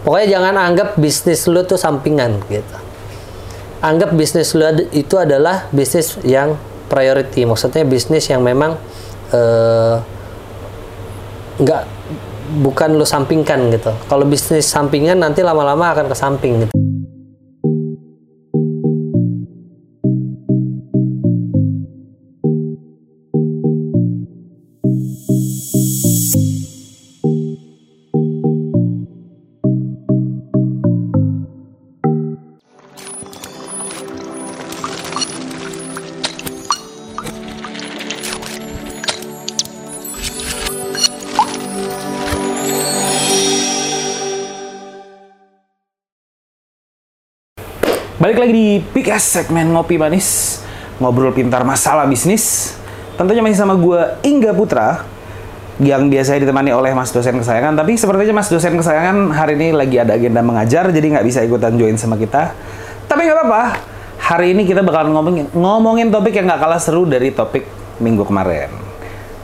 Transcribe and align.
Pokoknya 0.00 0.40
jangan 0.40 0.54
anggap 0.56 0.88
bisnis 0.96 1.44
lu 1.44 1.60
tuh 1.68 1.76
sampingan 1.76 2.40
gitu. 2.48 2.76
Anggap 3.84 4.16
bisnis 4.16 4.56
lu 4.56 4.64
itu 4.92 5.14
adalah 5.20 5.68
bisnis 5.72 6.16
yang 6.24 6.56
priority. 6.88 7.44
Maksudnya 7.44 7.84
bisnis 7.84 8.28
yang 8.32 8.40
memang 8.40 8.80
eh, 9.32 9.96
nggak 11.60 11.82
bukan 12.64 12.96
lu 12.96 13.04
sampingkan 13.04 13.68
gitu. 13.76 13.92
Kalau 14.08 14.24
bisnis 14.24 14.66
sampingan 14.66 15.20
nanti 15.20 15.44
lama-lama 15.44 15.92
akan 15.92 16.08
ke 16.08 16.16
samping 16.16 16.52
gitu. 16.66 16.79
Lagi 48.40 48.56
di 48.56 48.80
Pikas 48.80 49.36
segmen 49.36 49.68
Ngopi 49.68 50.00
Manis 50.00 50.60
Ngobrol 50.96 51.36
pintar 51.36 51.60
masalah 51.60 52.08
bisnis 52.08 52.72
Tentunya 53.20 53.44
masih 53.44 53.60
sama 53.60 53.76
gue 53.76 54.00
Ingga 54.24 54.56
Putra 54.56 55.04
Yang 55.76 56.08
biasanya 56.08 56.48
ditemani 56.48 56.72
oleh 56.72 56.96
mas 56.96 57.12
dosen 57.12 57.36
kesayangan 57.36 57.76
Tapi 57.76 58.00
sepertinya 58.00 58.40
mas 58.40 58.48
dosen 58.48 58.80
kesayangan 58.80 59.36
hari 59.36 59.60
ini 59.60 59.76
lagi 59.76 60.00
ada 60.00 60.16
agenda 60.16 60.40
mengajar 60.40 60.88
Jadi 60.88 61.12
nggak 61.12 61.26
bisa 61.28 61.44
ikutan 61.44 61.76
join 61.76 62.00
sama 62.00 62.16
kita 62.16 62.56
Tapi 63.04 63.28
nggak 63.28 63.36
apa-apa 63.44 63.64
Hari 64.32 64.56
ini 64.56 64.64
kita 64.64 64.80
bakal 64.80 65.12
ngomongin, 65.12 65.44
ngomongin 65.52 66.08
topik 66.08 66.32
yang 66.32 66.48
nggak 66.48 66.64
kalah 66.64 66.80
seru 66.80 67.04
dari 67.04 67.36
topik 67.36 67.68
minggu 68.00 68.24
kemarin 68.24 68.72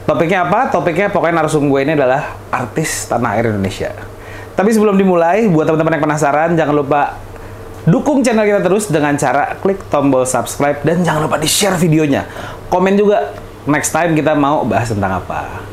Topiknya 0.09 0.49
apa? 0.49 0.73
Topiknya 0.73 1.13
pokoknya 1.13 1.45
narsum 1.45 1.69
gue 1.69 1.85
ini 1.85 1.93
adalah 1.93 2.39
artis 2.47 3.11
tanah 3.11 3.35
air 3.35 3.51
Indonesia. 3.51 3.91
Tapi 4.55 4.71
sebelum 4.71 4.95
dimulai, 4.95 5.51
buat 5.51 5.67
teman-teman 5.67 5.99
yang 5.99 6.03
penasaran, 6.07 6.55
jangan 6.55 6.71
lupa 6.79 7.26
dukung 7.87 8.19
channel 8.19 8.43
kita 8.43 8.59
terus 8.59 8.91
dengan 8.91 9.15
cara 9.15 9.55
klik 9.63 9.79
tombol 9.87 10.27
subscribe 10.27 10.83
dan 10.83 11.01
jangan 11.01 11.25
lupa 11.25 11.39
di-share 11.39 11.79
videonya. 11.79 12.27
Komen 12.67 12.99
juga 12.99 13.31
next 13.63 13.95
time 13.95 14.11
kita 14.13 14.35
mau 14.35 14.67
bahas 14.67 14.91
tentang 14.91 15.23
apa. 15.23 15.63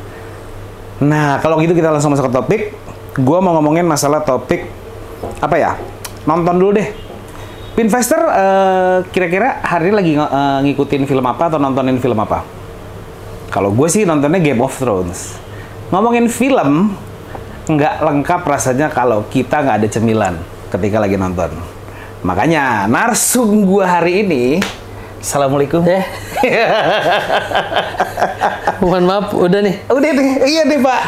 Nah, 1.03 1.43
kalau 1.43 1.59
gitu 1.59 1.75
kita 1.75 1.91
langsung 1.91 2.15
masuk 2.15 2.31
ke 2.31 2.33
topik. 2.33 2.61
Gua 3.15 3.39
mau 3.39 3.55
ngomongin 3.55 3.87
masalah 3.87 4.23
topik 4.23 4.67
apa 5.39 5.55
ya? 5.55 5.71
Nonton 6.27 6.55
dulu 6.55 6.79
deh. 6.79 6.87
Pinvestor 7.75 8.23
eh, 8.31 8.97
kira-kira 9.11 9.59
hari 9.59 9.91
ini 9.91 9.95
lagi 9.95 10.13
eh, 10.15 10.59
ngikutin 10.67 11.03
film 11.03 11.23
apa 11.27 11.51
atau 11.51 11.59
nontonin 11.59 11.99
film 11.99 12.15
apa? 12.19 12.43
Kalau 13.51 13.71
gue 13.71 13.87
sih 13.87 14.03
nontonnya 14.03 14.43
Game 14.43 14.59
of 14.59 14.75
Thrones. 14.75 15.39
Ngomongin 15.87 16.27
film, 16.27 16.91
nggak 17.71 18.03
lengkap 18.03 18.41
rasanya 18.43 18.91
kalau 18.91 19.23
kita 19.31 19.63
nggak 19.63 19.75
ada 19.79 19.87
cemilan 19.87 20.35
ketika 20.71 20.99
lagi 20.99 21.15
nonton. 21.15 21.74
Makanya, 22.25 22.89
narsum 22.89 23.69
gue 23.69 23.85
hari 23.85 24.25
ini, 24.25 24.57
Assalamualaikum. 25.21 25.85
Eh, 25.85 26.05
mohon 28.81 29.05
maaf, 29.05 29.29
udah 29.33 29.61
nih. 29.61 29.77
Udah 29.89 30.09
nih, 30.09 30.29
iya 30.45 30.61
nih 30.65 30.81
Pak. 30.81 31.01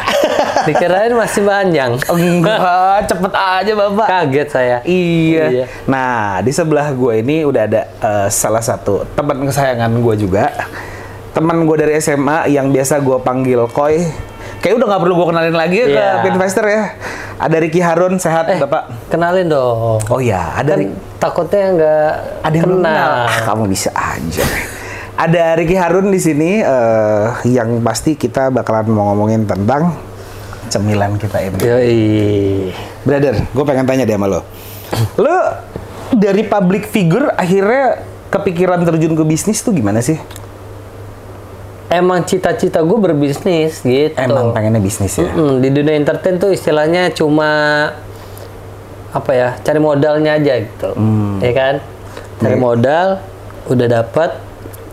Dikirain 0.70 1.14
masih 1.18 1.42
panjang. 1.42 1.98
Enggak, 2.06 3.10
cepet 3.10 3.32
aja 3.34 3.72
Bapak. 3.74 4.06
Kaget 4.06 4.48
saya. 4.50 4.76
Iya. 4.86 5.44
Iya. 5.50 5.64
Nah, 5.90 6.38
di 6.38 6.54
sebelah 6.54 6.90
gue 6.94 7.18
ini 7.18 7.42
udah 7.42 7.62
ada 7.66 7.82
eh, 7.86 8.28
salah 8.30 8.62
satu 8.62 9.02
teman 9.18 9.42
kesayangan 9.42 9.90
gue 9.98 10.14
juga. 10.18 10.54
Teman 11.34 11.66
gue 11.66 11.76
dari 11.82 11.98
SMA 11.98 12.46
yang 12.50 12.70
biasa 12.70 13.02
gue 13.02 13.18
panggil 13.26 13.66
Koi. 13.74 14.06
Kayak 14.58 14.74
udah 14.76 14.86
nggak 14.88 15.02
perlu 15.02 15.14
gue 15.14 15.26
kenalin 15.28 15.54
lagi 15.54 15.78
Iya. 15.80 16.18
ke 16.18 16.26
Pinvestor 16.26 16.64
ya. 16.64 16.82
Ada 17.38 17.56
Ricky 17.56 17.78
Harun, 17.78 18.18
sehat 18.18 18.46
Eh, 18.48 18.58
Bapak? 18.58 19.06
kenalin 19.06 19.46
dong. 19.46 20.02
Oh 20.04 20.18
ya, 20.18 20.54
ada 20.54 20.74
Kan 20.74 20.90
takutnya 21.16 21.64
nggak 21.70 22.10
ada 22.42 22.54
yang 22.54 22.66
kenal. 22.66 22.82
kenal. 22.82 23.10
Ah, 23.24 23.38
kamu 23.44 23.64
bisa 23.66 23.90
aja. 23.90 24.44
Ada 25.14 25.54
Ricky 25.54 25.74
Harun 25.74 26.08
di 26.08 26.18
sini 26.18 26.58
eh, 26.58 27.24
yang 27.44 27.78
pasti 27.80 28.14
kita 28.14 28.50
bakalan 28.50 28.86
mau 28.88 29.10
ngomongin 29.10 29.42
tentang 29.44 29.94
cemilan 30.66 31.14
kita 31.16 31.38
ini. 31.40 31.58
Yoi. 31.58 31.98
Brother, 33.00 33.34
gue 33.44 33.64
pengen 33.64 33.84
tanya 33.84 34.02
deh 34.02 34.14
sama 34.14 34.26
lo. 34.28 34.40
Lo 35.14 35.36
dari 36.10 36.42
public 36.42 36.84
figure 36.84 37.30
akhirnya 37.30 38.02
kepikiran 38.28 38.82
terjun 38.82 39.14
ke 39.14 39.24
bisnis 39.24 39.58
tuh 39.58 39.70
gimana 39.70 39.98
sih? 39.98 40.18
Emang 41.88 42.20
cita-cita 42.22 42.84
gue 42.84 42.98
berbisnis 43.00 43.80
gitu. 43.80 44.12
Emang 44.14 44.52
pengennya 44.52 44.76
bisnis 44.76 45.16
ya? 45.16 45.24
Mm-mm, 45.24 45.58
di 45.58 45.72
dunia 45.72 45.96
entertain 45.96 46.36
tuh 46.36 46.52
istilahnya 46.52 47.08
cuma 47.10 47.48
apa 49.08 49.30
ya 49.32 49.48
cari 49.58 49.80
modalnya 49.80 50.36
aja 50.36 50.60
gitu, 50.60 50.92
Hmm. 50.92 51.40
ya 51.40 51.52
kan? 51.52 51.74
Cari 52.38 52.54
Nih. 52.54 52.60
modal, 52.60 53.06
udah 53.66 53.86
dapat, 53.88 54.36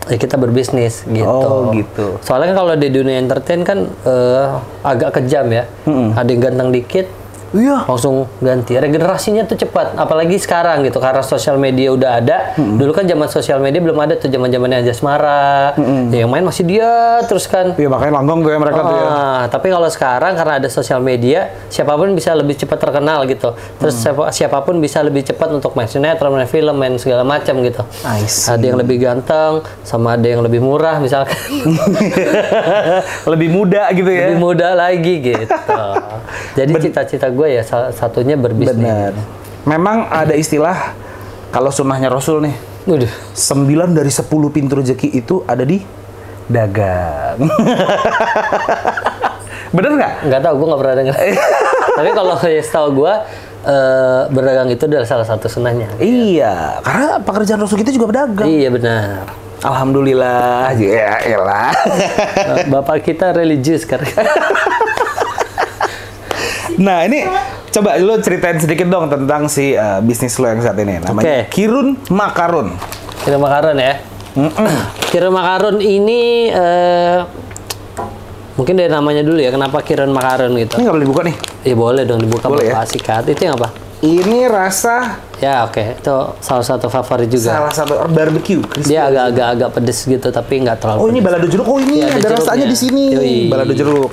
ya 0.08 0.16
kita 0.16 0.40
berbisnis 0.40 1.04
gitu. 1.04 1.28
Oh, 1.28 1.68
gitu. 1.70 2.16
Soalnya 2.24 2.50
kan 2.50 2.64
kalau 2.64 2.74
di 2.74 2.88
dunia 2.88 3.20
entertain 3.20 3.60
kan 3.60 3.92
eh, 4.02 4.46
agak 4.80 5.20
kejam 5.20 5.52
ya. 5.52 5.68
Ada 6.16 6.26
yang 6.26 6.40
ganteng 6.42 6.70
dikit, 6.72 7.06
Iya. 7.50 7.84
langsung 7.84 8.26
ganti. 8.38 8.74
Regenerasinya 8.74 9.44
tuh 9.44 9.54
cepat, 9.56 9.94
apalagi 9.94 10.34
sekarang 10.36 10.82
gitu 10.82 10.96
karena 10.96 11.20
sosial 11.20 11.54
media 11.56 11.90
udah 11.90 12.10
ada. 12.16 12.36
Dulu 12.54 12.90
kan 12.90 13.04
zaman 13.04 13.26
sosial 13.26 13.58
media 13.58 13.78
belum 13.78 13.96
ada 13.96 14.14
tuh 14.14 14.26
zaman 14.26 14.48
zamannya 14.48 14.82
Jasmara. 14.82 15.74
Ya, 16.08 16.22
yang 16.22 16.30
main 16.30 16.42
masih 16.42 16.64
dia 16.64 16.90
terus 17.24 17.44
kan. 17.44 17.72
Iya 17.72 17.86
makanya 17.86 18.12
langgeng 18.16 18.40
tuh 18.40 18.50
ya 18.50 18.58
mereka 18.58 18.80
tuh 18.80 18.94
ya. 18.94 19.06
Ah, 19.06 19.42
tapi 19.46 19.66
kalau 19.68 19.86
sekarang 19.86 20.32
karena 20.34 20.54
ada 20.56 20.68
sosial 20.68 20.98
media, 20.98 21.40
siapa 21.66 21.92
pun 21.92 22.10
bisa 22.12 22.32
lebih 22.32 22.56
cepat 22.56 22.78
terkenal 22.78 23.26
gitu. 23.26 23.52
Terus 23.76 23.94
Hmm. 23.94 24.02
siapa- 24.02 24.30
siapa 24.30 24.58
pun 24.60 24.78
bisa 24.78 25.00
lebih 25.00 25.22
cepat 25.22 25.50
untuk 25.50 25.72
main 25.72 25.86
sinetron, 25.86 26.30
main 26.30 26.46
film, 26.46 26.74
main 26.74 26.94
segala 26.96 27.22
macam 27.22 27.60
gitu. 27.60 27.82
Ada 28.02 28.64
yang 28.64 28.76
lebih 28.76 28.98
ganteng, 28.98 29.60
sama 29.82 30.14
ada 30.14 30.26
yang 30.26 30.40
lebih 30.40 30.58
murah 30.58 30.98
misalkan. 30.98 31.36
Lebih 33.26 33.48
muda 33.48 33.90
gitu 33.92 34.08
ya. 34.08 34.28
lebih 34.28 34.38
muda 34.40 34.68
lagi 34.72 35.14
gitu. 35.20 35.46
Jadi 36.58 36.72
cita-cita 36.80 37.28
gue 37.28 37.45
ya 37.48 37.62
salah 37.64 37.90
satunya 37.94 38.34
berbisnis. 38.34 38.76
Benar. 38.76 39.12
Memang 39.66 40.06
ada 40.10 40.34
istilah 40.34 40.94
kalau 41.50 41.70
sunnahnya 41.74 42.10
Rasul 42.12 42.46
nih, 42.46 42.54
Waduh. 42.86 43.10
9 43.34 43.98
dari 43.98 44.10
10 44.14 44.30
pintu 44.54 44.78
rezeki 44.78 45.08
itu 45.10 45.42
ada 45.42 45.66
di 45.66 45.82
dagang. 46.46 47.42
Bener 49.74 49.90
nggak? 49.98 50.12
Nggak 50.30 50.40
tahu, 50.46 50.54
gue 50.54 50.66
nggak 50.70 50.80
pernah 50.80 50.96
dengar. 51.02 51.16
Tapi 51.98 52.10
kalau 52.14 52.34
ya 52.46 52.62
setahu 52.62 52.88
gue, 53.02 53.12
eh, 53.66 54.20
berdagang 54.30 54.68
itu 54.70 54.86
adalah 54.86 55.08
salah 55.08 55.26
satu 55.26 55.50
sunnahnya. 55.50 55.90
Iya, 55.98 56.78
karena 56.86 57.18
pekerjaan 57.18 57.58
Rasul 57.58 57.82
kita 57.82 57.90
juga 57.90 58.06
pedagang. 58.14 58.46
Iya 58.46 58.70
benar. 58.70 59.26
Alhamdulillah, 59.66 60.76
ya 60.78 61.18
elah. 61.26 61.74
Bapak 62.70 63.02
kita 63.02 63.34
religius 63.34 63.82
karena 63.82 64.06
nah 66.76 67.02
ini 67.02 67.24
coba 67.70 67.96
lu 67.96 68.16
ceritain 68.20 68.56
sedikit 68.56 68.86
dong 68.86 69.08
tentang 69.08 69.48
si 69.48 69.72
uh, 69.72 70.00
bisnis 70.00 70.36
lo 70.36 70.46
yang 70.46 70.60
saat 70.60 70.76
ini 70.76 71.00
namanya 71.00 71.24
Oke. 71.24 71.36
Kirun 71.50 71.96
Makarun. 72.08 72.76
Kira 73.20 73.36
makaron 73.36 73.76
ya. 73.76 74.00
Kira 75.10 75.28
makaron 75.28 75.80
ini 75.80 76.46
eh, 76.46 77.18
mungkin 78.54 78.76
dari 78.76 78.86
namanya 78.86 79.24
dulu 79.24 79.40
ya. 79.40 79.50
Kenapa 79.50 79.82
kiron 79.82 80.12
makaron 80.12 80.54
gitu? 80.54 80.78
Ini 80.78 80.82
nggak 80.84 80.94
boleh 80.94 81.04
dibuka 81.04 81.22
nih. 81.26 81.36
Ya 81.64 81.74
boleh 81.74 82.02
dong 82.06 82.20
dibuka 82.22 82.46
Boleh 82.46 82.70
ya? 82.70 82.74
Bapak 82.78 82.86
sikat. 82.86 83.24
Itu 83.26 83.42
yang 83.42 83.56
apa? 83.58 83.72
Ini 83.98 84.46
rasa 84.46 85.24
Ya 85.36 85.68
oke, 85.68 86.00
itu 86.00 86.16
salah 86.40 86.64
satu 86.64 86.88
favorit 86.88 87.28
juga. 87.28 87.60
salah 87.60 87.68
satu 87.68 88.08
barbecue. 88.08 88.64
crispy. 88.64 88.96
Dia 88.96 89.12
agak-agak 89.12 89.46
agak 89.52 89.68
pedes 89.76 90.00
gitu 90.00 90.28
tapi 90.32 90.64
nggak 90.64 90.80
terlalu. 90.80 90.98
Oh 91.00 91.08
ini 91.08 91.20
pedes. 91.20 91.26
balado 91.28 91.46
jeruk. 91.48 91.66
Oh 91.68 91.76
ini 91.76 92.00
Iya, 92.00 92.08
ada 92.08 92.16
ada 92.24 92.28
rasanya 92.40 92.66
di 92.68 92.76
sini. 92.76 93.02
Yoi. 93.12 93.36
Balado 93.52 93.72
jeruk. 93.76 94.12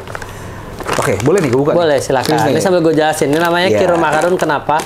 Oke, 0.94 1.18
boleh 1.26 1.40
nih 1.42 1.50
gue 1.50 1.60
buka. 1.60 1.72
nih? 1.74 1.80
Boleh 1.80 1.98
silakan. 1.98 2.38
Ini 2.48 2.62
sambil 2.62 2.80
gue 2.80 2.94
jelasin. 2.94 3.34
Ini 3.34 3.40
namanya 3.40 3.68
Iya. 3.68 3.80
Kirun 3.82 4.00
Makarun 4.00 4.36
kenapa? 4.38 4.78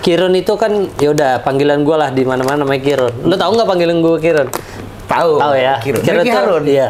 Kirun 0.00 0.32
itu 0.32 0.54
kan 0.54 0.70
ya 0.96 1.10
udah 1.10 1.42
panggilan 1.42 1.82
gue 1.82 1.96
lah 1.96 2.14
di 2.14 2.22
mana-mana 2.22 2.62
namanya 2.62 2.80
Kirun. 2.80 3.12
Lu 3.22 3.34
tahu 3.34 3.50
nggak 3.56 3.68
panggilan 3.68 3.98
gue 3.98 4.14
Kirun? 4.20 4.48
Tahu. 5.06 5.32
Tahu 5.36 5.54
ya. 5.54 5.74
Kirun. 5.80 6.00
Kirun 6.00 6.24
Harun. 6.24 6.64
Iya. 6.64 6.88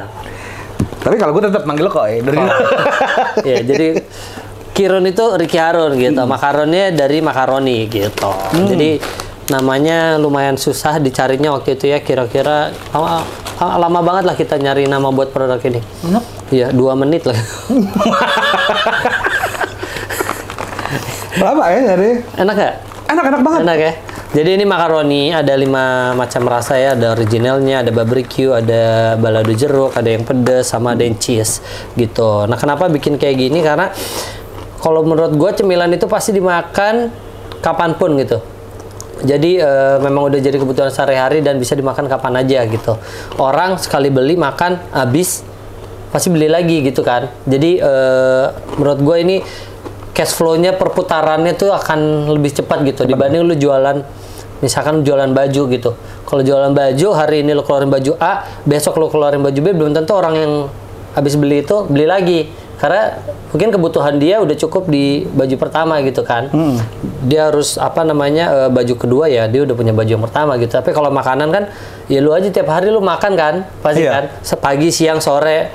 Tapi 1.00 1.16
kalau 1.16 1.32
gue 1.32 1.42
tetap 1.46 1.62
manggil 1.64 1.86
kok 1.86 2.04
ya. 2.04 2.18
Dari 2.20 2.36
ya 3.48 3.56
jadi 3.64 3.88
Kirun 4.70 5.04
itu 5.06 5.24
Ricky 5.34 5.56
Harun 5.56 5.96
gitu. 5.96 6.22
Makaronnya 6.22 6.92
dari 6.92 7.24
makaroni 7.24 7.88
gitu. 7.88 8.28
Jadi 8.52 9.00
namanya 9.46 10.18
lumayan 10.18 10.58
susah 10.58 10.98
dicarinya 10.98 11.54
waktu 11.54 11.78
itu 11.78 11.86
ya 11.86 12.02
kira-kira 12.02 12.74
lama, 12.90 13.22
lama 13.56 14.00
banget 14.02 14.24
lah 14.26 14.34
kita 14.34 14.58
nyari 14.58 14.84
nama 14.84 15.08
buat 15.08 15.30
produk 15.30 15.62
ini. 15.64 15.80
Iya, 16.46 16.70
dua 16.70 16.94
menit 16.94 17.26
lah. 17.26 17.34
Lama 21.42 21.64
ya 21.68 21.80
jadi. 21.92 22.10
Enak 22.38 22.54
nggak? 22.54 22.74
Enak-enak 23.10 23.40
banget. 23.42 23.60
Enak 23.66 23.78
ya. 23.78 23.92
Jadi 24.36 24.50
ini 24.58 24.64
makaroni 24.68 25.32
ada 25.32 25.54
lima 25.56 26.12
macam 26.14 26.46
rasa 26.46 26.78
ya. 26.78 26.94
Ada 26.94 27.18
originalnya, 27.18 27.82
ada 27.82 27.90
barbecue, 27.90 28.52
ada 28.54 29.16
balado 29.18 29.52
jeruk, 29.52 29.96
ada 29.98 30.06
yang 30.06 30.22
pedas, 30.22 30.70
sama 30.70 30.94
ada 30.94 31.02
yang 31.02 31.18
cheese 31.18 31.60
gitu. 31.98 32.46
Nah 32.46 32.54
kenapa 32.60 32.86
bikin 32.86 33.18
kayak 33.18 33.36
gini? 33.36 33.64
Karena 33.64 33.90
kalau 34.78 35.02
menurut 35.02 35.34
gue 35.34 35.50
cemilan 35.56 35.90
itu 35.90 36.06
pasti 36.06 36.30
dimakan 36.36 37.10
kapan 37.58 37.96
pun 37.98 38.14
gitu. 38.20 38.38
Jadi 39.24 39.56
eh, 39.56 39.96
memang 39.98 40.28
udah 40.28 40.38
jadi 40.38 40.60
kebutuhan 40.60 40.92
sehari-hari 40.92 41.40
dan 41.40 41.56
bisa 41.56 41.72
dimakan 41.72 42.04
kapan 42.06 42.44
aja 42.44 42.62
gitu. 42.68 43.00
Orang 43.40 43.80
sekali 43.80 44.12
beli 44.12 44.36
makan 44.36 44.92
habis 44.92 45.40
pasti 46.08 46.28
beli 46.28 46.46
lagi 46.46 46.82
gitu 46.82 47.00
kan. 47.00 47.28
Jadi 47.44 47.78
eh, 47.78 48.46
menurut 48.76 49.00
gue 49.00 49.16
ini 49.20 49.36
cash 50.12 50.32
flow-nya 50.32 50.72
perputarannya 50.72 51.52
tuh 51.54 51.70
akan 51.70 52.30
lebih 52.32 52.48
cepat 52.54 52.80
gitu 52.84 53.04
dibanding 53.04 53.44
lu 53.44 53.52
jualan 53.52 54.00
misalkan 54.58 55.04
jualan 55.04 55.28
baju 55.30 55.62
gitu. 55.68 55.90
Kalau 56.24 56.42
jualan 56.42 56.72
baju 56.72 57.08
hari 57.12 57.44
ini 57.44 57.52
lu 57.52 57.60
keluarin 57.60 57.92
baju 57.92 58.16
A, 58.16 58.48
besok 58.64 58.96
lu 58.96 59.06
keluarin 59.06 59.44
baju 59.44 59.58
B 59.60 59.66
belum 59.70 59.92
tentu 59.92 60.16
orang 60.16 60.34
yang 60.34 60.52
habis 61.12 61.36
beli 61.36 61.60
itu 61.60 61.84
beli 61.88 62.04
lagi 62.04 62.40
karena 62.76 63.16
mungkin 63.52 63.72
kebutuhan 63.72 64.20
dia 64.20 64.36
udah 64.36 64.52
cukup 64.52 64.84
di 64.84 65.24
baju 65.28 65.56
pertama 65.56 66.00
gitu 66.00 66.24
kan. 66.24 66.48
Dia 67.24 67.52
harus 67.52 67.76
apa 67.76 68.00
namanya 68.00 68.64
eh, 68.64 68.70
baju 68.72 68.94
kedua 68.96 69.28
ya 69.28 69.44
dia 69.48 69.68
udah 69.68 69.76
punya 69.76 69.92
baju 69.92 70.08
yang 70.08 70.24
pertama 70.24 70.56
gitu. 70.56 70.72
Tapi 70.72 70.96
kalau 70.96 71.12
makanan 71.12 71.48
kan 71.52 71.64
ya 72.08 72.24
lu 72.24 72.32
aja 72.32 72.48
tiap 72.48 72.72
hari 72.72 72.88
lu 72.88 73.04
makan 73.04 73.32
kan 73.36 73.54
pasti 73.84 74.08
Iya. 74.08 74.12
kan. 74.12 74.24
Sepagi, 74.40 74.88
siang, 74.88 75.20
sore, 75.20 75.68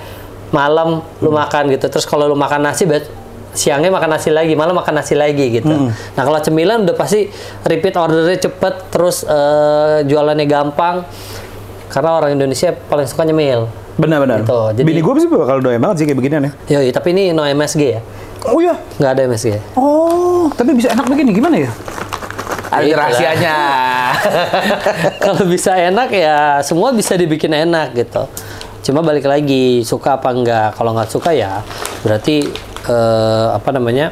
malam 0.52 1.00
lu 1.18 1.30
makan 1.30 1.68
gitu. 1.70 1.88
Terus 1.88 2.04
kalau 2.04 2.28
lu 2.28 2.36
makan 2.36 2.62
nasi 2.62 2.84
bet- 2.84 3.10
siangnya 3.52 3.92
makan 3.92 4.10
nasi 4.12 4.32
lagi, 4.32 4.56
malam 4.56 4.72
makan 4.74 4.96
nasi 4.96 5.12
lagi 5.12 5.52
gitu. 5.52 5.68
Nah 5.92 6.24
kalau 6.24 6.40
cemilan 6.40 6.84
udah 6.84 6.96
pasti 6.96 7.28
repeat 7.64 7.96
ordernya 7.96 8.40
cepet, 8.42 8.74
terus 8.88 9.24
eh, 9.24 10.06
jualannya 10.06 10.46
gampang. 10.46 11.04
Karena 11.88 12.16
orang 12.16 12.32
Indonesia 12.32 12.72
paling 12.72 13.04
suka 13.04 13.28
nyemil. 13.28 13.68
Benar-benar. 13.96 14.42
Gitu, 14.42 14.60
jadi- 14.74 14.88
Bini 14.88 15.00
gue 15.00 15.14
sih 15.18 15.28
kalau 15.28 15.60
doyan 15.60 15.80
banget 15.80 15.96
sih 16.00 16.06
kayak 16.08 16.18
beginian 16.18 16.42
ya. 16.48 16.52
Yoi, 16.72 16.90
tapi 16.90 17.12
ini 17.12 17.36
no 17.36 17.44
MSG 17.44 17.82
ya, 17.84 18.00
Oh 18.48 18.58
iya. 18.58 18.80
nggak 18.96 19.12
ada 19.12 19.22
MSG. 19.28 19.76
Oh, 19.76 20.48
tapi 20.50 20.72
bisa 20.72 20.88
enak 20.90 21.04
begini 21.04 21.36
gimana 21.36 21.60
ya? 21.60 21.72
Ada 22.72 22.88
Itulah. 22.88 23.00
rahasianya. 23.04 23.56
kalau 25.24 25.44
bisa 25.44 25.76
enak 25.76 26.10
ya 26.10 26.38
semua 26.62 26.96
bisa 26.96 27.14
dibikin 27.14 27.52
enak 27.52 27.92
gitu. 27.94 28.24
Cuma 28.82 29.00
balik 29.00 29.24
lagi 29.24 29.82
suka 29.82 30.18
apa 30.18 30.30
enggak. 30.30 30.74
Kalau 30.74 30.92
nggak 30.92 31.08
suka 31.08 31.32
ya 31.32 31.62
berarti 32.02 32.42
eh, 32.84 33.48
apa 33.52 33.70
namanya 33.72 34.10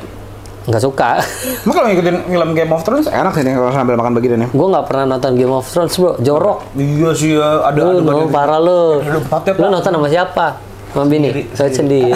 nggak 0.66 0.77
suka. 0.80 1.18
Emang 1.66 1.75
kalau 1.75 1.88
ngikutin 1.89 2.16
film 2.25 2.50
Game 2.54 2.69
of 2.69 2.81
Thrones 2.83 3.07
enak 3.07 3.33
sih 3.33 3.42
nih 3.42 3.54
kalau 3.54 3.74
sambil 3.74 3.98
makan 3.98 4.13
beginian 4.13 4.45
ya. 4.45 4.50
gue 4.50 4.68
nggak 4.69 4.86
pernah 4.86 5.06
nonton 5.10 5.31
Game 5.33 5.50
of 5.50 5.66
Thrones 5.66 5.94
bro, 5.94 6.13
jorok. 6.19 6.69
Iya 6.74 7.10
sih 7.12 7.33
ya, 7.33 7.66
ada 7.66 7.80
Lu, 7.80 7.89
ada 8.00 8.12
lu 8.16 8.30
parah 8.30 8.60
lu. 8.60 9.01
Empatnya, 9.01 9.57
Lu 9.57 9.68
nonton 9.71 9.89
sama 9.89 10.07
siapa? 10.07 10.45
Sama 10.89 11.06
bini? 11.06 11.30
Saya 11.54 11.69
sendiri. 11.69 12.13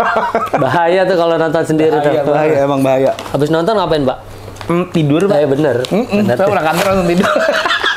bahaya 0.62 1.04
tuh 1.04 1.16
kalau 1.16 1.36
nonton 1.36 1.62
sendiri 1.64 1.92
Bahaya, 1.92 2.20
tuh. 2.20 2.32
bahaya, 2.32 2.56
emang 2.60 2.80
bahaya. 2.80 3.10
Habis 3.28 3.48
nonton 3.48 3.72
ngapain, 3.72 4.02
Mbak? 4.04 4.18
Hmm, 4.66 4.84
tidur, 4.90 5.20
Pak. 5.24 5.36
Eh 5.36 5.46
bener. 5.46 5.76
Mm-mm, 5.86 6.20
Bener. 6.20 6.34
saya 6.34 6.48
pulang 6.48 6.66
kantor 6.66 6.84
langsung 6.90 7.08
tidur. 7.08 7.28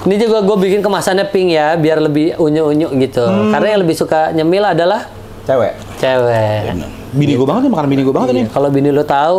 Ini 0.00 0.16
juga 0.16 0.40
gue 0.40 0.56
bikin 0.56 0.80
kemasannya 0.80 1.28
pink 1.28 1.52
ya, 1.52 1.76
biar 1.76 2.00
lebih 2.00 2.40
unyu-unyu 2.40 2.88
gitu. 2.96 3.20
Hmm. 3.20 3.52
Karena 3.52 3.76
yang 3.76 3.80
lebih 3.84 3.96
suka 3.96 4.32
nyemil 4.32 4.64
adalah 4.64 5.04
Cewek. 5.44 5.72
cewek. 6.00 6.72
Bini 7.12 7.34
gue 7.36 7.46
banget 7.48 7.68
nih, 7.68 7.72
makan 7.72 7.86
bini 7.90 8.02
gue 8.06 8.14
banget 8.14 8.28
nih. 8.32 8.44
Iya, 8.46 8.54
Kalau 8.54 8.68
bini 8.72 8.88
lu 8.88 9.04
tahu, 9.04 9.38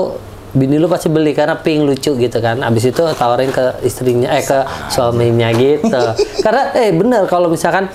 bini 0.51 0.75
lu 0.77 0.85
pasti 0.85 1.07
beli 1.07 1.31
karena 1.31 1.55
pink 1.57 1.81
lucu 1.87 2.11
gitu 2.13 2.37
kan. 2.43 2.61
Abis 2.61 2.93
itu 2.93 3.01
tawarin 3.15 3.49
ke 3.49 3.81
istrinya, 3.81 4.29
eh 4.37 4.43
ke 4.43 4.59
suaminya 4.91 5.49
gitu. 5.55 6.01
karena 6.45 6.75
eh 6.77 6.91
bener 6.93 7.25
kalau 7.25 7.47
misalkan 7.49 7.87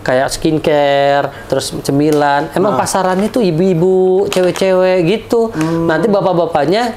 kayak 0.00 0.32
skincare, 0.32 1.28
terus 1.52 1.76
cemilan, 1.84 2.48
emang 2.56 2.80
pasarannya 2.80 3.28
tuh 3.28 3.44
ibu-ibu, 3.44 4.30
cewek-cewek 4.32 5.04
gitu. 5.04 5.52
Nanti 5.84 6.08
bapak-bapaknya 6.08 6.96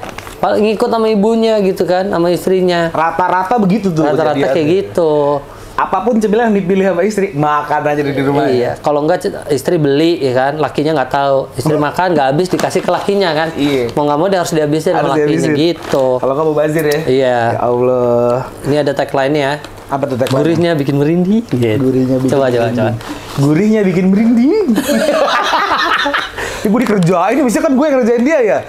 ngikut 0.53 0.89
sama 0.89 1.07
ibunya 1.07 1.57
gitu 1.59 1.83
kan, 1.83 2.05
sama 2.05 2.27
istrinya. 2.27 2.91
Rata-rata 2.91 3.55
begitu 3.55 3.87
tuh. 3.89 4.03
Rata-rata 4.03 4.51
kayak 4.51 4.67
gitu. 4.67 5.39
Apa 5.73 6.05
pun 6.05 6.21
cemilan 6.21 6.53
yang 6.53 6.61
dipilih 6.61 6.85
sama 6.85 7.01
istri, 7.01 7.33
makan 7.33 7.81
aja 7.81 7.97
di 7.99 8.13
rumah. 8.21 8.45
Iya, 8.45 8.77
kalau 8.77 9.01
enggak 9.01 9.25
istri 9.49 9.81
beli 9.81 10.21
ya 10.21 10.31
kan, 10.31 10.61
lakinya 10.61 11.01
nggak 11.01 11.09
tahu. 11.09 11.49
Istri 11.57 11.81
makan 11.89 12.07
nggak 12.13 12.27
habis 12.29 12.47
dikasih 12.47 12.85
ke 12.85 12.91
lakinya 12.93 13.33
kan. 13.33 13.49
Iya. 13.57 13.89
Mau 13.93 14.05
nggak 14.05 14.19
mau 14.21 14.27
dia 14.29 14.45
harus 14.45 14.53
dihabisin 14.53 14.93
Harus 14.93 15.09
sama 15.09 15.17
lakinya 15.17 15.49
dihabisin. 15.49 15.53
gitu. 15.57 16.05
Kalau 16.21 16.33
kamu 16.37 16.51
bazir 16.53 16.85
ya. 16.85 16.99
Iya. 17.09 17.39
Ya 17.57 17.59
Allah. 17.59 18.33
Ini 18.69 18.75
ada 18.85 18.93
tagline-nya. 18.93 19.51
Apa 19.89 20.03
tuh 20.05 20.17
tagline? 20.21 20.37
Gurihnya 20.45 20.71
bikin 20.77 20.95
merinding. 20.95 21.41
Gitu. 21.49 21.77
Gurihnya 21.81 22.17
bikin 22.21 22.29
Coba 22.29 22.45
coba 22.47 22.69
merinding. 22.69 22.77
coba. 22.77 23.41
Gurihnya 23.41 23.81
bikin 23.81 24.05
merinding. 24.13 24.65
Ini 26.63 26.71
gue 26.71 26.81
dikerjain, 26.87 27.43
bisa 27.43 27.59
kan 27.59 27.75
gue 27.75 27.83
yang 27.83 27.99
ngerjain 27.99 28.23
dia 28.23 28.39
ya? 28.39 28.59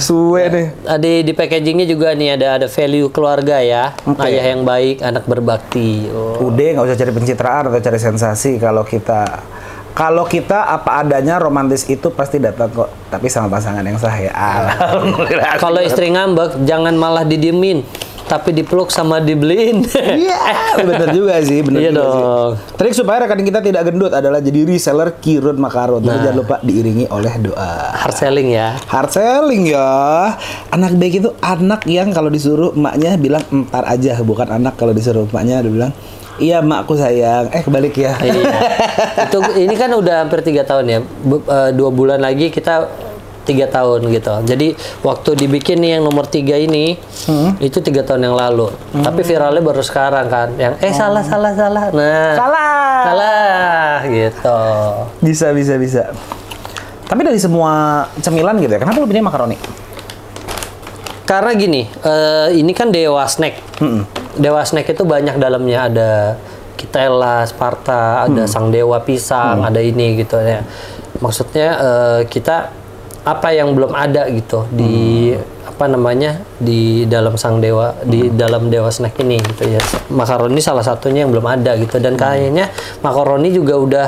Suwe 0.00 0.48
deh. 0.48 0.66
Ada 0.88 1.08
di 1.20 1.32
packagingnya 1.36 1.84
juga 1.84 2.16
nih 2.16 2.40
ada 2.40 2.56
ada 2.56 2.64
value 2.64 3.12
keluarga 3.12 3.60
ya. 3.60 3.92
Oke. 4.08 4.24
Ayah 4.24 4.56
yang 4.56 4.64
baik, 4.64 5.04
anak 5.04 5.28
berbakti. 5.28 6.08
Oh. 6.08 6.48
Udah 6.48 6.80
nggak 6.80 6.88
usah 6.88 6.96
cari 6.96 7.12
pencitraan 7.12 7.68
atau 7.68 7.76
cari 7.76 8.00
sensasi 8.00 8.56
kalau 8.56 8.88
kita 8.88 9.44
kalau 9.92 10.24
kita 10.24 10.64
apa 10.64 11.04
adanya 11.04 11.36
romantis 11.36 11.84
itu 11.84 12.08
pasti 12.08 12.40
datang 12.40 12.72
kok 12.72 12.88
tapi 13.12 13.28
sama 13.28 13.52
pasangan 13.52 13.84
yang 13.84 14.00
sah 14.00 14.16
ya 14.16 14.32
Kalau 15.60 15.84
istri 15.84 16.08
ngambek, 16.08 16.64
jangan 16.64 16.96
malah 16.96 17.28
didiemin, 17.28 17.84
tapi 18.32 18.48
dipeluk 18.50 18.88
sama 18.88 19.20
dibeliin. 19.20 19.84
iya 20.16 20.40
bener 20.80 21.12
juga 21.12 21.36
sih 21.38 21.60
bener 21.60 21.78
Iya 21.78 21.90
juga 21.90 22.00
dong. 22.00 22.50
sih. 22.56 22.76
trik 22.80 22.94
supaya 22.94 23.16
rekening 23.22 23.44
kita 23.46 23.60
tidak 23.60 23.82
gendut 23.84 24.08
adalah 24.10 24.40
jadi 24.40 24.64
reseller 24.64 25.12
kirun 25.14 25.56
makaron 25.56 26.00
Nah. 26.00 26.08
tapi 26.08 26.24
jangan 26.24 26.38
lupa 26.38 26.56
diiringi 26.58 27.04
oleh 27.06 27.28
doa 27.38 27.92
Hard 27.94 28.16
selling 28.16 28.48
ya. 28.50 28.80
hard 28.82 29.10
selling 29.10 29.68
ya 29.68 30.32
anak 30.68 30.96
baik 30.96 31.20
itu 31.20 31.30
anak 31.38 31.84
yang 31.84 32.08
kalau 32.08 32.26
disuruh 32.26 32.72
emaknya 32.72 33.14
bilang 33.16 33.44
entar 33.50 33.84
aja 33.84 34.16
bukan 34.22 34.48
anak 34.50 34.74
kalau 34.74 34.90
disuruh 34.90 35.28
emaknya 35.28 35.60
dia 35.60 35.68
bilang 35.70 35.92
iya 36.38 36.58
makku 36.58 36.96
sayang 36.96 37.52
eh 37.52 37.60
kebalik 37.60 37.92
ya 37.94 38.16
iya. 38.18 38.32
Itu 39.28 39.38
ini 39.54 39.76
kan 39.76 39.92
udah 39.92 40.24
hampir 40.24 40.40
tiga 40.40 40.64
tahun 40.64 40.84
ya. 40.86 40.98
Eh, 41.28 41.70
dua 41.70 41.90
bulan 41.90 42.18
lagi 42.18 42.48
kita 42.48 42.88
tiga 43.42 43.66
tahun 43.66 44.06
gitu. 44.10 44.34
Jadi 44.46 44.74
waktu 45.02 45.30
dibikin 45.34 45.82
nih 45.82 45.98
yang 45.98 46.02
nomor 46.06 46.26
tiga 46.30 46.54
ini 46.54 46.94
itu 47.58 47.78
tiga 47.82 48.06
tahun 48.06 48.30
yang 48.30 48.36
lalu. 48.38 48.70
Tapi 49.02 49.20
viralnya 49.26 49.62
baru 49.62 49.82
sekarang 49.82 50.26
kan. 50.30 50.48
Yang 50.56 50.74
eh 50.82 50.94
salah 50.94 51.24
salah 51.26 51.52
salah. 51.52 51.90
Nah 51.90 52.32
salah 52.38 52.72
salah 53.02 53.96
gitu. 54.06 54.60
Bisa, 55.20 55.50
bisa, 55.50 55.74
bisa. 55.76 56.02
Tapi 57.06 57.28
dari 57.28 57.36
semua 57.36 58.06
cemilan 58.24 58.56
gitu 58.56 58.72
ya, 58.72 58.80
kenapa 58.80 58.96
lu 58.96 59.04
pilih 59.04 59.20
makaroni? 59.20 59.60
Karena 61.28 61.52
gini, 61.52 61.84
eh, 61.84 62.56
ini 62.56 62.72
kan 62.72 62.88
Dewa 62.88 63.28
Snack. 63.28 63.80
Dewa 64.40 64.64
Snack 64.64 64.96
itu 64.96 65.04
banyak 65.04 65.36
dalamnya 65.36 65.92
ada 65.92 66.10
Kitela, 66.72 67.44
Sparta, 67.44 68.24
ada 68.24 68.48
Sang 68.48 68.72
Dewa 68.72 68.96
Pisang, 69.04 69.60
ada 69.60 69.76
ini 69.78 70.24
gitu 70.24 70.40
ya. 70.40 70.64
Maksudnya 71.20 71.68
eh, 71.78 72.20
kita 72.32 72.72
apa 73.22 73.54
yang 73.54 73.70
belum 73.78 73.94
ada 73.94 74.26
gitu 74.34 74.66
di 74.74 75.30
apa 75.62 75.86
namanya 75.86 76.42
di 76.58 77.06
dalam 77.06 77.38
Sang 77.38 77.62
Dewa 77.62 77.94
di 78.02 78.26
dalam 78.34 78.66
Dewa 78.66 78.90
Snack 78.90 79.14
ini 79.22 79.38
gitu 79.38 79.70
ya. 79.70 79.78
Makaroni 80.10 80.58
salah 80.58 80.82
satunya 80.82 81.22
yang 81.22 81.30
belum 81.30 81.46
ada 81.46 81.78
gitu 81.78 82.02
dan 82.02 82.18
kayaknya 82.18 82.74
makaroni 82.98 83.54
juga 83.54 83.78
udah 83.78 84.06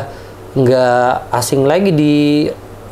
nggak 0.54 1.30
asing 1.30 1.62
lagi 1.62 1.94
di 1.94 2.14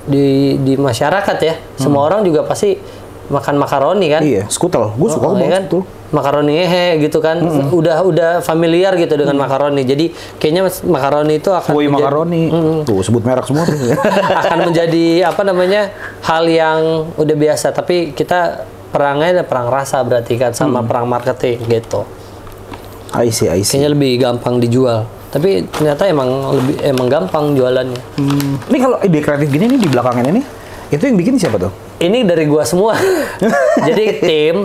di 0.07 0.57
di 0.63 0.75
masyarakat 0.79 1.37
ya. 1.43 1.55
Semua 1.75 2.07
orang 2.07 2.23
juga 2.23 2.47
pasti 2.47 2.79
makan 3.27 3.55
makaroni 3.59 4.07
kan. 4.11 4.23
Iya, 4.23 4.47
skutel. 4.47 4.95
Gue 4.95 5.09
suka 5.11 5.27
Oh, 5.27 5.35
banget 5.35 5.43
iya 5.43 5.51
kan? 5.59 5.63
skutel. 5.67 5.83
Makaroni 6.13 6.53
hehe 6.61 7.01
gitu 7.01 7.19
kan. 7.19 7.41
Udah 7.73 8.05
udah 8.05 8.31
familiar 8.45 8.93
gitu 9.01 9.17
dengan 9.17 9.35
makaroni. 9.41 9.83
Jadi 9.83 10.13
kayaknya 10.37 10.69
makaroni 10.85 11.41
itu 11.41 11.49
akan 11.49 11.73
Kue 11.73 11.89
menjadi- 11.89 11.97
makaroni. 11.97 12.43
Tuh, 12.85 13.01
sebut 13.01 13.25
merek 13.25 13.49
semua 13.49 13.65
tuh. 13.65 13.75
akan 14.45 14.59
menjadi 14.71 15.27
apa 15.27 15.43
namanya? 15.43 15.83
hal 16.23 16.47
yang 16.47 17.11
udah 17.19 17.37
biasa, 17.37 17.75
tapi 17.75 18.15
kita 18.15 18.63
perangnya 18.93 19.41
ada 19.41 19.45
perang 19.49 19.73
rasa 19.73 20.05
berarti 20.05 20.37
kan 20.37 20.53
sama 20.53 20.85
perang 20.85 21.09
marketing 21.09 21.59
gitu. 21.67 22.05
I 23.17 23.29
see, 23.33 23.49
I 23.49 23.65
see. 23.65 23.81
Kayaknya 23.81 23.91
lebih 23.93 24.13
gampang 24.21 24.61
dijual. 24.61 25.09
Tapi 25.33 25.65
ternyata 25.73 26.05
emang 26.05 26.29
lebih 26.53 26.77
emang 26.85 27.09
gampang 27.09 27.57
jualannya. 27.57 28.01
Hmm. 28.21 28.61
Ini 28.69 28.79
kalau 28.79 28.97
ide 29.01 29.19
kreatif 29.25 29.49
gini 29.49 29.65
nih 29.65 29.81
di 29.81 29.89
belakangnya 29.89 30.33
nih, 30.37 30.45
itu 30.93 31.03
yang 31.09 31.17
bikin 31.17 31.35
siapa 31.41 31.57
tuh? 31.57 31.73
ini 32.03 32.27
dari 32.27 32.45
gua 32.51 32.67
semua. 32.67 32.99
Jadi 33.89 34.05
tim 34.21 34.57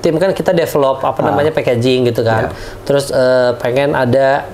tim 0.00 0.16
kan 0.16 0.32
kita 0.32 0.56
develop 0.56 1.04
apa 1.04 1.20
namanya 1.20 1.52
packaging 1.52 2.08
gitu 2.08 2.24
kan. 2.24 2.52
Terus 2.84 3.12
eh, 3.12 3.52
pengen 3.60 3.92
ada 3.96 4.48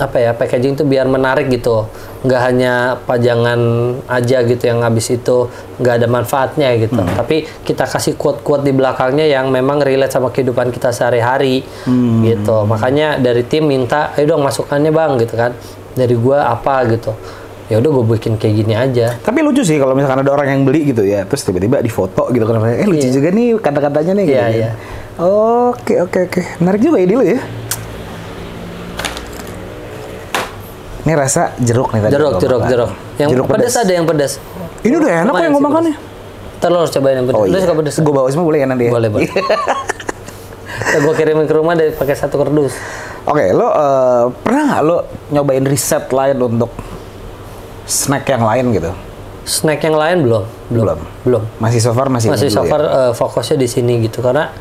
apa 0.00 0.18
ya 0.18 0.32
packaging 0.34 0.74
itu 0.74 0.84
biar 0.84 1.08
menarik 1.08 1.48
gitu. 1.48 1.88
Nggak 2.22 2.40
hanya 2.40 2.96
pajangan 3.02 3.60
aja 4.06 4.38
gitu 4.46 4.62
yang 4.62 4.80
habis 4.84 5.10
itu 5.10 5.50
nggak 5.80 5.94
ada 6.04 6.06
manfaatnya 6.08 6.68
gitu. 6.78 7.00
Tapi 7.02 7.48
kita 7.66 7.88
kasih 7.88 8.14
quote-quote 8.14 8.64
di 8.64 8.72
belakangnya 8.72 9.26
yang 9.26 9.50
memang 9.50 9.82
relate 9.82 10.14
sama 10.14 10.30
kehidupan 10.30 10.70
kita 10.70 10.94
sehari-hari 10.94 11.64
gitu. 12.22 12.56
Makanya 12.68 13.18
dari 13.18 13.42
tim 13.48 13.66
minta 13.66 14.14
ayo 14.14 14.36
dong 14.36 14.44
masukannya 14.44 14.92
bang 14.92 15.12
gitu 15.20 15.34
kan. 15.34 15.52
Dari 15.92 16.16
gua 16.16 16.48
apa 16.48 16.88
gitu 16.88 17.12
ya 17.64 17.78
udah 17.78 17.90
gue 17.92 18.04
bikin 18.12 18.32
kayak 18.34 18.54
gini 18.56 18.74
aja 18.74 19.16
Tapi 19.16 19.38
lucu 19.40 19.62
sih 19.62 19.76
kalau 19.76 19.92
misalkan 19.92 20.18
ada 20.18 20.30
orang 20.30 20.48
yang 20.48 20.62
beli 20.62 20.86
gitu 20.86 21.02
ya, 21.02 21.22
terus 21.22 21.40
tiba-tiba 21.40 21.78
difoto 21.78 22.28
gitu 22.28 22.42
kan, 22.42 22.58
eh 22.64 22.84
lucu 22.84 23.02
Iya. 23.02 23.12
juga 23.12 23.28
nih 23.30 23.46
kata-katanya 23.56 24.12
nih. 24.14 24.24
gitu 24.24 24.32
Iya, 24.32 24.42
kan. 24.42 24.52
iya. 24.52 24.70
Oke 25.70 25.94
oke 25.98 26.18
oke, 26.26 26.40
menarik 26.58 26.80
juga 26.80 26.98
ide 26.98 27.14
lu 27.14 27.22
ya. 27.22 27.40
Ini 31.02 31.12
rasa 31.12 31.50
jeruk 31.56 31.90
nih 31.90 32.00
tadi. 32.00 32.12
jeruk 32.12 32.32
jeruk 32.38 32.60
makan. 32.60 32.70
jeruk 32.70 32.90
yang 33.16 33.28
jeruk 33.28 33.46
pedas 33.48 33.74
ada 33.74 33.92
yang 33.92 34.06
pedas 34.06 34.32
Ini 34.82 34.94
udah 34.96 35.10
enak 35.20 35.32
kok 35.32 35.42
yang 35.42 35.52
gue 35.52 35.64
makan 35.64 35.82
ya. 35.84 35.94
Ntar 36.56 36.68
lo 36.68 36.78
harus 36.78 36.92
cobain 36.92 37.16
yang 37.16 37.26
pedas 37.26 37.36
Oh 37.36 37.44
Lu 37.44 37.50
iya. 37.50 37.60
suka 37.60 37.74
pedas 37.74 37.94
Gue 37.96 38.14
bawa 38.14 38.28
semua 38.28 38.46
boleh 38.46 38.58
ya 38.58 38.66
nanti 38.66 38.84
ya? 38.86 38.92
boleh 38.92 39.08
boleh 39.10 39.26
ya, 40.92 40.98
gue 41.00 41.12
kirimin 41.12 41.44
ke 41.44 41.54
rumah 41.54 41.74
dari 41.74 41.90
pakai 41.90 42.14
satu 42.14 42.36
kardus 42.36 42.74
Oke, 43.24 43.50
lo 43.50 43.66
eh, 43.68 44.24
pernah 44.36 44.62
nggak 44.68 44.82
lo 44.82 44.96
nyobain 45.28 45.62
riset 45.62 46.06
lain 46.08 46.38
untuk 46.40 46.70
snack 47.84 48.24
yang 48.26 48.42
lain 48.42 48.72
gitu? 48.72 48.90
snack 49.42 49.82
yang 49.82 49.94
lain 49.94 50.22
belum 50.22 50.44
Belum. 50.68 50.98
belum 51.22 51.42
Masih 51.58 51.78
so 51.78 51.90
far 51.90 52.06
masih 52.06 52.30
masih 52.30 52.46
so 52.46 52.62
ya? 52.62 52.70
far 52.70 52.82
eh, 52.82 53.12
fokusnya 53.12 53.56
di 53.56 53.66
sini 53.66 53.98
gitu 54.00 54.20
karena 54.20 54.54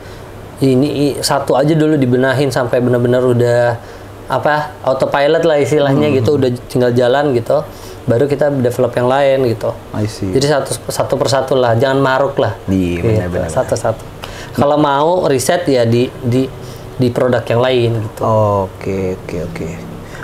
ini 0.59 1.17
satu 1.17 1.53
aja 1.53 1.71
dulu 1.71 1.95
dibenahin 1.95 2.49
sampai 2.49 2.77
benar-benar 2.79 3.21
udah 3.23 3.77
apa 4.27 4.73
autopilot 4.81 5.41
lah 5.41 5.57
istilahnya 5.57 6.07
Hmm. 6.07 6.17
gitu 6.17 6.29
udah 6.33 6.49
tinggal 6.65 6.91
jalan 6.91 7.29
gitu 7.31 7.61
baru 8.01 8.25
kita 8.25 8.49
develop 8.55 8.93
yang 8.95 9.05
lain 9.05 9.37
gitu 9.47 9.69
I 9.91 10.05
see. 10.05 10.31
jadi 10.31 10.57
satu 10.57 10.73
satu 10.87 11.13
persatu 11.13 11.53
lah 11.53 11.73
jangan 11.75 11.99
maruk 11.99 12.33
lah 12.35 12.57
Iya, 12.65 12.97
Gitu, 12.97 13.05
benar-benar. 13.07 13.49
satu-satu 13.51 14.01
kalau 14.51 14.75
mau 14.75 15.25
riset 15.25 15.61
ya 15.65 15.83
di 15.83 16.09
di 16.17 16.49
di 16.91 17.07
produk 17.09 17.41
yang 17.43 17.61
lain 17.61 17.89
gitu 17.99 18.21
Oke 18.65 19.13
oke 19.15 19.37
oke. 19.45 19.67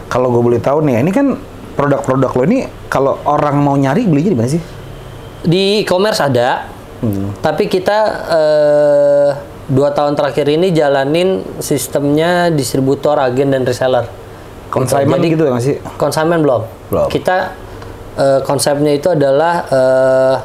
Kalau 0.07 0.29
gue 0.29 0.39
boleh 0.41 0.57
tahu 0.57 0.81
nih, 0.81 0.99
ini 0.99 1.11
kan 1.11 1.35
produk-produk 1.77 2.31
lo 2.33 2.43
ini 2.43 2.59
kalau 2.87 3.21
orang 3.23 3.55
mau 3.55 3.77
nyari 3.77 4.03
belinya 4.03 4.31
di 4.33 4.37
mana 4.37 4.49
sih? 4.49 4.63
di 5.39 5.79
e-commerce 5.79 6.19
ada 6.19 6.73
Hmm. 6.97 7.29
tapi 7.37 7.69
kita 7.69 7.97
eh, 8.27 9.29
dua 9.69 9.93
tahun 9.93 10.17
terakhir 10.17 10.49
ini 10.49 10.73
jalanin 10.73 11.45
sistemnya 11.59 12.49
distributor 12.49 13.13
agen 13.15 13.53
dan 13.53 13.61
reseller 13.61 14.09
Jadi- 15.21 15.29
gitu 15.29 15.43
ya 15.45 15.53
masih? 15.53 15.75
konsumen 15.93 16.41
belum 16.41 16.65
Belum. 16.89 17.05
kita 17.07 17.53
eh, 18.17 18.39
konsepnya 18.41 18.91
itu 18.91 19.07
adalah 19.07 19.53
eh, 19.69 20.35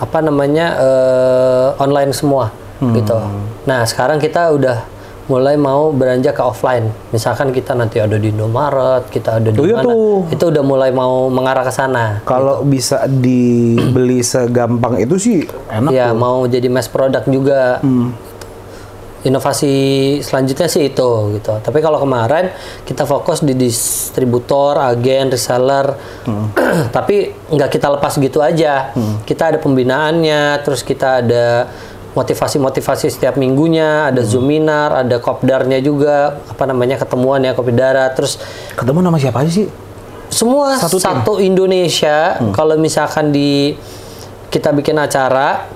apa 0.00 0.18
namanya 0.18 0.66
eh, 0.76 1.68
online 1.78 2.10
semua 2.10 2.50
Hmm. 2.76 2.90
gitu 2.92 3.14
nah 3.62 3.84
sekarang 3.84 4.18
kita 4.18 4.50
udah 4.50 4.82
mulai 5.30 5.54
mau 5.54 5.88
beranjak 5.90 6.34
ke 6.34 6.42
offline 6.42 6.84
misalkan 7.08 7.48
kita 7.48 7.70
nanti 7.72 7.96
ada 7.96 8.16
di 8.16 8.28
Indomaret 8.28 9.06
kita 9.06 9.38
ada 9.38 9.48
di 9.48 9.54
Oh 9.54 9.64
iya 9.64 9.78
mana 9.78 9.86
tuh. 9.86 10.26
itu 10.28 10.44
udah 10.44 10.62
mulai 10.62 10.90
mau 10.90 11.28
mengarah 11.28 11.62
ke 11.62 11.70
sana 11.70 12.18
Kalau 12.24 12.60
bisa 12.62 13.06
dibeli 13.06 14.20
segampang 14.20 14.98
itu 14.98 15.14
sih 15.16 15.38
enak 15.68 15.88
ya 15.88 16.10
tuh. 16.10 16.18
mau 16.18 16.42
jadi 16.44 16.66
mass 16.66 16.86
product 16.86 17.26
juga 17.26 17.78
Hmm. 17.80 18.10
inovasi 19.20 19.74
selanjutnya 20.18 20.64
sih 20.66 20.88
itu 20.88 21.08
gitu 21.34 21.52
tapi 21.60 21.78
kalau 21.78 22.00
kemarin 22.00 22.48
kita 22.82 23.04
fokus 23.04 23.38
di 23.40 23.52
distributor 23.52 24.74
agen 24.76 25.28
reseller 25.28 25.92
Hmm. 26.20 26.50
tapi 26.90 27.16
nggak 27.46 27.70
kita 27.70 27.86
lepas 27.90 28.16
gitu 28.16 28.40
aja 28.40 28.90
kita 29.22 29.42
ada 29.46 29.58
pembinaannya 29.58 30.42
terus 30.60 30.80
kita 30.80 31.20
ada 31.20 31.68
motivasi-motivasi 32.12 33.06
setiap 33.08 33.34
minggunya 33.34 33.70
Hmm. 34.02 34.08
ada 34.10 34.22
zoominar 34.22 34.90
ada 34.96 35.16
kopdarnya 35.16 35.78
juga 35.78 36.38
apa 36.44 36.64
namanya 36.64 36.96
ketemuan 36.96 37.40
ya 37.40 37.52
kopi 37.52 37.70
darat 37.70 38.12
terus 38.12 38.38
Ketemu 38.72 38.98
nama 39.00 39.16
siapa 39.16 39.40
aja 39.40 39.52
sih? 39.52 39.66
semua 40.28 40.74
Satu 40.76 40.96
satu? 40.96 41.32
Indonesia 41.38 42.38
kalau 42.50 42.74
misalkan 42.76 43.30
di 43.30 43.74
kita 44.46 44.70
bikin 44.70 44.94
acara 44.94 45.66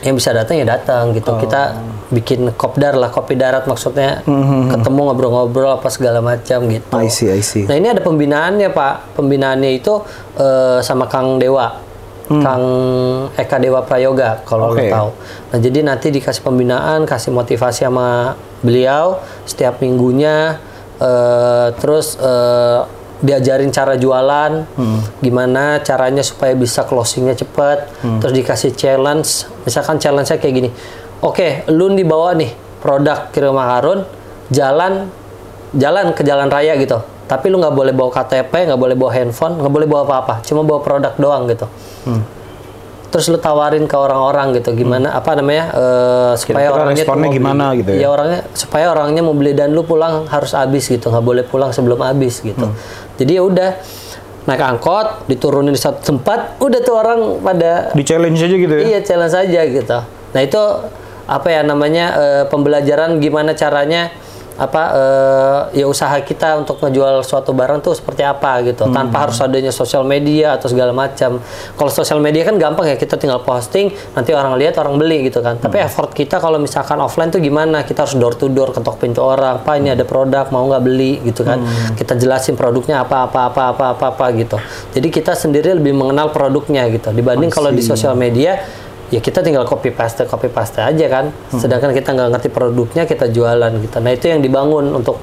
yang 0.00 0.12
bisa 0.12 0.30
datang 0.30 0.56
ya 0.56 0.66
datang 0.66 1.08
Oh. 1.08 1.14
gitu 1.14 1.30
kita 1.38 1.76
bikin 2.08 2.52
kopdar 2.52 2.92
lah 2.92 3.08
kopi 3.08 3.32
darat 3.32 3.64
maksudnya 3.64 4.20
ketemu 4.68 5.00
ngobrol-ngobrol 5.06 5.72
apa 5.72 5.88
segala 5.88 6.20
macam 6.20 6.66
gitu 6.66 6.84
I 6.94 7.08
see, 7.08 7.28
I 7.28 7.40
see. 7.40 7.64
nah 7.64 7.72
ini 7.72 7.88
ada 7.88 8.00
pembinaannya 8.00 8.68
pak 8.68 9.14
pembinaannya 9.14 9.70
itu 9.72 10.00
eh, 10.36 10.80
sama 10.80 11.06
Kang 11.06 11.36
Dewa 11.36 11.72
Kang 12.40 12.64
Eka 13.34 13.56
Dewa 13.58 13.82
Prayoga 13.82 14.40
kalau 14.42 14.72
Hmm. 14.72 14.78
Oke. 14.78 14.86
lo 14.86 14.94
tahu 14.94 15.10
nah 15.52 15.58
jadi 15.58 15.78
nanti 15.82 16.08
dikasih 16.08 16.40
pembinaan 16.40 17.04
kasih 17.04 17.28
motivasi 17.28 17.84
sama 17.84 18.32
beliau 18.60 19.18
setiap 19.44 19.76
minggunya 19.78 20.56
eh, 20.96 21.68
terus 21.76 22.16
eh, 22.16 22.80
diajarin 23.18 23.70
cara 23.70 23.94
jualan, 23.94 24.66
Hmm. 24.74 24.98
gimana 25.18 25.78
caranya 25.78 26.22
supaya 26.22 26.54
bisa 26.54 26.82
closingnya 26.82 27.34
cepat, 27.34 27.86
Hmm. 28.02 28.18
terus 28.18 28.34
dikasih 28.34 28.74
challenge, 28.74 29.46
misalkan 29.62 29.94
challenge-nya 29.94 30.38
kayak 30.38 30.54
gini, 30.56 30.70
oke, 31.18 31.70
lu 31.70 31.94
dibawa 31.94 32.34
nih 32.34 32.50
produk 32.82 33.30
ke 33.30 33.38
rumah 33.38 33.78
Harun, 33.78 34.02
jalan, 34.50 35.06
jalan 35.72 36.10
ke 36.10 36.22
jalan 36.22 36.50
raya 36.50 36.74
gitu, 36.74 36.98
tapi 37.24 37.46
lu 37.46 37.56
nggak 37.56 37.72
boleh 37.72 37.90
bawa 37.90 38.10
KTP, 38.10 38.52
nggak 38.66 38.76
boleh 38.76 38.94
bawa 38.94 39.10
handphone, 39.12 39.56
nggak 39.56 39.72
boleh 39.72 39.86
bawa 39.86 40.02
apa-apa, 40.02 40.34
cuma 40.42 40.60
bawa 40.60 40.78
produk 40.78 41.12
doang 41.16 41.44
gitu. 41.46 41.66
Hmm. 42.04 42.22
Terus 43.08 43.28
lu 43.28 43.36
tawarin 43.36 43.84
ke 43.84 43.92
orang-orang 43.92 44.52
gitu, 44.54 44.72
gimana 44.74 45.12
apa 45.12 45.32
namanya 45.34 45.64
eh, 45.68 46.32
supaya 46.34 46.64
Kira-kira 46.66 46.76
orangnya 46.78 46.96
responnya 46.98 47.12
mau 47.18 47.28
beli. 47.28 47.38
gimana 47.38 47.64
gitu 47.74 47.88
ya? 47.88 47.96
Iya, 47.96 48.08
orangnya 48.08 48.40
supaya 48.52 48.86
orangnya 48.88 49.22
mau 49.22 49.34
beli 49.34 49.52
dan 49.52 49.68
lu 49.70 49.82
pulang 49.82 50.24
harus 50.26 50.52
habis 50.52 50.84
gitu 50.86 51.06
nggak 51.06 51.20
boleh 51.22 51.44
pulang 51.44 51.68
sebelum 51.70 52.00
habis 52.00 52.40
gitu 52.40 52.64
Hmm. 52.64 52.76
jadi 53.14 53.36
ya 53.36 53.42
udah 53.44 53.70
naik 54.42 54.58
angkot 54.60 55.28
diturunin 55.28 55.70
di 55.70 55.78
satu 55.78 56.00
tempat 56.02 56.56
udah 56.58 56.80
tuh 56.80 56.94
orang 56.94 57.20
pada 57.38 57.92
Di 57.92 58.02
challenge 58.02 58.40
aja 58.40 58.56
gitu 58.56 58.72
ya? 58.72 58.82
iya 58.82 58.98
challenge 58.98 59.36
aja 59.36 59.60
gitu 59.62 59.98
nah 60.32 60.40
itu 60.40 60.62
apa 61.22 61.48
ya 61.48 61.60
namanya 61.60 62.04
eh, 62.12 62.44
pembelajaran 62.46 63.16
gimana 63.18 63.52
caranya 63.52 64.08
apa 64.58 64.82
eh, 64.92 65.60
ya 65.82 65.86
usaha 65.88 66.12
kita 66.20 66.60
untuk 66.60 66.80
ngejual 66.80 67.24
suatu 67.24 67.52
barang 67.56 67.80
tuh 67.80 67.96
seperti 67.96 68.22
apa 68.24 68.60
gitu. 68.66 68.84
Hmm. 68.84 68.94
tanpa 68.94 69.28
harus 69.28 69.38
adanya 69.40 69.72
sosial 69.72 70.04
media 70.04 70.56
atau 70.56 70.68
segala 70.68 70.92
macam. 70.92 71.40
Kalau 71.78 71.90
sosial 71.90 72.18
media 72.20 72.44
kan 72.44 72.56
gampang 72.60 72.92
ya 72.92 72.96
kita 73.00 73.16
tinggal 73.16 73.40
posting 73.42 73.92
nanti 74.12 74.30
orang 74.36 74.56
lihat 74.60 74.76
orang 74.78 74.96
beli 75.00 75.28
gitu 75.30 75.40
kan. 75.40 75.56
Tapi 75.56 75.78
Hmm. 75.78 75.86
effort 75.88 76.10
kita 76.12 76.38
kalau 76.38 76.58
misalkan 76.60 76.98
offline 77.00 77.30
tuh 77.32 77.40
gimana? 77.40 77.82
Kita 77.86 78.04
harus 78.04 78.16
door 78.18 78.34
to 78.36 78.52
door 78.52 78.72
ketok 78.74 79.00
pintu 79.00 79.20
orang 79.24 79.64
pak 79.64 79.80
ini 79.80 79.92
ada 79.94 80.04
produk 80.04 80.48
mau 80.52 80.66
nggak 80.68 80.82
beli? 80.84 81.12
gitu 81.22 81.42
kan. 81.44 81.58
Hmm. 81.62 81.94
kita 81.96 82.14
jelasin 82.18 82.54
produknya 82.56 83.02
apa 83.04 83.26
apa 83.26 83.48
apa 83.52 83.62
apa 83.74 83.84
apa 83.96 84.04
apa 84.14 84.26
gitu. 84.36 84.56
Jadi 84.92 85.08
kita 85.08 85.32
sendiri 85.36 85.76
lebih 85.76 85.92
mengenal 85.96 86.30
produknya 86.32 86.86
gitu 86.88 87.10
dibanding 87.12 87.50
kalau 87.52 87.70
di 87.70 87.82
sosial 87.84 88.14
media 88.16 88.58
ya 89.12 89.20
kita 89.20 89.38
tinggal 89.38 89.62
copy 89.62 89.92
paste 89.92 90.24
copy 90.24 90.48
paste 90.48 90.80
aja 90.80 91.06
kan 91.06 91.28
Hmm. 91.28 91.60
sedangkan 91.60 91.92
kita 91.92 92.10
nggak 92.10 92.28
ngerti 92.32 92.48
produknya 92.48 93.04
kita 93.04 93.28
jualan 93.28 93.70
gitu 93.78 93.96
nah 93.98 94.10
itu 94.10 94.26
yang 94.26 94.40
dibangun 94.40 94.88
untuk 94.90 95.20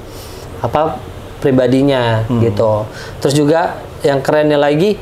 apa 0.59 1.01
pribadinya 1.39 2.21
Hmm. 2.23 2.39
gitu 2.39 2.85
terus 3.17 3.33
juga 3.33 3.75
yang 4.01 4.21
kerennya 4.21 4.55
lagi 4.55 4.95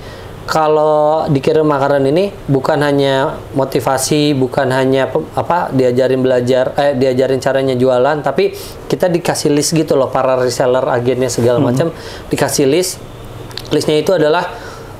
kalau 0.47 1.27
dikirim 1.27 1.67
makanan 1.67 2.07
ini 2.07 2.31
bukan 2.47 2.79
hanya 2.79 3.35
motivasi 3.51 4.31
bukan 4.31 4.71
hanya 4.71 5.05
apa 5.35 5.67
diajarin 5.69 6.23
belajar 6.23 6.71
eh 6.73 6.95
diajarin 6.95 7.37
caranya 7.37 7.75
jualan 7.75 8.23
tapi 8.23 8.55
kita 8.87 9.11
dikasih 9.11 9.51
list 9.51 9.75
gitu 9.75 9.93
loh 9.93 10.07
para 10.07 10.39
reseller 10.39 10.87
agennya 10.87 11.27
segala 11.27 11.59
Hmm. 11.59 11.67
macam 11.67 11.87
dikasih 12.31 12.63
list 12.63 13.03
listnya 13.67 13.99
itu 13.99 14.15
adalah 14.15 14.47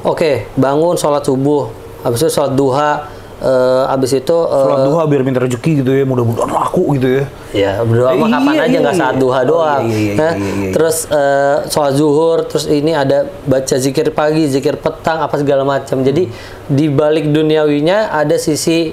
oke 0.03 0.51
bangun 0.53 0.99
sholat 0.99 1.23
subuh 1.23 1.71
habis 2.03 2.19
itu 2.19 2.29
sholat 2.29 2.51
duha 2.51 2.91
eh, 3.39 3.83
habis 3.85 4.11
itu 4.11 4.37
eh, 4.45 4.61
Sholat 4.61 4.81
duha 4.83 5.03
biar 5.05 5.21
minta 5.21 5.39
rezeki 5.39 5.71
gitu 5.81 5.91
ya, 5.91 6.03
mudah-mudahan 6.03 6.49
laku 6.49 6.97
gitu 6.97 7.07
ya. 7.07 7.23
Ya 7.53 7.71
berdoa 7.81 8.11
mah 8.13 8.27
Eh, 8.27 8.31
kapan 8.31 8.53
iya, 8.53 8.61
aja 8.61 8.69
iya, 8.69 8.79
nggak 8.81 8.95
iya. 8.95 9.03
saat 9.03 9.15
duha 9.17 9.39
Oh, 9.39 9.45
doang. 9.47 9.83
iya, 9.83 9.97
iya, 9.97 10.11
iya, 10.11 10.13
iya, 10.13 10.29
iya, 10.35 10.53
iya. 10.59 10.71
Terus 10.71 10.97
eh, 11.07 11.57
sholat 11.67 11.93
zuhur, 11.93 12.37
terus 12.43 12.65
ini 12.65 12.91
ada 12.91 13.17
baca 13.43 13.75
zikir 13.75 14.09
pagi, 14.11 14.43
zikir 14.45 14.75
petang, 14.75 15.19
apa 15.19 15.35
segala 15.35 15.63
macam. 15.63 16.01
Jadi 16.01 16.29
di 16.67 16.85
balik 16.87 17.27
duniawinya 17.27 18.11
ada 18.11 18.35
sisi 18.35 18.91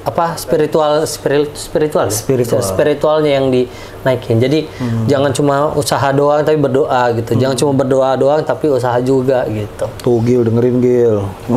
apa 0.00 0.32
spiritual 0.34 1.04
spiritual 1.04 1.52
spiritual 1.54 2.08
ya? 2.08 2.14
Spiritual. 2.14 2.62
spiritualnya 2.62 3.36
yang 3.36 3.46
dinaikin. 3.48 4.36
Jadi 4.38 4.64
Hmm. 4.70 5.04
jangan 5.04 5.28
cuma 5.30 5.54
usaha 5.70 6.08
doang 6.10 6.40
tapi 6.40 6.56
berdoa 6.56 7.12
gitu. 7.14 7.36
Jangan 7.36 7.52
cuma 7.54 7.72
berdoa 7.74 8.16
doang 8.16 8.40
tapi 8.40 8.66
usaha 8.66 8.96
juga 8.98 9.44
gitu. 9.46 9.84
Tuh 10.00 10.18
Gil, 10.22 10.40
dengerin 10.42 10.76
Gil. 10.78 11.16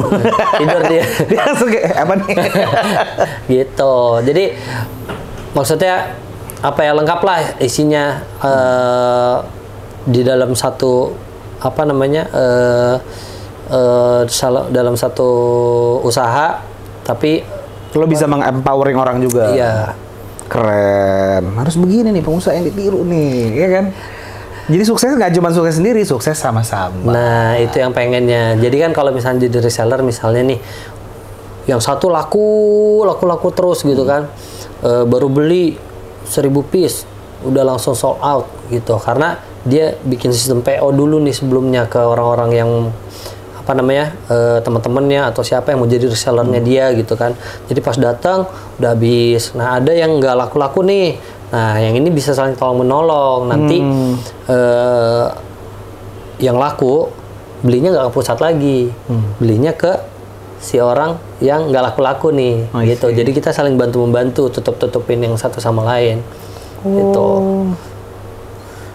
Tidur 0.59 0.81
dia. 0.85 1.03
Dia 1.29 1.39
langsung 1.41 1.69
kayak 1.69 1.95
apa 1.95 2.13
nih? 2.17 2.35
gitu 3.53 3.95
jadi 4.21 4.55
maksudnya 5.51 6.15
apa 6.59 6.79
ya 6.79 6.91
lengkap 6.91 7.19
lah 7.21 7.39
isinya 7.59 8.23
eh, 8.39 9.35
di 10.03 10.21
dalam 10.21 10.51
satu 10.51 11.12
apa 11.59 11.81
namanya 11.83 12.27
eh 12.27 12.95
eh, 13.69 14.21
sal- 14.27 14.67
dalam 14.69 14.95
satu 14.95 15.29
usaha 16.01 16.59
tapi 17.03 17.43
Lo 17.93 18.05
bisa 18.09 18.25
meng-empowering 18.25 18.97
orang 18.97 19.17
juga. 19.21 19.53
ya 19.53 19.93
Keren. 20.50 21.55
Harus 21.57 21.75
begini 21.79 22.13
nih 22.13 22.21
pengusaha 22.21 22.53
yang 22.53 22.65
ditiru 22.67 23.01
nih, 23.07 23.33
ya 23.57 23.67
kan? 23.73 23.85
Jadi 24.63 24.83
sukses 24.88 25.12
nggak 25.17 25.33
cuma 25.35 25.51
sukses 25.51 25.75
sendiri, 25.81 26.07
sukses 26.07 26.39
sama-sama. 26.39 27.12
Nah, 27.12 27.59
itu 27.59 27.83
yang 27.83 27.91
pengennya. 27.91 28.55
Jadi 28.55 28.79
kan 28.79 28.91
kalau 28.95 29.12
misalnya 29.12 29.50
jadi 29.50 29.59
reseller 29.59 30.00
misalnya 30.05 30.55
nih 30.55 30.59
yang 31.67 31.79
satu 31.79 32.12
laku 32.12 33.01
laku 33.03 33.23
laku 33.27 33.47
terus 33.51 33.83
gitu 33.83 34.07
kan. 34.07 34.31
Eh, 34.83 35.03
baru 35.03 35.27
beli 35.27 35.75
1000 36.27 36.63
piece 36.63 37.03
udah 37.43 37.63
langsung 37.67 37.91
sold 37.91 38.23
out 38.23 38.47
gitu 38.71 38.95
karena 39.00 39.35
dia 39.67 39.95
bikin 40.03 40.31
sistem 40.31 40.63
PO 40.63 40.91
dulu 40.95 41.19
nih 41.23 41.35
sebelumnya 41.35 41.88
ke 41.88 42.00
orang-orang 42.00 42.51
yang 42.55 42.71
apa 43.63 43.79
namanya 43.79 44.12
eh, 44.27 44.60
teman-temannya 44.60 45.32
atau 45.32 45.39
siapa 45.39 45.72
yang 45.72 45.79
mau 45.79 45.88
jadi 45.88 46.12
resellernya 46.12 46.60
dia 46.60 46.91
gitu 47.00 47.15
kan. 47.15 47.32
Jadi 47.72 47.79
pas 47.79 47.96
datang 47.96 48.43
udah 48.75 48.91
habis. 48.91 49.55
Nah 49.55 49.79
ada 49.79 49.96
yang 49.96 50.20
nggak 50.20 50.36
laku-laku 50.36 50.84
nih. 50.84 51.15
Nah 51.55 51.79
yang 51.79 51.96
ini 51.96 52.12
bisa 52.12 52.36
saling 52.36 52.60
tolong 52.60 52.84
menolong. 52.84 53.48
Nanti 53.48 53.79
eh, 54.51 55.25
yang 56.43 56.60
laku 56.60 57.08
belinya 57.63 57.96
nggak 57.96 58.12
ke 58.12 58.12
pusat 58.12 58.38
lagi. 58.43 58.91
Belinya 59.39 59.72
ke 59.72 60.12
si 60.63 60.79
orang 60.79 61.20
yang 61.43 61.72
nggak 61.72 61.84
laku-laku 61.91 62.36
nih 62.36 62.67
I 62.72 62.96
gitu. 62.96 63.12
Jadi 63.15 63.32
kita 63.32 63.55
saling 63.55 63.79
bantu 63.79 64.03
membantu 64.03 64.51
tutup 64.51 64.75
tutupin 64.79 65.24
yang 65.24 65.36
satu 65.39 65.63
sama 65.63 65.88
lain 65.88 66.20
gitu. 66.84 67.27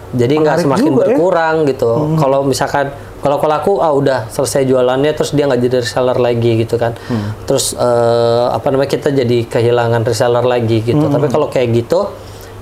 Jadi 0.09 0.33
nggak 0.41 0.65
semakin 0.65 0.91
ya. 0.93 0.97
berkurang 0.97 1.55
gitu. 1.69 2.17
Kalau 2.17 2.41
misalkan 2.41 2.89
kalau 3.19 3.37
kalau 3.43 3.55
aku 3.59 3.71
ah 3.83 3.91
udah 3.91 4.31
selesai 4.31 4.63
jualannya 4.63 5.11
terus 5.11 5.35
dia 5.35 5.43
nggak 5.43 5.59
jadi 5.59 5.75
reseller 5.83 6.17
lagi 6.17 6.51
gitu 6.63 6.79
kan. 6.79 6.95
Terus 7.43 7.75
eh, 7.75 8.45
apa 8.55 8.67
namanya 8.71 8.89
kita 8.95 9.11
jadi 9.11 9.43
kehilangan 9.43 10.01
reseller 10.07 10.45
lagi 10.47 10.79
gitu. 10.83 11.03
Tapi 11.03 11.27
kalau 11.27 11.51
kayak 11.51 11.67
gitu 11.75 12.07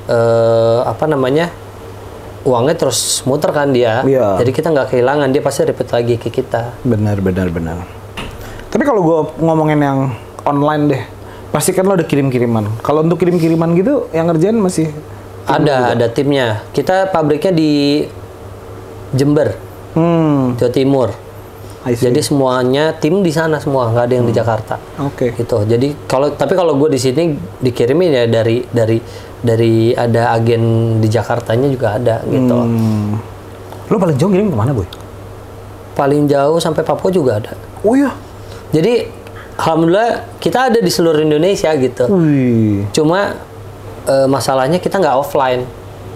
eh, 0.10 0.80
apa 0.82 1.06
namanya 1.06 1.54
uangnya 2.48 2.76
terus 2.80 3.22
muter 3.28 3.54
kan 3.54 3.70
dia. 3.70 4.02
Iya. 4.08 4.40
jadi 4.40 4.52
kita 4.56 4.68
nggak 4.72 4.88
kehilangan 4.96 5.28
dia 5.30 5.42
pasti 5.46 5.62
repeat 5.68 5.90
lagi 5.94 6.16
ke 6.18 6.34
kita. 6.34 6.74
Benar, 6.82 7.22
benar, 7.22 7.54
benar. 7.54 7.86
Tapi 8.72 8.84
kalau 8.84 9.02
gue 9.04 9.20
ngomongin 9.44 9.80
yang 9.80 10.00
online 10.48 10.84
deh, 10.90 11.04
pasti 11.52 11.76
kan 11.76 11.86
lo 11.86 11.94
ada 12.00 12.08
kirim-kiriman. 12.08 12.82
Kalau 12.82 13.04
untuk 13.04 13.20
kirim-kiriman 13.20 13.76
gitu, 13.76 14.08
yang 14.16 14.32
ngerjain 14.32 14.58
masih 14.58 14.90
ada 15.46 15.94
ada 15.94 16.08
timnya. 16.10 16.64
Kita 16.72 17.12
pabriknya 17.12 17.52
di 17.54 17.72
Jember 19.16 19.67
hmm, 19.98 20.56
Jawa 20.56 20.72
Timur 20.72 21.10
jadi 21.88 22.20
semuanya 22.20 22.92
tim 22.94 23.24
di 23.24 23.32
sana 23.32 23.58
semua 23.58 23.88
nggak 23.88 24.06
ada 24.06 24.14
yang 24.14 24.28
di 24.28 24.36
Jakarta 24.36 24.76
Oke. 25.00 25.32
gitu 25.32 25.64
jadi 25.64 25.96
kalau 26.04 26.30
tapi 26.30 26.52
kalau 26.52 26.76
gue 26.76 26.92
di 26.92 27.00
sini 27.00 27.32
dikirimin 27.58 28.12
ya 28.12 28.24
dari 28.28 28.60
dari 28.68 29.00
dari 29.38 29.96
ada 29.96 30.36
agen 30.36 30.64
di 31.00 31.08
Jakartanya 31.08 31.66
juga 31.66 31.96
ada 31.96 32.20
gitu 32.24 32.54
Hmm. 32.54 33.16
Lo 33.88 33.96
paling 33.96 34.20
jauh 34.20 34.28
kirim 34.28 34.52
ke 34.52 34.58
mana, 34.58 34.76
boy? 34.76 34.84
paling 35.94 36.28
jauh 36.28 36.60
sampai 36.60 36.84
Papua 36.84 37.08
juga 37.08 37.40
ada 37.40 37.56
Oh 37.82 37.96
iya. 37.96 38.12
jadi 38.70 39.08
alhamdulillah 39.56 40.38
kita 40.38 40.70
ada 40.70 40.78
di 40.78 40.92
seluruh 40.92 41.18
Indonesia 41.20 41.72
gitu 41.74 42.06
Wih. 42.12 42.86
cuma 42.92 43.32
eh, 44.04 44.28
masalahnya 44.28 44.78
kita 44.78 45.00
nggak 45.00 45.16
offline 45.16 45.64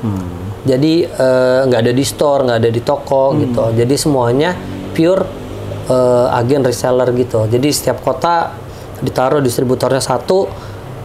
Hmm. 0.02 0.41
Jadi 0.62 0.94
eh, 1.10 1.60
nggak 1.66 1.80
ada 1.90 1.94
di 1.94 2.06
store 2.06 2.46
nggak 2.46 2.60
ada 2.62 2.70
di 2.70 2.82
toko 2.86 3.34
gitu. 3.38 3.74
Jadi 3.74 3.96
semuanya 3.98 4.54
pure 4.94 5.24
eh, 5.90 6.38
agen 6.38 6.62
reseller 6.62 7.10
gitu. 7.18 7.50
Jadi 7.50 7.68
setiap 7.74 8.06
kota 8.06 8.54
ditaruh 9.02 9.42
distributornya 9.42 10.02
satu. 10.02 10.46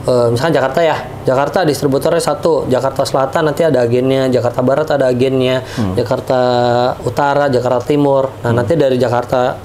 Eh, 0.06 0.28
misalkan 0.28 0.54
Jakarta 0.60 0.80
ya. 0.84 0.96
Jakarta 1.24 1.64
distributornya 1.64 2.20
satu. 2.20 2.68
Jakarta 2.68 3.08
Selatan 3.08 3.48
nanti 3.48 3.64
ada 3.64 3.80
agennya. 3.80 4.28
Jakarta 4.28 4.60
Barat 4.60 4.88
ada 4.92 5.08
agennya. 5.08 5.64
Jakarta 5.96 6.40
Utara 7.02 7.48
Jakarta 7.48 7.80
Timur. 7.88 8.28
Nah 8.44 8.52
nanti 8.52 8.76
dari 8.76 9.00
Jakarta 9.00 9.56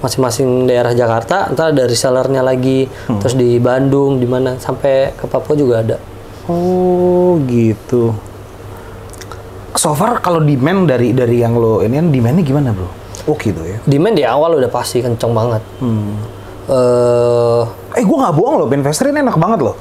masing-masing 0.00 0.64
daerah 0.64 0.96
Jakarta 0.96 1.52
ntar 1.52 1.74
ada 1.74 1.84
resellernya 1.90 2.40
lagi. 2.40 2.86
Terus 3.18 3.34
di 3.34 3.58
Bandung 3.58 4.22
di 4.22 4.30
mana 4.30 4.56
sampai 4.62 5.12
ke 5.18 5.26
Papua 5.26 5.58
juga 5.58 5.82
ada. 5.82 5.96
Oh 6.46 7.36
gitu. 7.50 8.29
So 9.72 9.94
far 9.94 10.18
kalau 10.18 10.40
demand 10.40 10.84
dari 10.84 11.10
dari 11.10 11.38
yang 11.38 11.54
lo 11.54 11.80
ini 11.80 11.94
kan 11.94 12.10
demandnya 12.10 12.42
gimana 12.42 12.68
bro? 12.70 12.88
Oh 13.24 13.36
gitu 13.36 13.60
ya. 13.60 13.78
demand 13.84 14.14
di 14.14 14.24
awal 14.24 14.56
udah 14.56 14.66
pasti 14.66 14.98
kenceng 14.98 15.30
banget 15.30 15.62
Hmm. 15.78 16.16
eh 16.66 17.62
Eh 17.92 18.02
gue 18.02 18.16
nggak 18.16 18.32
bohong 18.32 18.56
loh, 18.56 18.66
Pinvester 18.66 19.06
ini 19.06 19.18
enak 19.18 19.34
banget 19.34 19.60
loh. 19.60 19.74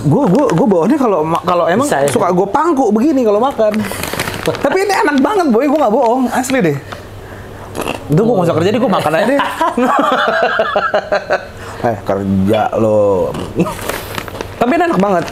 Gue 0.00 0.22
gue 0.24 0.44
gue 0.50 0.66
bawaannya 0.66 0.96
kalau 0.96 1.18
kalau 1.40 1.64
emang 1.66 1.84
Bisa 1.84 2.02
ya? 2.02 2.08
suka 2.08 2.30
gue 2.30 2.46
pangku 2.46 2.90
begini 2.90 3.22
kalau 3.22 3.38
makan. 3.38 3.74
Tapi 4.44 4.78
ini 4.78 4.94
enak 4.94 5.18
banget 5.18 5.46
boy, 5.48 5.64
gue 5.64 5.74
nggak 5.74 5.90
bohong, 5.90 6.28
asli 6.30 6.58
deh. 6.60 6.76
Itu 8.06 8.20
gue 8.20 8.34
nggak 8.34 8.46
usah 8.46 8.56
kerja 8.56 8.68
deh, 8.70 8.78
gue 8.78 8.92
makan 8.92 9.12
aja 9.12 9.26
deh. 9.26 9.40
eh 11.88 11.96
kerja 12.00 12.60
lo. 12.74 13.34
Tapi 14.54 14.72
ini 14.72 14.84
enak 14.84 15.00
banget. 15.00 15.24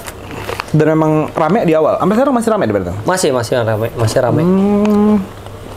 Dan 0.72 0.86
memang 0.88 1.28
rame 1.30 1.62
di 1.62 1.72
awal. 1.72 1.96
Sampai 1.96 2.14
sekarang 2.16 2.34
masih 2.34 2.50
rame 2.50 2.64
di 2.64 2.72
Bertang. 2.72 2.96
masih 3.04 3.30
masih 3.30 3.52
rame 3.58 3.88
masih 3.92 4.18
rame 4.18 4.42
Hmm. 4.42 5.14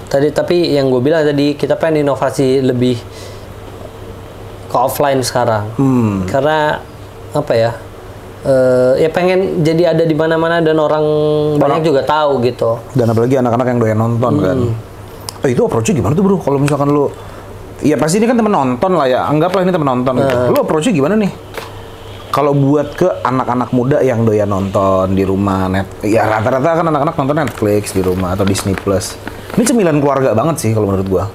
tadi 0.06 0.30
tapi 0.30 0.72
yang 0.72 0.88
gue 0.88 1.00
bilang 1.00 1.22
tadi 1.22 1.54
kita 1.54 1.76
pengen 1.76 2.02
inovasi 2.02 2.62
lebih 2.62 2.96
ke 4.66 4.76
offline 4.76 5.20
sekarang 5.20 5.68
Hmm. 5.76 6.24
karena 6.26 6.80
apa 7.32 7.54
ya 7.54 7.72
eh, 8.42 8.94
ya 9.00 9.10
pengen 9.10 9.62
jadi 9.62 9.92
ada 9.92 10.04
di 10.04 10.14
mana-mana 10.14 10.60
dan 10.60 10.78
orang 10.78 11.04
banyak 11.58 11.82
juga 11.84 12.02
tahu 12.02 12.40
gitu 12.42 12.78
Dan 12.94 13.10
apalagi 13.10 13.36
anak-anak 13.36 13.68
yang 13.68 13.80
doyan 13.80 13.98
nonton 13.98 14.34
kan. 14.38 14.58
Eh, 15.42 15.52
itu 15.52 15.62
approach-nya 15.62 15.96
gimana 15.96 16.14
tuh 16.14 16.24
bro? 16.24 16.38
Kalau 16.38 16.58
misalkan 16.58 16.90
lu 16.90 17.12
Ya 17.84 18.00
pasti 18.00 18.18
ini 18.18 18.26
kan 18.26 18.40
temen 18.40 18.50
nonton 18.50 18.96
lah 18.96 19.04
ya. 19.04 19.28
Anggaplah 19.28 19.60
ini 19.60 19.70
temen 19.70 19.84
nonton 19.84 20.16
gitu. 20.16 20.36
Lu 20.48 20.58
approach-nya 20.58 20.96
gimana 20.96 21.20
nih? 21.20 21.28
Kalau 22.36 22.52
buat 22.52 22.92
ke 22.92 23.08
anak-anak 23.24 23.72
muda 23.72 24.04
yang 24.04 24.28
doyan 24.28 24.52
nonton 24.52 25.16
di 25.16 25.24
rumah 25.24 25.72
net, 25.72 25.88
ya 26.04 26.28
rata-rata 26.28 26.76
kan 26.76 26.86
anak-anak 26.86 27.16
nonton 27.16 27.38
Netflix 27.40 27.96
di 27.96 28.04
rumah 28.04 28.36
atau 28.36 28.44
Disney 28.44 28.76
Plus. 28.76 29.16
Ini 29.56 29.64
cemilan 29.64 30.04
keluarga 30.04 30.36
banget 30.36 30.60
sih 30.60 30.76
kalau 30.76 30.92
menurut 30.92 31.08
gua. 31.08 31.26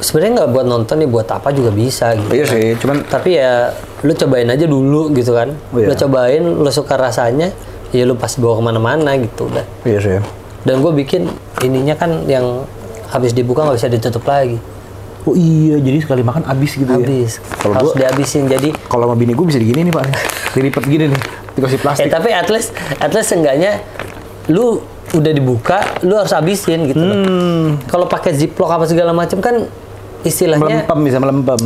sebenarnya 0.00 0.32
nggak 0.34 0.50
buat 0.50 0.64
nonton 0.64 0.96
nih 0.96 1.06
buat 1.06 1.28
apa 1.28 1.52
juga 1.52 1.68
bisa 1.68 2.16
gitu 2.16 2.32
Iya 2.32 2.44
sih, 2.48 2.72
cuman 2.80 3.04
tapi 3.04 3.36
ya 3.36 3.68
lu 4.00 4.16
cobain 4.16 4.48
aja 4.48 4.64
dulu 4.64 5.12
gitu 5.12 5.36
kan 5.36 5.52
Oh, 5.70 5.76
iya. 5.76 5.92
lu 5.92 5.94
cobain 5.94 6.40
lu 6.40 6.70
suka 6.72 6.96
rasanya 6.96 7.52
ya 7.92 8.08
lu 8.08 8.16
pasti 8.16 8.40
bawa 8.40 8.56
ke 8.56 8.62
mana-mana 8.64 9.12
gitu 9.20 9.52
udah 9.52 9.60
iya 9.84 10.00
sih. 10.00 10.16
dan 10.64 10.80
gue 10.80 10.92
bikin 10.96 11.28
ininya 11.60 11.92
kan 11.94 12.24
yang 12.24 12.64
habis 13.12 13.36
dibuka 13.36 13.60
nggak 13.60 13.76
bisa 13.76 13.92
ditutup 13.92 14.24
lagi 14.24 14.56
Oh 15.28 15.36
iya, 15.36 15.76
jadi 15.76 16.00
sekali 16.00 16.24
makan 16.24 16.48
habis 16.48 16.80
gitu 16.80 16.88
ya. 16.88 16.96
habis 16.96 17.44
Kalau 17.60 17.74
harus 17.76 17.92
gua 17.92 18.00
dihabisin 18.00 18.48
jadi 18.48 18.72
kalau 18.88 19.04
sama 19.04 19.16
bini 19.20 19.36
gua 19.36 19.46
bisa 19.48 19.60
digini 19.60 19.84
nih, 19.84 19.92
Pak. 19.92 20.04
Dilipet 20.56 20.84
gini 20.88 21.04
nih, 21.12 21.20
dikasih 21.60 21.78
eh 21.78 21.82
plastik. 21.84 22.08
tapi 22.08 22.32
at 22.32 22.48
least 22.48 22.72
at 22.98 23.12
least 23.12 23.30
enggaknya 23.36 23.84
lu 24.48 24.80
udah 25.10 25.32
dibuka 25.34 25.78
lu 26.06 26.16
harus 26.16 26.32
habisin 26.32 26.86
gitu. 26.86 27.02
Hmm. 27.02 27.82
kalau 27.90 28.06
pakai 28.06 28.32
ziplock 28.32 28.70
apa 28.70 28.86
segala 28.86 29.10
macam 29.10 29.42
kan 29.42 29.66
istilahnya 30.22 30.86
Melempem 30.86 30.98
bisa 31.04 31.18
melempem. 31.18 31.60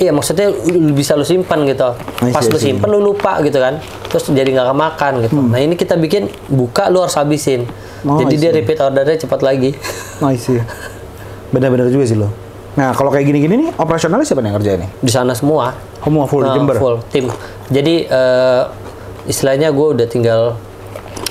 Iya 0.00 0.10
maksudnya 0.10 0.50
lu 0.66 0.92
bisa 0.96 1.14
lu 1.14 1.22
simpan 1.22 1.62
gitu. 1.62 1.94
See, 2.22 2.34
Pas 2.34 2.42
lu 2.48 2.58
simpan 2.58 2.88
lu 2.90 2.98
lupa 2.98 3.38
gitu 3.44 3.58
kan. 3.62 3.78
Terus 4.10 4.30
jadi 4.34 4.50
nggak 4.50 4.68
kemakan 4.74 5.12
gitu. 5.22 5.34
Nah 5.38 5.60
ini 5.62 5.78
kita 5.78 5.94
bikin 5.94 6.26
buka 6.50 6.90
lu 6.90 7.02
harus 7.04 7.14
habisin. 7.14 7.68
Hmm. 8.02 8.18
Oh, 8.18 8.18
jadi 8.26 8.34
dia 8.34 8.50
repeat 8.50 8.82
ordernya 8.82 9.18
cepat 9.22 9.40
lagi. 9.46 9.78
See. 10.38 10.58
Benar-benar 11.54 11.92
juga 11.92 12.04
sih 12.08 12.18
lo. 12.18 12.32
Nah, 12.72 12.96
kalau 12.96 13.12
kayak 13.12 13.28
gini-gini 13.28 13.54
nih, 13.58 13.70
operasionalnya 13.76 14.24
siapa 14.24 14.40
nih 14.40 14.48
yang 14.48 14.56
ngerjain 14.56 14.80
nih? 14.80 14.90
Di 15.04 15.12
sana 15.12 15.36
semua. 15.36 15.76
Kamu 16.00 16.24
full 16.24 16.42
di 16.42 16.48
Nah, 16.48 16.56
Jember? 16.56 16.76
Full 16.80 16.96
tim. 17.12 17.28
Jadi 17.68 18.08
eh, 18.08 18.62
istilahnya 19.28 19.68
gue 19.70 19.86
udah 19.92 20.06
tinggal 20.08 20.56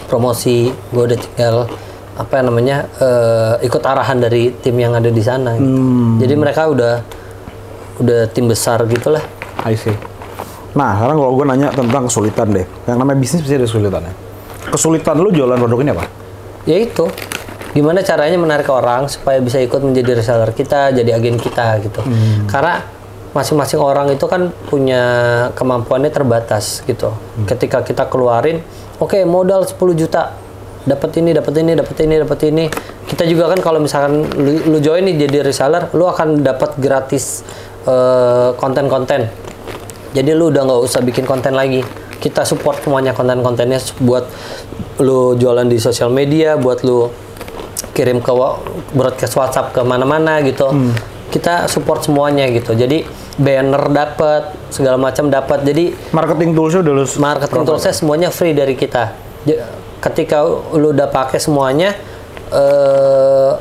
promosi, 0.06 0.70
gue 0.70 1.04
udah 1.04 1.18
tinggal 1.18 1.56
apa 2.14 2.46
namanya 2.46 2.86
eh, 3.02 3.66
ikut 3.66 3.82
arahan 3.82 4.22
dari 4.22 4.54
tim 4.62 4.78
yang 4.78 4.94
ada 4.94 5.10
di 5.10 5.24
sana. 5.24 5.58
gitu. 5.58 5.66
Hmm. 5.66 6.22
Jadi 6.22 6.34
mereka 6.38 6.70
udah 6.70 7.02
udah 7.98 8.20
tim 8.30 8.46
besar 8.46 8.86
gitulah. 8.86 9.22
I 9.66 9.74
see. 9.74 9.98
Nah, 10.72 10.96
sekarang 10.96 11.18
kalau 11.20 11.34
gue 11.36 11.46
nanya 11.46 11.68
tentang 11.74 12.06
kesulitan 12.08 12.48
deh. 12.54 12.66
Yang 12.86 12.98
namanya 12.98 13.18
bisnis 13.20 13.42
pasti 13.42 13.56
ada 13.58 13.66
kesulitannya. 13.66 14.14
Kesulitan 14.72 15.16
lu 15.20 15.34
jualan 15.34 15.58
produk 15.58 15.80
ini 15.82 15.92
apa? 15.92 16.06
ya 16.62 16.78
itu 16.78 17.10
gimana 17.72 18.04
caranya 18.04 18.36
menarik 18.36 18.68
orang 18.68 19.08
supaya 19.08 19.40
bisa 19.40 19.60
ikut 19.64 19.80
menjadi 19.80 20.20
reseller 20.20 20.52
kita 20.52 20.92
jadi 20.92 21.16
agen 21.16 21.40
kita 21.40 21.80
gitu. 21.84 22.04
Karena 22.52 22.84
masing-masing 23.32 23.80
orang 23.80 24.12
itu 24.12 24.28
kan 24.28 24.52
punya 24.68 25.04
kemampuannya 25.56 26.12
terbatas 26.12 26.84
gitu. 26.84 27.16
Ketika 27.48 27.80
kita 27.84 28.12
keluarin 28.12 28.60
oke 29.00 29.24
modal 29.24 29.64
10 29.64 29.80
juta 29.96 30.36
dapat 30.82 31.12
ini 31.22 31.30
dapat 31.32 31.54
ini 31.62 31.72
dapat 31.78 31.98
ini 32.04 32.14
dapat 32.20 32.40
ini. 32.52 32.66
Kita 33.08 33.24
juga 33.28 33.52
kan 33.52 33.60
kalau 33.64 33.80
misalkan 33.80 34.24
lu, 34.36 34.52
lu 34.68 34.78
join 34.84 35.04
nih 35.08 35.28
jadi 35.28 35.48
reseller 35.48 35.92
lu 35.96 36.08
akan 36.08 36.44
dapat 36.44 36.76
gratis 36.76 37.44
eh, 37.88 38.50
konten-konten. 38.60 39.32
Jadi 40.12 40.32
lu 40.36 40.52
udah 40.52 40.68
nggak 40.68 40.82
usah 40.84 41.00
bikin 41.00 41.24
konten 41.24 41.56
lagi. 41.56 41.80
Kita 42.22 42.44
support 42.44 42.84
semuanya 42.84 43.16
konten-kontennya 43.16 43.80
buat 44.04 44.28
lu 45.02 45.34
jualan 45.40 45.66
di 45.66 45.82
sosial 45.82 46.14
media 46.14 46.60
buat 46.60 46.86
lu 46.86 47.31
kirim 47.92 48.22
ke 48.22 48.32
broadcast 48.94 49.34
WhatsApp 49.34 49.74
ke 49.74 49.82
mana-mana 49.82 50.40
gitu. 50.46 50.70
Kita 51.32 51.72
support 51.72 52.04
semuanya 52.04 52.46
gitu. 52.52 52.76
Jadi 52.76 53.08
banner 53.40 53.88
dapat 53.88 54.52
segala 54.68 55.00
macam 55.00 55.32
dapat 55.32 55.64
jadi 55.64 55.96
Marketing 56.12 56.52
toolsnya 56.52 56.84
udah 56.84 56.94
lu 56.94 57.06
marketing 57.24 57.64
toolsnya 57.64 57.94
semuanya 57.96 58.30
free 58.30 58.52
dari 58.52 58.76
kita. 58.76 59.16
Ketika 60.04 60.44
lu 60.76 60.92
udah 60.92 61.08
pakai 61.08 61.40
semuanya, 61.40 61.96
eh 62.52 63.52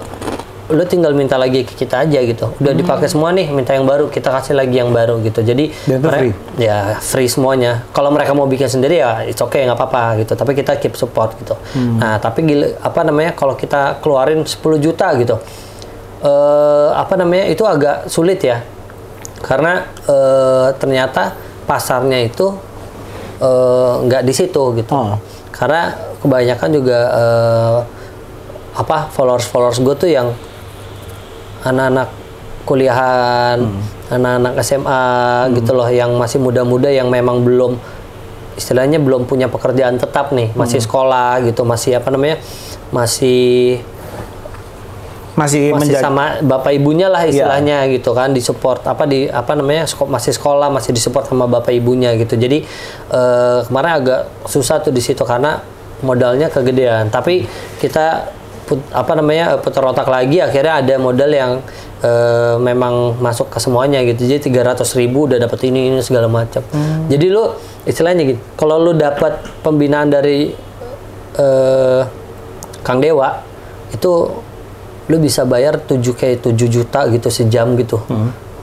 lu 0.70 0.82
tinggal 0.86 1.12
minta 1.12 1.34
lagi 1.34 1.62
ke 1.62 1.74
kita 1.74 2.06
aja 2.06 2.18
gitu. 2.22 2.54
Udah 2.56 2.72
dipakai 2.72 3.06
semua 3.06 3.30
nih, 3.30 3.50
minta 3.50 3.74
yang 3.74 3.84
baru, 3.84 4.06
kita 4.06 4.30
kasih 4.30 4.54
lagi 4.54 4.78
yang 4.78 4.90
baru 4.90 5.18
gitu. 5.20 5.42
Jadi 5.42 5.74
Dan 5.84 5.98
itu 5.98 6.06
mere- 6.06 6.18
free? 6.22 6.34
Ya 6.56 6.96
free 6.98 7.26
semuanya. 7.26 7.82
Kalau 7.90 8.08
mereka 8.08 8.30
mau 8.32 8.46
bikin 8.46 8.66
sendiri 8.66 8.98
ya 8.98 9.22
it's 9.22 9.38
okay 9.38 9.66
nggak 9.66 9.74
apa-apa 9.74 10.22
gitu. 10.22 10.32
Tapi 10.32 10.54
kita 10.54 10.78
keep 10.78 10.94
support 10.94 11.34
gitu. 11.36 11.58
Nah 11.98 12.16
tapi 12.16 12.42
gila, 12.42 12.78
apa 12.80 13.00
namanya 13.02 13.34
kalau 13.34 13.54
kita 13.54 13.98
keluarin 13.98 14.42
10 14.42 14.56
juta 14.78 15.10
gitu, 15.18 15.36
eh 16.20 16.88
apa 16.92 17.14
namanya 17.16 17.48
itu 17.48 17.62
agak 17.64 18.06
sulit 18.06 18.40
ya. 18.40 18.62
Karena 19.40 19.82
eh, 20.06 20.68
ternyata 20.76 21.34
pasarnya 21.66 22.22
itu 22.22 22.46
eh, 23.40 23.92
nggak 24.06 24.22
di 24.22 24.32
situ 24.32 24.62
gitu. 24.76 24.90
Oh. 24.92 25.16
Karena 25.50 25.92
kebanyakan 26.20 26.68
juga 26.70 26.98
eh, 27.10 27.78
apa 28.70 29.10
followers 29.10 29.50
followers 29.50 29.82
gue 29.82 29.94
tuh 29.98 30.06
yang 30.08 30.30
anak-anak 31.64 32.08
kuliahan, 32.64 33.58
anak-anak 34.12 34.54
SMA 34.62 35.04
gitu 35.56 35.72
loh 35.74 35.88
yang 35.88 36.14
masih 36.16 36.38
muda-muda 36.38 36.92
yang 36.92 37.08
memang 37.08 37.42
belum 37.42 37.80
istilahnya 38.54 39.00
belum 39.00 39.24
punya 39.24 39.48
pekerjaan 39.48 39.96
tetap 39.96 40.30
nih, 40.36 40.52
masih 40.52 40.84
sekolah 40.84 41.40
gitu, 41.48 41.64
masih 41.64 41.96
apa 41.96 42.12
namanya? 42.12 42.38
masih 42.90 43.78
masih, 45.38 45.72
masih 45.72 45.96
sama 45.96 46.42
bapak 46.42 46.74
ibunya 46.76 47.06
lah 47.08 47.24
istilahnya 47.24 47.86
gitu 47.88 48.12
kan 48.12 48.34
disupport 48.34 48.82
apa 48.84 49.08
di 49.08 49.24
apa 49.30 49.56
namanya 49.56 49.88
masih 50.10 50.36
sekolah 50.36 50.68
masih 50.68 50.92
disupport 50.92 51.24
sama 51.24 51.46
bapak 51.48 51.72
ibunya 51.72 52.12
gitu. 52.18 52.36
Jadi 52.36 52.66
eh, 53.08 53.58
kemarin 53.64 53.92
agak 54.04 54.20
susah 54.44 54.82
tuh 54.84 54.92
di 54.92 55.00
situ 55.00 55.22
karena 55.22 55.62
modalnya 56.04 56.52
kegedean. 56.52 57.08
Tapi 57.08 57.46
kita 57.80 58.36
put- 58.70 58.86
apa 58.90 59.12
namanya 59.12 59.44
eh, 59.50 59.58
putar 59.58 59.82
otak 59.82 60.06
lagi 60.06 60.38
akhirnya 60.38 60.78
ada 60.78 60.94
modal 60.96 61.26
yang 61.28 61.52
eh, 62.00 62.54
memang 62.56 63.18
masuk 63.18 63.50
ke 63.50 63.58
semuanya 63.58 63.98
gitu 64.02 64.22
jadi 64.22 64.38
300 64.38 64.86
ribu 64.94 65.26
udah 65.26 65.38
dapat 65.40 65.58
ini 65.66 65.90
ini 65.90 65.98
segala 66.00 66.30
macam 66.30 66.62
jadi 67.06 67.26
lu 67.26 67.50
istilahnya 67.82 68.22
gitu 68.24 68.40
kalau 68.54 68.78
lu 68.78 68.94
dapat 68.94 69.34
pembinaan 69.60 70.06
dari 70.06 70.54
eh, 71.34 72.00
Kang 72.80 72.98
Dewa 72.98 73.42
itu 73.90 74.10
lu 75.06 75.16
bisa 75.18 75.42
bayar 75.42 75.76
7 75.76 75.98
kayak 76.14 76.46
7 76.46 76.54
juta 76.70 77.02
gitu 77.08 77.28
sejam 77.28 77.74
gitu. 77.74 77.98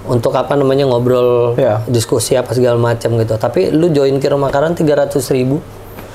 Untuk 0.07 0.31
apa 0.31 0.55
namanya 0.55 0.87
ngobrol, 0.87 1.51
Iya. 1.53 1.83
diskusi 1.85 2.31
apa 2.31 2.55
segala 2.55 2.79
macam 2.79 3.19
gitu. 3.19 3.35
Tapi 3.35 3.69
lu 3.69 3.91
join 3.91 4.15
Kiro 4.15 4.39
Makaran 4.39 4.71
300 4.71 5.19
ribu. 5.29 5.59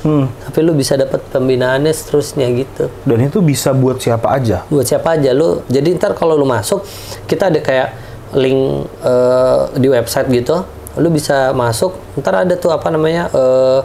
Hmm. 0.02 0.26
Tapi 0.26 0.58
lu 0.66 0.74
bisa 0.74 0.98
dapat 0.98 1.22
pembinaannya 1.30 1.94
seterusnya 1.94 2.50
gitu. 2.58 2.90
dan 3.06 3.18
itu 3.22 3.38
bisa 3.38 3.70
buat 3.70 4.02
siapa 4.02 4.34
aja 4.34 4.66
Buat 4.66 4.86
siapa 4.90 5.14
aja 5.14 5.30
lu. 5.30 5.62
Jadi 5.70 5.94
ntar 5.94 6.18
kalau 6.18 6.34
lu 6.34 6.42
masuk, 6.42 6.82
kita 7.30 7.54
ada 7.54 7.62
kayak 7.62 7.94
link 8.34 8.90
eh, 9.02 9.60
di 9.78 9.86
website 9.86 10.26
gitu. 10.34 10.66
Lu 10.98 11.08
bisa 11.08 11.54
masuk, 11.54 11.94
ntar 12.18 12.44
ada 12.44 12.58
tuh 12.58 12.74
apa 12.74 12.90
namanya 12.90 13.30
eh, 13.30 13.80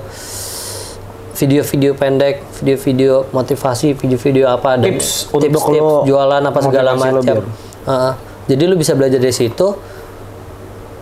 video-video 1.37 1.93
pendek, 1.93 2.41
video-video 2.59 3.29
motivasi, 3.29 3.93
video-video 3.93 4.49
apa 4.49 4.81
dan 4.81 4.97
Tips 4.97 5.29
untuk 5.29 5.53
tips-tips 5.53 5.85
lo 5.85 6.01
jualan 6.09 6.41
apa 6.41 6.59
segala 6.65 6.97
macam. 6.97 7.45
Heeh. 7.87 8.13
jadi 8.51 8.63
lu 8.67 8.75
bisa 8.75 8.97
belajar 8.97 9.21
dari 9.21 9.31
situ. 9.31 9.77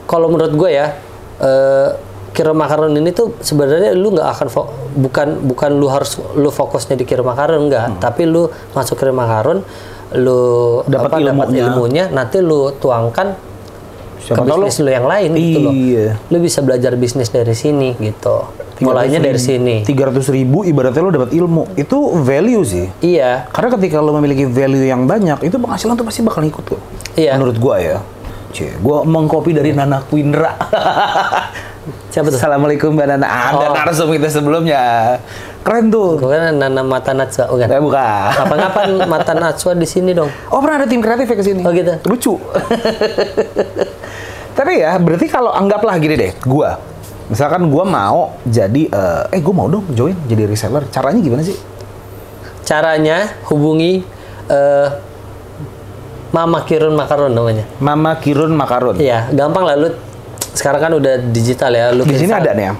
Kalau 0.05 0.29
menurut 0.29 0.53
gue 0.53 0.69
ya, 0.69 0.91
eh, 1.39 1.89
kira 2.35 2.51
makaron 2.51 2.91
ini 2.91 3.09
tuh 3.09 3.39
sebenarnya 3.39 3.95
lu 3.95 4.11
nggak 4.11 4.27
akan 4.29 4.47
bukan 4.93 5.27
bukan 5.47 5.71
lu 5.71 5.87
harus 5.87 6.19
lu 6.35 6.51
fokusnya 6.51 6.93
di 6.93 7.03
kira 7.03 7.23
makaron 7.23 7.65
enggak, 7.65 7.95
tapi 7.97 8.27
lu 8.27 8.45
masuk 8.69 8.95
kira 8.95 9.09
makaron, 9.09 9.63
lu 10.13 10.41
Dapat 10.83 11.09
apa, 11.09 11.17
dapat 11.23 11.47
ilmunya. 11.47 11.63
ilmunya, 11.65 12.03
nanti 12.09 12.37
lu 12.39 12.69
tuangkan 12.73 13.55
Siapa 14.19 14.41
ke 14.41 14.51
lu- 14.51 14.65
bisnis 14.65 14.77
lu 14.79 14.89
yang 14.89 15.05
lain 15.05 15.29
gitu 15.33 15.59
loh. 15.61 15.71
Iya. 15.71 16.07
Lu 16.27 16.37
bisa 16.37 16.59
belajar 16.59 16.91
bisnis 16.95 17.29
dari 17.29 17.53
sini 17.53 17.93
gitu. 17.95 18.43
Mulainya 18.77 19.23
dari 19.23 19.39
sini. 19.39 19.75
300 19.81 20.19
ribu 20.29 20.61
ibaratnya 20.61 20.99
lo 20.99 21.07
dapat 21.09 21.31
ilmu 21.31 21.71
itu 21.75 21.95
value 22.19 22.59
sih 22.61 22.85
Iya, 22.99 23.47
karena 23.47 23.71
ketika 23.71 23.97
lo 23.97 24.11
memiliki 24.11 24.43
value 24.43 24.83
yang 24.83 25.07
banyak 25.07 25.39
itu 25.41 25.55
penghasilan 25.55 25.95
tuh 25.95 26.03
pasti 26.03 26.19
bakal 26.19 26.43
ikut 26.43 26.59
kok 26.65 26.81
Iya. 27.15 27.39
menurut 27.39 27.55
gua 27.55 27.79
ya 27.79 27.97
Cie, 28.51 28.75
gua 28.77 29.03
mengkopi 29.03 29.51
dari 29.51 29.71
Nana 29.71 29.99
Quindra. 30.01 30.59
siapa 32.09 32.27
tuh? 32.27 32.37
Assalamualaikum 32.37 32.93
Mbak 32.93 33.05
Nana. 33.07 33.25
Ada 33.27 33.65
Oh. 33.65 33.73
narsum 33.73 34.07
kita 34.09 34.27
sebelumnya. 34.27 34.81
Keren 35.61 35.89
tuh. 35.89 36.17
Gue 36.17 36.29
kan 36.29 36.53
Nana 36.53 36.81
Mata 36.81 37.11
Natsua, 37.11 37.47
bukan? 37.47 37.67
Eh 37.67 37.79
bukan. 37.79 38.29
Kapan-kapan 38.33 38.87
Mata 39.11 39.31
Natsua 39.33 39.73
di 39.73 39.83
sini 39.83 40.11
dong. 40.11 40.29
Oh 40.49 40.59
pernah 40.59 40.79
ada 40.79 40.85
tim 40.85 41.01
kreatif 41.01 41.25
ya 41.25 41.33
ke 41.33 41.41
sini? 41.41 41.59
Oh, 41.61 41.69
gitu? 41.69 41.91
Lucu. 42.05 42.33
Tapi 44.57 44.71
ya 44.79 44.95
berarti 44.95 45.27
kalau 45.27 45.51
anggaplah 45.51 45.95
gini 45.97 46.15
deh, 46.15 46.31
gua 46.43 46.79
misalkan 47.25 47.67
gua 47.67 47.83
mau 47.83 48.37
jadi 48.45 48.85
eh, 48.87 49.23
eh 49.33 49.39
gua 49.41 49.53
mau 49.53 49.67
dong 49.67 49.83
join 49.91 50.15
jadi 50.25 50.45
reseller. 50.45 50.85
Caranya 50.87 51.19
gimana 51.19 51.41
sih? 51.43 51.57
Caranya 52.63 53.33
hubungi 53.49 53.99
eh, 54.47 54.87
Mama 56.31 56.63
Kirun 56.63 56.93
Makaron 56.93 57.31
namanya. 57.31 57.63
Mama 57.79 58.15
Kirun 58.15 58.51
Makaron. 58.53 58.95
Iya, 58.95 59.27
gampang 59.31 59.63
lah 59.63 59.75
lu. 59.75 59.89
Sekarang 60.55 60.79
kan 60.79 60.91
udah 60.95 61.19
digital 61.29 61.71
ya. 61.75 61.91
Lu 61.91 62.07
Di 62.07 62.15
sini 62.15 62.31
ada 62.31 62.51
nih 62.55 62.65
ya? 62.71 62.73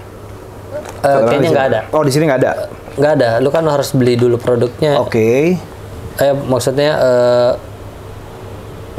Eh, 1.06 1.20
kayaknya 1.30 1.50
nggak 1.54 1.68
ada. 1.70 1.80
Oh 1.94 2.02
di 2.02 2.12
sini 2.12 2.24
nggak 2.26 2.40
ada. 2.42 2.52
Nggak 2.98 3.12
ada. 3.22 3.30
Lu 3.44 3.50
kan 3.54 3.64
harus 3.68 3.94
beli 3.94 4.18
dulu 4.18 4.40
produknya. 4.42 4.98
Oke. 4.98 5.60
Eh, 6.16 6.34
maksudnya 6.48 6.92
eh, 6.98 7.52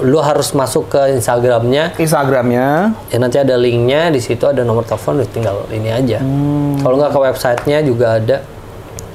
lu 0.05 0.21
harus 0.21 0.53
masuk 0.53 0.93
ke 0.93 1.17
Instagramnya. 1.17 1.97
Instagramnya. 1.97 2.93
Ya 3.09 3.17
nanti 3.17 3.41
ada 3.41 3.57
linknya 3.57 4.13
di 4.13 4.21
situ 4.21 4.45
ada 4.45 4.61
nomor 4.61 4.85
telepon, 4.85 5.25
lu 5.25 5.27
tinggal 5.27 5.65
ini 5.73 5.89
aja. 5.89 6.21
Hmm. 6.21 6.77
Kalau 6.85 7.01
nggak 7.01 7.13
ke 7.17 7.21
websitenya 7.21 7.79
juga 7.81 8.21
ada. 8.21 8.39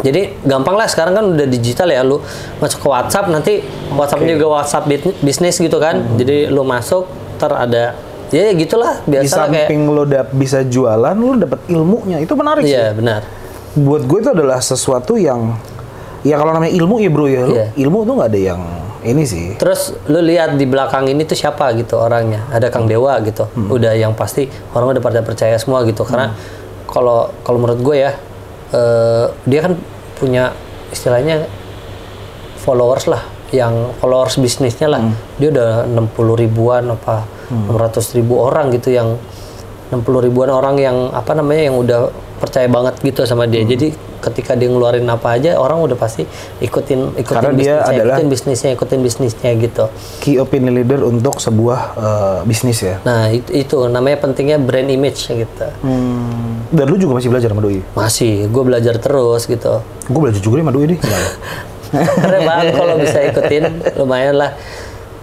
Jadi 0.02 0.42
gampang 0.42 0.74
lah 0.74 0.90
sekarang 0.90 1.14
kan 1.14 1.26
udah 1.38 1.46
digital 1.46 1.86
ya 1.94 2.02
lu 2.02 2.18
masuk 2.58 2.82
ke 2.82 2.88
WhatsApp 2.90 3.30
nanti 3.30 3.62
WhatsApp 3.94 4.26
juga 4.26 4.48
WhatsApp 4.50 4.90
bisnis 5.22 5.62
gitu 5.62 5.78
kan. 5.78 6.02
Hmm. 6.02 6.18
Jadi 6.18 6.50
lu 6.50 6.66
masuk 6.66 7.06
ter 7.38 7.54
ada 7.54 7.94
ya 8.32 8.52
gitulah 8.52 9.04
Di 9.04 9.12
biasa 9.14 9.46
kayak 9.46 9.68
samping 9.68 9.82
lo 9.86 10.04
dap 10.04 10.32
bisa 10.32 10.64
jualan, 10.64 11.14
lo 11.14 11.36
dapat 11.38 11.60
ilmunya. 11.68 12.18
Itu 12.18 12.34
menarik 12.34 12.64
sih. 12.64 12.74
Iya 12.74 12.92
benar. 12.92 13.22
buat 13.72 14.04
gue 14.04 14.20
itu 14.20 14.30
adalah 14.30 14.60
sesuatu 14.60 15.16
yang 15.16 15.56
ya 16.22 16.36
kalau 16.36 16.52
namanya 16.52 16.72
ilmu 16.72 17.00
ya 17.00 17.08
bro 17.08 17.24
ya 17.26 17.44
Iya. 17.46 17.66
ilmu 17.80 18.04
tuh 18.04 18.14
nggak 18.16 18.30
ada 18.30 18.42
yang 18.52 18.62
ini 19.02 19.24
sih 19.24 19.56
Terus 19.56 19.96
lu 20.06 20.20
lihat 20.20 20.54
di 20.56 20.66
belakang 20.66 21.08
ini 21.08 21.24
tuh 21.24 21.34
siapa 21.34 21.72
gitu 21.74 21.96
orangnya. 21.96 22.44
Ada 22.50 22.68
Kang 22.68 22.86
Dewa 22.86 23.16
gitu. 23.22 23.48
Hmm. 23.48 23.72
Udah 23.72 23.96
yang 23.96 24.12
pasti 24.12 24.46
orang 24.72 24.92
udah 24.92 25.02
pada 25.02 25.20
percaya 25.22 25.56
semua 25.56 25.88
gitu. 25.88 26.04
Karena 26.04 26.36
kalau 26.86 27.32
kalau 27.42 27.58
menurut 27.58 27.80
gue 27.80 27.96
ya 27.98 28.12
eh, 28.70 29.26
dia 29.44 29.60
kan 29.64 29.74
punya 30.16 30.52
istilahnya 30.92 31.48
followers 32.58 33.08
lah 33.08 33.24
yang 33.52 33.96
followers 33.98 34.36
bisnisnya 34.36 34.88
lah 34.88 35.02
Hmm. 35.02 35.16
dia 35.36 35.50
udah 35.50 35.70
60 35.88 36.12
ribuan 36.38 36.88
apa 36.88 37.24
600 37.52 38.16
ribu 38.16 38.40
orang 38.40 38.72
gitu 38.72 38.90
yang 38.90 39.20
60 39.92 40.02
ribuan 40.24 40.48
orang 40.48 40.76
yang 40.78 40.98
apa 41.12 41.36
namanya 41.36 41.68
yang 41.68 41.76
udah 41.76 42.08
percaya 42.40 42.66
banget 42.66 42.96
gitu 43.02 43.22
sama 43.24 43.44
Hmm. 43.44 43.52
dia 43.52 43.64
jadi 43.68 43.88
ketika 44.20 44.54
dia 44.54 44.66
ngeluarin 44.66 45.04
apa 45.06 45.36
aja 45.36 45.58
orang 45.58 45.82
udah 45.82 45.94
pasti 45.94 46.24
ikutin 46.60 47.18
ikutin 47.18 47.26
Karena 47.28 47.52
dia 47.52 47.58
bisnisnya 47.76 47.78
adalah- 47.84 48.06
ikutin 48.14 48.28
bisnisnya 48.30 48.70
ikutin 48.72 49.00
bisnisnya 49.02 49.52
gitu. 49.60 49.84
key 50.20 50.38
opinion 50.38 50.74
leader 50.74 51.02
untuk 51.04 51.38
sebuah 51.38 51.80
eh, 51.94 52.40
bisnis 52.46 52.80
ya? 52.80 53.02
Nah 53.02 53.30
itu, 53.30 53.50
itu 53.52 53.78
namanya 53.86 54.22
pentingnya 54.22 54.58
brand 54.58 54.88
image 54.88 55.28
gitu. 55.28 55.68
Hmm. 55.82 56.64
dan 56.70 56.86
lu 56.86 56.96
juga 56.96 57.20
masih 57.20 57.28
belajar 57.28 57.50
sama 57.50 57.62
doi? 57.62 57.82
Masih. 57.92 58.48
Gue 58.48 58.64
belajar 58.64 58.96
terus 58.96 59.44
gitu. 59.44 59.84
Gue 60.06 60.22
belajar 60.22 60.40
juga 60.40 60.56
sama 60.60 60.72
doi 60.72 60.86
nih 60.88 61.00
Keren 62.22 62.42
banget 62.42 62.66
kalau 62.74 62.96
bisa 62.96 63.20
ikutin. 63.22 63.64
Lumayan 63.98 64.40
lah 64.40 64.56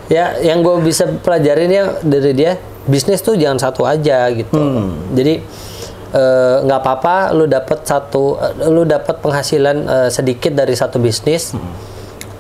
ya 0.08 0.36
yang 0.38 0.60
gue 0.60 0.80
bisa 0.82 1.04
pelajarin 1.14 1.68
ya 1.68 1.82
dari 2.00 2.32
dia 2.32 2.56
bisnis 2.84 3.20
tuh 3.20 3.34
jangan 3.34 3.60
satu 3.60 3.84
aja 3.84 4.28
gitu 4.30 4.56
Hmm. 4.56 5.12
jadi 5.12 5.44
eh, 6.10 6.56
nggak 6.62 6.78
apa-apa 6.78 7.16
lu 7.30 7.44
dapat 7.44 7.84
satu 7.84 8.36
eh, 8.36 8.66
lu 8.66 8.82
dapat 8.82 9.16
penghasilan 9.18 9.76
eh, 9.78 10.08
sedikit 10.08 10.52
dari 10.52 10.72
satu 10.72 10.96
bisnis 10.96 11.52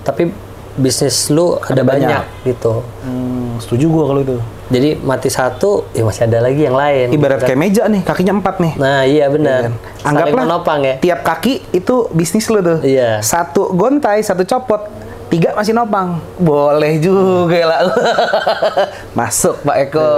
tapi 0.00 0.32
bisnis 0.74 1.28
lu 1.28 1.58
ada, 1.60 1.82
banyak. 1.82 2.08
banyak. 2.08 2.24
gitu 2.46 2.80
Hmm, 3.02 3.58
setuju 3.58 3.84
gua 3.86 4.04
kalau 4.06 4.20
itu. 4.22 4.36
jadi 4.68 4.94
mati 4.96 5.26
satu 5.26 5.84
ya 5.90 6.00
masih 6.02 6.24
ada 6.24 6.38
lagi 6.40 6.62
yang 6.62 6.72
lain 6.72 7.10
Ibarat 7.10 7.42
kayak 7.42 7.58
meja 7.58 7.84
nih, 7.84 8.00
kakinya 8.00 8.38
empat 8.38 8.56
nih. 8.58 8.72
nah 8.76 9.02
iya 9.02 9.26
benar 9.26 9.74
Saling 9.98 10.06
Anggaplah 10.06 10.44
menopang 10.46 10.80
ya 10.80 10.94
tiap 10.98 11.20
kaki 11.22 11.66
itu 11.72 12.06
bisnis 12.10 12.46
lu 12.46 12.60
tuh. 12.60 12.78
Iya. 12.80 13.18
Satu 13.20 13.68
gontai, 13.70 14.22
satu 14.22 14.46
copot, 14.46 14.86
tiga 15.28 15.52
masih 15.52 15.72
nopang. 15.72 16.18
Boleh 16.36 16.96
juga 16.98 17.60
lah. 17.64 17.80
Masuk 19.18 19.60
Pak 19.60 19.76
Eko. 19.84 20.10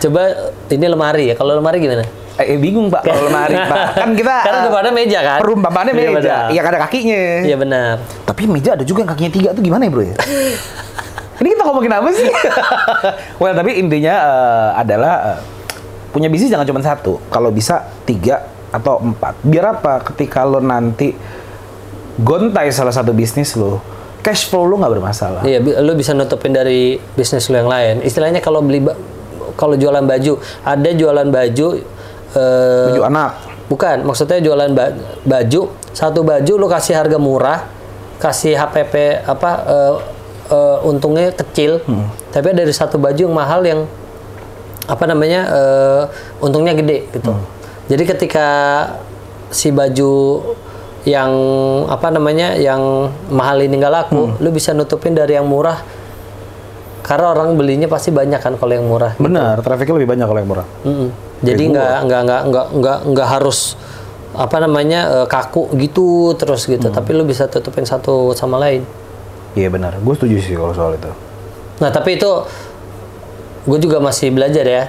coba 0.00 0.32
ini 0.66 0.86
lemari 0.88 1.28
ya 1.28 1.34
kalau 1.36 1.60
lemari 1.60 1.76
gimana 1.76 2.08
Eh, 2.40 2.56
bingung 2.56 2.88
Pak 2.88 3.04
kalau 3.04 3.28
lemari 3.28 3.52
Pak. 3.52 3.78
Kan 4.00 4.16
kita 4.16 4.32
Karena 4.40 4.58
eh, 4.58 4.64
depannya 4.64 4.92
meja 4.96 5.18
kan 5.20 5.38
perumpamaannya 5.44 5.92
Iya, 5.92 6.08
meja. 6.08 6.16
benar. 6.16 6.48
Yang 6.50 6.64
ada 6.66 6.78
kakinya. 6.80 7.20
iya 7.44 7.56
benar 7.56 7.92
Tapi 8.24 8.42
meja 8.48 8.70
ada 8.72 8.84
juga 8.86 9.04
yang 9.04 9.10
kakinya 9.12 9.32
tiga 9.32 9.48
tuh 9.52 9.60
gimana 9.60 9.84
ya 9.84 9.90
bro 9.92 10.02
ya? 10.02 10.16
Ini 11.40 11.48
kita 11.52 11.62
ngomongin 11.64 11.92
apa 11.92 12.08
sih? 12.12 12.28
well 13.36 13.52
tapi 13.52 13.76
intinya 13.76 14.14
eh, 14.16 14.68
adalah 14.78 15.14
eh, 15.32 15.38
punya 16.10 16.26
bisnis 16.26 16.48
jangan 16.48 16.64
cuma 16.64 16.80
satu. 16.80 17.20
Kalau 17.28 17.52
bisa 17.52 17.84
tiga 18.02 18.40
atau 18.72 18.98
empat. 18.98 19.36
Biar 19.44 19.76
apa? 19.76 20.00
Ketika 20.02 20.40
lo 20.42 20.58
nanti 20.58 21.12
gontai 22.16 22.68
salah 22.70 22.92
satu 22.92 23.12
bisnis 23.12 23.52
lo, 23.52 23.80
cash 24.20 24.46
flow 24.46 24.64
lo 24.64 24.76
nggak 24.76 24.92
bermasalah. 24.92 25.40
Iya, 25.42 25.58
lu 25.80 25.92
bisa 25.94 26.12
nutupin 26.12 26.50
dari 26.50 26.96
bisnis 27.12 27.46
lu 27.46 27.56
yang 27.56 27.66
lain. 27.66 28.00
Istilahnya 28.00 28.38
kalau 28.38 28.60
beli 28.60 28.84
kalau 29.54 29.74
jualan 29.74 30.02
baju, 30.02 30.32
ada 30.62 30.90
jualan 30.90 31.28
baju 31.28 31.68
eh, 32.32 32.86
Baju 32.90 33.02
anak. 33.02 33.30
bukan, 33.66 33.96
maksudnya 34.02 34.38
jualan 34.38 34.70
ba- 34.70 34.94
baju, 35.22 35.62
satu 35.90 36.20
baju 36.20 36.52
lu 36.54 36.66
kasih 36.66 36.94
harga 36.94 37.16
murah, 37.16 37.66
kasih 38.16 38.56
HPP 38.56 38.94
apa 39.24 39.50
eh, 39.62 39.94
eh, 40.48 40.78
untungnya 40.84 41.28
kecil, 41.30 41.80
tapi 42.30 42.46
ada 42.50 42.62
dari 42.62 42.72
satu 42.72 42.96
baju 42.96 43.20
yang 43.20 43.34
mahal 43.34 43.60
yang 43.62 43.80
apa 44.86 45.04
namanya 45.04 45.40
eh, 45.48 46.02
untungnya 46.38 46.72
gede 46.72 47.08
gitu. 47.10 47.32
Jadi 47.90 48.02
ketika 48.06 48.46
si 49.50 49.74
baju 49.74 50.40
yang 51.08 51.32
apa 51.88 52.12
namanya 52.12 52.60
yang 52.60 53.08
mahal 53.32 53.56
ini 53.56 53.80
nggak 53.80 53.94
laku, 53.94 54.36
lu 54.36 54.48
bisa 54.52 54.76
nutupin 54.76 55.16
dari 55.16 55.32
yang 55.32 55.48
murah 55.48 55.80
karena 57.00 57.32
orang 57.32 57.56
belinya 57.56 57.88
pasti 57.88 58.12
banyak 58.12 58.36
kan 58.36 58.54
kalau 58.60 58.76
yang 58.76 58.84
murah. 58.84 59.16
Benar, 59.16 59.64
trafficnya 59.64 59.96
lebih 59.96 60.12
banyak 60.12 60.26
kalau 60.28 60.40
yang 60.44 60.50
murah. 60.52 60.66
Mm-mm. 60.84 61.08
Jadi 61.40 61.62
nggak 61.72 61.98
nggak 62.04 62.20
nggak 62.22 62.42
nggak 62.52 62.66
nggak 62.76 62.98
nggak 63.16 63.28
harus 63.32 63.80
apa 64.36 64.56
namanya 64.60 65.24
eh, 65.24 65.26
kaku 65.26 65.72
gitu 65.80 66.36
terus 66.36 66.68
gitu, 66.68 66.92
tapi 66.92 67.16
lu 67.16 67.24
bisa 67.24 67.48
tutupin 67.48 67.88
satu 67.88 68.36
sama 68.36 68.60
lain. 68.60 68.84
Iya 69.56 69.72
benar, 69.72 69.98
gue 69.98 70.14
setuju 70.14 70.36
sih 70.38 70.54
kalau 70.54 70.76
soal 70.76 71.00
itu. 71.00 71.10
Nah 71.80 71.88
tapi 71.88 72.20
itu 72.20 72.30
gue 73.64 73.78
juga 73.80 74.04
masih 74.04 74.30
belajar 74.36 74.68
ya. 74.68 74.84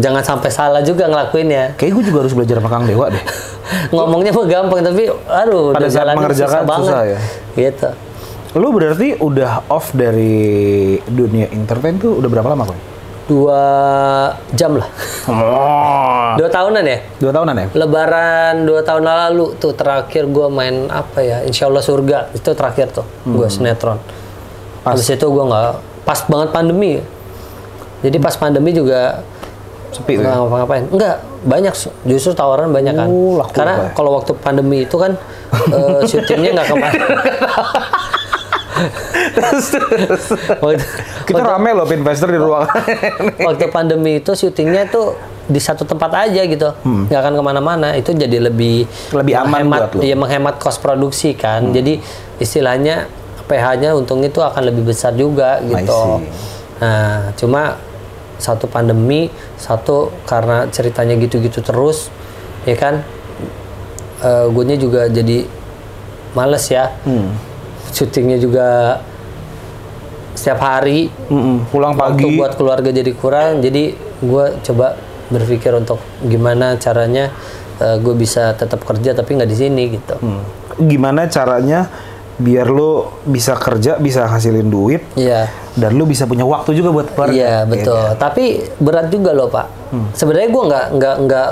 Jangan 0.00 0.22
sampai 0.24 0.50
salah 0.50 0.80
juga 0.80 1.06
ngelakuinnya. 1.06 1.76
Kayak 1.76 2.00
gue 2.00 2.04
juga 2.10 2.18
harus 2.24 2.34
belajar 2.34 2.58
sama 2.58 2.70
Kang 2.72 2.84
Dewa 2.88 3.06
deh. 3.12 3.24
Ngomongnya 3.94 4.30
mah 4.32 4.46
gampang 4.48 4.80
tapi 4.84 5.08
aduh 5.24 5.72
Pada 5.72 5.88
saat 5.88 6.16
mengerjakan 6.16 6.62
susah 6.62 6.68
banget. 6.68 6.88
susah 6.88 7.02
ya? 7.04 7.18
Gitu. 7.54 7.88
Lu 8.54 8.68
berarti 8.70 9.08
udah 9.18 9.66
off 9.66 9.90
dari 9.90 10.94
dunia 11.10 11.50
entertain 11.50 11.98
tuh 11.98 12.22
udah 12.22 12.28
berapa 12.30 12.48
lama 12.54 12.70
kok? 12.70 12.78
Dua 13.24 13.62
jam 14.52 14.76
lah. 14.76 14.88
Oh. 15.26 16.36
Dua 16.36 16.48
tahunan 16.52 16.84
ya? 16.84 16.98
Dua 17.18 17.32
tahunan 17.32 17.54
ya? 17.56 17.66
Lebaran 17.72 18.54
dua 18.68 18.80
tahun 18.84 19.04
lalu 19.08 19.56
tuh 19.56 19.72
terakhir 19.72 20.28
gue 20.28 20.46
main 20.52 20.86
apa 20.92 21.24
ya? 21.24 21.40
Insya 21.42 21.66
Allah 21.66 21.80
surga 21.80 22.30
itu 22.36 22.50
terakhir 22.52 22.92
tuh 22.92 23.06
gue 23.24 23.48
sinetron. 23.48 23.96
Habis 24.84 25.08
itu 25.08 25.24
gue 25.24 25.44
nggak 25.44 25.70
pas 26.04 26.20
banget 26.28 26.48
pandemi. 26.52 27.00
Jadi 28.04 28.16
pas 28.20 28.36
pandemi 28.36 28.76
juga 28.76 29.24
Sepi 29.94 30.18
nggak 30.18 30.26
ya? 30.26 30.36
ngapa-ngapain. 30.36 30.84
Enggak 30.90 31.16
banyak 31.44 31.74
justru 32.04 32.32
tawaran 32.32 32.68
banyak 32.68 32.92
kan. 32.92 33.08
Laku 33.08 33.52
Karena 33.52 33.74
ya? 33.78 33.88
kalau 33.92 34.10
waktu 34.12 34.32
pandemi 34.34 34.82
itu 34.82 34.96
kan 34.96 35.14
eh, 35.70 36.00
syutingnya 36.10 36.50
nggak 36.52 36.66
ke 36.66 36.76
mana. 36.76 37.04
terus, 39.34 39.66
terus. 39.70 40.24
waktu, 40.58 40.82
Kita 41.24 41.42
rame 41.46 41.70
loh 41.72 41.86
investor 41.86 42.28
di 42.28 42.38
ruangan. 42.38 42.74
waktu 43.38 43.66
pandemi 43.70 44.18
itu 44.18 44.34
syutingnya 44.34 44.90
tuh 44.90 45.14
di 45.44 45.60
satu 45.60 45.84
tempat 45.84 46.26
aja 46.26 46.40
gitu, 46.42 46.72
nggak 46.82 47.20
akan 47.20 47.32
ke 47.36 47.42
mana-mana. 47.44 47.88
Itu 47.94 48.10
jadi 48.12 48.40
lebih 48.42 48.88
Hmm. 49.12 49.22
Lebih 49.22 49.34
aman 49.38 49.62
menghemat, 49.62 49.80
buat 49.80 49.92
lo. 49.94 50.00
iya 50.02 50.16
menghemat 50.16 50.54
kos 50.58 50.76
produksi 50.76 51.32
kan. 51.32 51.70
Hmm. 51.70 51.72
Jadi 51.72 52.00
istilahnya 52.36 53.06
PH-nya 53.44 53.92
untung 53.92 54.24
itu 54.24 54.40
akan 54.40 54.62
lebih 54.64 54.88
besar 54.88 55.12
juga 55.12 55.60
gitu. 55.62 56.24
Nah, 56.74 57.30
cuma 57.36 57.76
satu 58.36 58.66
pandemi, 58.66 59.28
satu 59.56 60.10
karena 60.24 60.66
ceritanya 60.68 61.14
gitu-gitu 61.16 61.60
terus, 61.60 62.10
ya 62.64 62.74
kan, 62.74 63.00
eh 64.20 64.46
gue 64.48 64.64
juga 64.76 65.06
jadi 65.06 65.46
males 66.32 66.66
ya. 66.68 66.90
Hmm. 67.04 67.30
Syutingnya 67.94 68.36
juga 68.36 68.98
setiap 70.34 70.58
hari, 70.60 71.08
Mm-mm, 71.30 71.70
Pulang 71.70 71.94
waktu 71.94 72.26
pagi. 72.26 72.34
buat 72.34 72.52
keluarga 72.58 72.90
jadi 72.90 73.14
kurang 73.14 73.62
jadi 73.62 73.94
gue 74.18 74.44
coba 74.66 74.98
berpikir 75.30 75.70
untuk 75.72 76.02
gimana 76.20 76.74
caranya 76.76 77.30
gue 78.02 78.14
bisa 78.18 78.50
tetap 78.58 78.82
kerja 78.82 79.14
tapi 79.14 79.38
nggak 79.38 79.46
di 79.46 79.56
sini 79.56 79.82
gitu 79.94 80.14
Hmm. 80.18 80.42
Gimana 80.74 81.30
caranya 81.30 81.86
biar 82.36 82.66
lo 82.66 82.92
bisa 83.22 83.54
kerja, 83.54 83.94
bisa 83.96 84.26
hasilin 84.26 84.66
duit, 84.66 85.06
iya 85.14 85.46
dan 85.72 85.92
lo 85.92 86.02
bisa 86.02 86.24
punya 86.24 86.42
waktu 86.42 86.70
juga 86.72 86.90
buat 86.92 87.08
keluarga. 87.08 87.30
iya 87.32 87.54
betul 87.62 87.94
kan? 87.94 88.18
tapi 88.20 88.44
berat 88.76 89.06
juga 89.08 89.30
loh 89.30 89.46
pak 89.46 89.66
Hmm. 89.88 90.10
sebenarnya 90.10 90.48
gue 90.48 90.62
nggak 90.64 90.86
nggak 90.92 91.16
nggak 91.20 91.48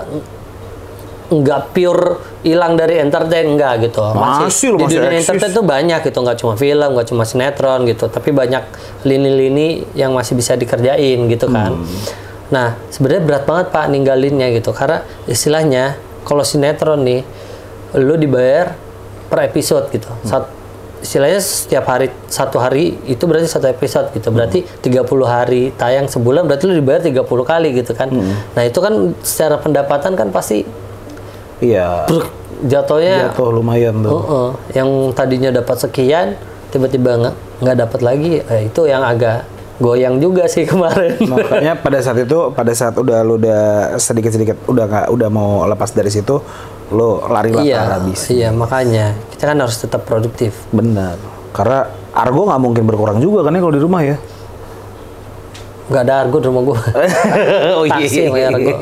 nggak 1.33 1.61
pure 1.71 2.05
hilang 2.43 2.75
dari 2.75 2.99
entertain 2.99 3.47
enggak 3.49 3.81
gitu 3.83 4.03
Masih 4.13 4.69
lo, 4.69 4.77
di 4.77 4.85
masih 4.85 4.99
dunia 5.01 5.11
eksis. 5.17 5.25
entertain 5.25 5.53
tuh 5.53 5.65
banyak 5.65 6.01
gitu 6.03 6.19
nggak 6.19 6.37
cuma 6.37 6.55
film 6.57 6.89
nggak 6.93 7.07
cuma 7.07 7.23
sinetron 7.23 7.81
gitu 7.85 8.05
tapi 8.07 8.31
banyak 8.31 8.61
lini-lini 9.03 9.69
yang 9.93 10.13
masih 10.13 10.35
bisa 10.35 10.53
dikerjain 10.55 11.25
gitu 11.25 11.47
kan 11.49 11.73
Hmm. 11.73 11.87
nah 12.49 12.69
sebenarnya 12.87 13.23
berat 13.23 13.45
banget 13.45 13.67
pak 13.71 13.87
ninggalinnya 13.89 14.53
gitu 14.53 14.71
karena 14.71 15.01
istilahnya 15.25 15.97
kalau 16.21 16.43
sinetron 16.43 17.01
nih 17.01 17.25
lu 17.95 18.15
dibayar 18.15 18.77
per 19.25 19.47
episode 19.47 19.89
gitu 19.89 20.11
Hmm. 20.11 20.27
Sat- 20.27 20.53
istilahnya 21.03 21.43
setiap 21.43 21.85
hari 21.85 22.09
satu 22.27 22.57
hari 22.57 22.97
itu 23.05 23.27
berarti 23.27 23.51
satu 23.51 23.67
episode 23.67 24.09
gitu 24.15 24.31
berarti 24.31 24.63
30 24.81 25.03
hari 25.27 25.75
tayang 25.75 26.07
sebulan 26.07 26.47
berarti 26.47 26.71
lu 26.71 26.79
dibayar 26.79 27.03
30 27.03 27.27
kali 27.27 27.69
gitu 27.75 27.93
kan 27.93 28.09
nah 28.55 28.63
itu 28.63 28.79
kan 28.79 29.13
secara 29.21 29.59
pendapatan 29.59 30.15
kan 30.15 30.31
pasti 30.31 30.63
Iya. 31.63 32.11
bruk, 32.11 32.27
jatuhnya 32.67 33.31
Jatuh 33.31 33.55
lumayan 33.55 34.03
tuh. 34.03 34.11
Heeh. 34.19 34.49
yang 34.83 34.89
tadinya 35.15 35.51
dapat 35.55 35.79
sekian 35.79 36.35
tiba-tiba 36.75 37.15
nggak 37.19 37.35
nggak 37.63 37.77
dapat 37.79 38.01
lagi 38.03 38.33
eh, 38.43 38.67
itu 38.67 38.83
yang 38.91 39.07
agak 39.07 39.47
goyang 39.83 40.17
juga 40.17 40.47
sih 40.47 40.63
kemarin 40.71 41.19
Makanya 41.19 41.75
pada 41.77 41.99
saat 41.99 42.23
itu, 42.23 42.39
pada 42.55 42.71
saat 42.71 42.95
udah 42.95 43.21
lo 43.21 43.35
udah 43.35 43.63
sedikit-sedikit 43.99 44.65
udah 44.65 44.85
nggak 44.87 45.07
udah 45.11 45.29
mau 45.29 45.67
lepas 45.67 45.91
dari 45.91 46.09
situ, 46.09 46.39
lo 46.89 47.27
lari 47.27 47.51
lah 47.51 47.63
iya 47.63 47.81
bisnis. 47.99 48.31
iya 48.31 48.49
makanya 48.49 49.11
kita 49.29 49.51
kan 49.51 49.59
harus 49.59 49.77
tetap 49.77 50.05
produktif 50.05 50.55
Benar. 50.71 51.19
Karena 51.51 51.85
argo 52.13 52.47
nggak 52.47 52.63
mungkin 52.63 52.85
berkurang 52.85 53.19
juga 53.19 53.43
kan 53.43 53.53
ya 53.53 53.61
kalau 53.61 53.75
di 53.75 53.83
rumah 53.83 54.01
ya. 54.01 54.17
nggak 55.83 56.03
ada 56.03 56.15
argo 56.23 56.39
di 56.39 56.47
rumah 56.47 56.63
gua 56.63 56.79
oh 57.77 57.85
taksi 57.85 58.19
yang 58.23 58.33
bayar 58.33 58.55
argo 58.55 58.73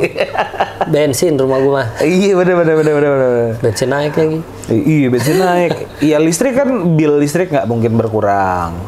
bensin 0.86 1.34
rumah 1.34 1.58
gua 1.58 1.72
mah 1.74 1.86
Iya 1.98 2.36
benar 2.36 2.54
benar 2.56 2.74
benar 2.76 2.92
benar 2.94 3.10
benar. 3.10 3.52
bensin 3.58 3.88
naik 3.88 4.14
lagi 4.14 4.38
Iya 4.70 5.06
bensin 5.08 5.36
naik. 5.36 5.72
Iya 5.98 6.16
listrik 6.18 6.54
kan 6.54 6.68
bill 6.94 7.18
listrik 7.18 7.50
nggak 7.50 7.66
mungkin 7.66 7.98
berkurang. 7.98 8.78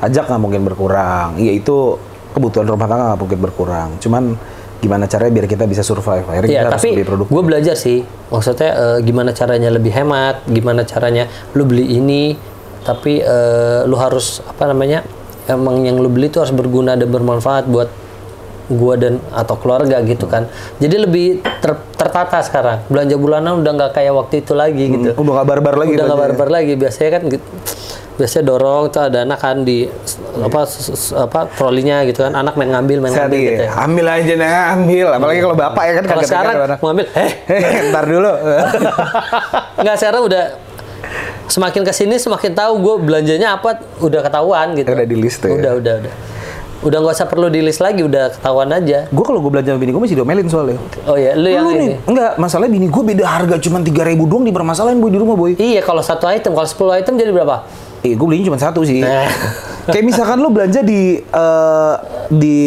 Pajak 0.00 0.24
nggak 0.26 0.40
mungkin 0.40 0.62
berkurang. 0.64 1.36
Iya 1.36 1.52
itu 1.54 2.00
kebutuhan 2.32 2.64
rumah 2.64 2.88
tangga 2.88 3.12
nggak 3.12 3.20
mungkin 3.20 3.38
berkurang. 3.38 3.88
Cuman 4.00 4.24
gimana 4.80 5.04
caranya 5.04 5.32
biar 5.34 5.46
kita 5.46 5.68
bisa 5.68 5.84
survive. 5.84 6.24
Akhirnya 6.24 6.48
Iya, 6.48 6.60
kita 6.62 6.68
harus 6.72 6.80
tapi 6.80 6.88
beli 6.96 7.04
produk. 7.04 7.26
gue 7.28 7.42
belajar 7.44 7.76
sih. 7.76 8.00
Maksudnya 8.32 8.70
eh, 8.72 8.98
gimana 9.04 9.30
caranya 9.30 9.68
lebih 9.68 9.92
hemat, 9.92 10.40
gimana 10.48 10.82
caranya 10.82 11.28
lu 11.52 11.68
beli 11.68 11.84
ini, 11.92 12.32
tapi 12.80 13.20
eh, 13.20 13.80
lu 13.84 13.94
harus 13.94 14.40
apa 14.42 14.64
namanya? 14.66 15.04
Emang 15.44 15.84
yang 15.84 16.00
lu 16.00 16.08
beli 16.08 16.32
itu 16.32 16.40
harus 16.40 16.54
berguna 16.54 16.96
dan 16.96 17.12
bermanfaat 17.12 17.68
buat 17.68 17.92
gua 18.70 18.94
dan 18.94 19.18
atau 19.34 19.58
keluarga 19.58 19.98
gitu 20.00 20.24
kan. 20.24 20.46
Jadi 20.78 20.96
lebih 20.96 21.26
ter- 21.58 21.82
tertata 21.92 22.38
sekarang. 22.40 22.86
Belanja 22.86 23.18
bulanan 23.18 23.60
udah 23.60 23.72
nggak 23.74 23.92
kayak 23.92 24.14
waktu 24.14 24.40
itu 24.40 24.54
lagi 24.54 24.84
gitu. 24.88 25.10
Udah 25.12 25.42
nggak 25.42 25.48
barbar 25.50 25.74
lagi. 25.76 25.92
udah 25.92 26.06
nggak 26.06 26.16
belanjanya. 26.16 26.38
barbar 26.38 26.48
lagi. 26.48 26.72
Biasanya 26.78 27.10
kan 27.10 27.22
gitu. 27.28 27.46
Biasanya 28.20 28.44
dorong 28.52 28.92
tuh 28.92 29.00
ada 29.08 29.24
anak 29.24 29.40
kan 29.40 29.64
di 29.64 29.88
apa 30.44 30.68
apa 31.16 31.40
trolinya 31.56 32.04
gitu 32.04 32.20
kan 32.20 32.36
anak 32.36 32.52
main 32.60 32.68
ngambil 32.68 33.00
main 33.00 33.16
ngambil 33.16 33.40
gitu 33.40 33.64
iya. 33.64 33.72
ya. 33.72 33.80
Ambil 33.80 34.06
aja 34.12 34.32
nah, 34.36 34.76
ambil. 34.76 35.06
Apalagi 35.16 35.40
kalau 35.40 35.56
bapak 35.56 35.82
ya 35.88 35.92
kan 35.96 36.04
Kalau 36.04 36.22
sekarang 36.28 36.54
mau 36.76 36.86
ngambil, 36.92 37.06
eh 37.24 37.30
Ntar 37.88 38.04
dulu. 38.04 38.32
nggak 39.82 39.96
sekarang 39.96 40.22
udah 40.28 40.44
semakin 41.48 41.82
ke 41.82 41.92
sini 41.96 42.14
semakin 42.20 42.52
tahu 42.54 42.72
gue 42.78 42.94
belanjanya 43.08 43.56
apa 43.56 43.80
udah 44.04 44.20
ketahuan 44.20 44.76
gitu. 44.76 44.92
Udah 44.92 45.08
di 45.08 45.16
list 45.16 45.40
tuh 45.40 45.48
ya? 45.50 45.56
Udah 45.56 45.72
udah 45.80 45.94
udah. 46.04 46.14
Udah 46.80 46.98
nggak 47.04 47.14
usah 47.16 47.28
perlu 47.28 47.52
di 47.52 47.60
list 47.60 47.80
lagi 47.84 48.00
udah 48.00 48.36
ketahuan 48.36 48.68
aja. 48.72 49.04
gue 49.08 49.24
kalau 49.24 49.40
gue 49.44 49.52
belanja 49.52 49.72
sama 49.72 49.80
bini 49.80 49.92
gue 49.92 50.02
masih 50.04 50.16
diomelin 50.16 50.46
soalnya. 50.48 50.78
Oh 51.04 51.16
ya, 51.16 51.36
lu 51.36 51.48
yang 51.48 51.68
Lu 51.68 51.76
ini. 51.76 51.80
nih, 51.80 51.96
enggak, 52.08 52.32
masalahnya 52.40 52.72
bini 52.72 52.86
gue 52.88 53.02
beda 53.04 53.24
harga 53.28 53.56
cuma 53.60 53.84
3000 53.84 54.16
doang 54.16 54.44
dipermasalahin 54.48 54.96
boy 54.96 55.12
di 55.12 55.20
rumah 55.20 55.36
boy. 55.36 55.52
Iya, 55.60 55.84
kalau 55.84 56.00
satu 56.00 56.24
item, 56.28 56.56
kalau 56.56 56.64
10 56.64 57.00
item 57.04 57.14
jadi 57.20 57.32
berapa? 57.36 57.68
Eh, 58.00 58.16
gue 58.16 58.26
belinya 58.26 58.48
cuma 58.48 58.60
satu 58.60 58.80
sih. 58.80 59.04
Nah. 59.04 59.28
Kayak 59.90 60.04
misalkan 60.06 60.38
lo 60.40 60.48
belanja 60.48 60.80
di 60.80 61.20
eh, 61.20 61.94
di 62.32 62.58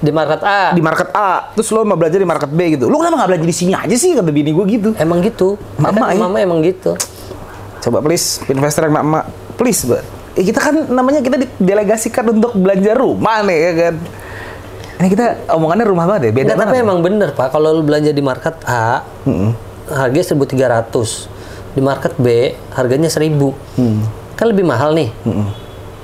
Di 0.00 0.12
market 0.14 0.40
A. 0.40 0.72
di 0.72 0.80
market 0.80 1.08
A, 1.12 1.52
terus 1.52 1.68
lo 1.74 1.84
mau 1.84 1.98
belanja 1.98 2.16
di 2.16 2.28
market 2.28 2.50
B 2.52 2.78
gitu. 2.78 2.88
Lo 2.88 2.96
kenapa 3.00 3.24
nggak 3.24 3.30
belanja 3.34 3.46
di 3.48 3.56
sini 3.56 3.72
aja 3.76 3.96
sih 3.96 4.16
kata 4.16 4.30
bini 4.32 4.54
gue 4.54 4.64
gitu. 4.68 4.90
Emang 4.96 5.20
gitu. 5.20 5.60
Mama, 5.76 6.12
ya? 6.12 6.16
mama 6.16 6.36
emang 6.40 6.60
gitu. 6.64 6.96
Coba 7.84 8.00
please, 8.00 8.40
investor 8.48 8.88
yang 8.88 8.96
mak 9.04 9.28
please, 9.60 9.84
Mbak. 9.84 10.02
Eh, 10.38 10.44
kita 10.46 10.60
kan 10.62 10.74
namanya 10.88 11.20
kita 11.20 11.36
didelegasikan 11.36 12.24
untuk 12.32 12.56
belanja 12.56 12.92
rumah 12.96 13.44
nih 13.44 13.58
ya 13.58 13.72
kan. 13.74 13.94
Ini 14.98 15.08
kita 15.14 15.26
omongannya 15.54 15.86
rumah 15.86 16.10
banget 16.10 16.30
ya, 16.30 16.32
beda 16.34 16.52
Nggak, 16.58 16.66
tapi 16.66 16.76
emang 16.82 16.98
bener 16.98 17.30
Pak, 17.30 17.54
kalau 17.54 17.70
lu 17.70 17.86
belanja 17.86 18.10
di 18.10 18.18
market 18.18 18.58
A, 18.66 19.06
harganya 19.94 20.26
1300. 20.26 21.30
Di 21.78 21.80
market 21.84 22.18
B, 22.18 22.50
harganya 22.74 23.06
1000. 23.06 23.54
Hmm. 23.78 24.02
Kan 24.38 24.46
lebih 24.46 24.62
mahal 24.62 24.94
nih. 24.94 25.10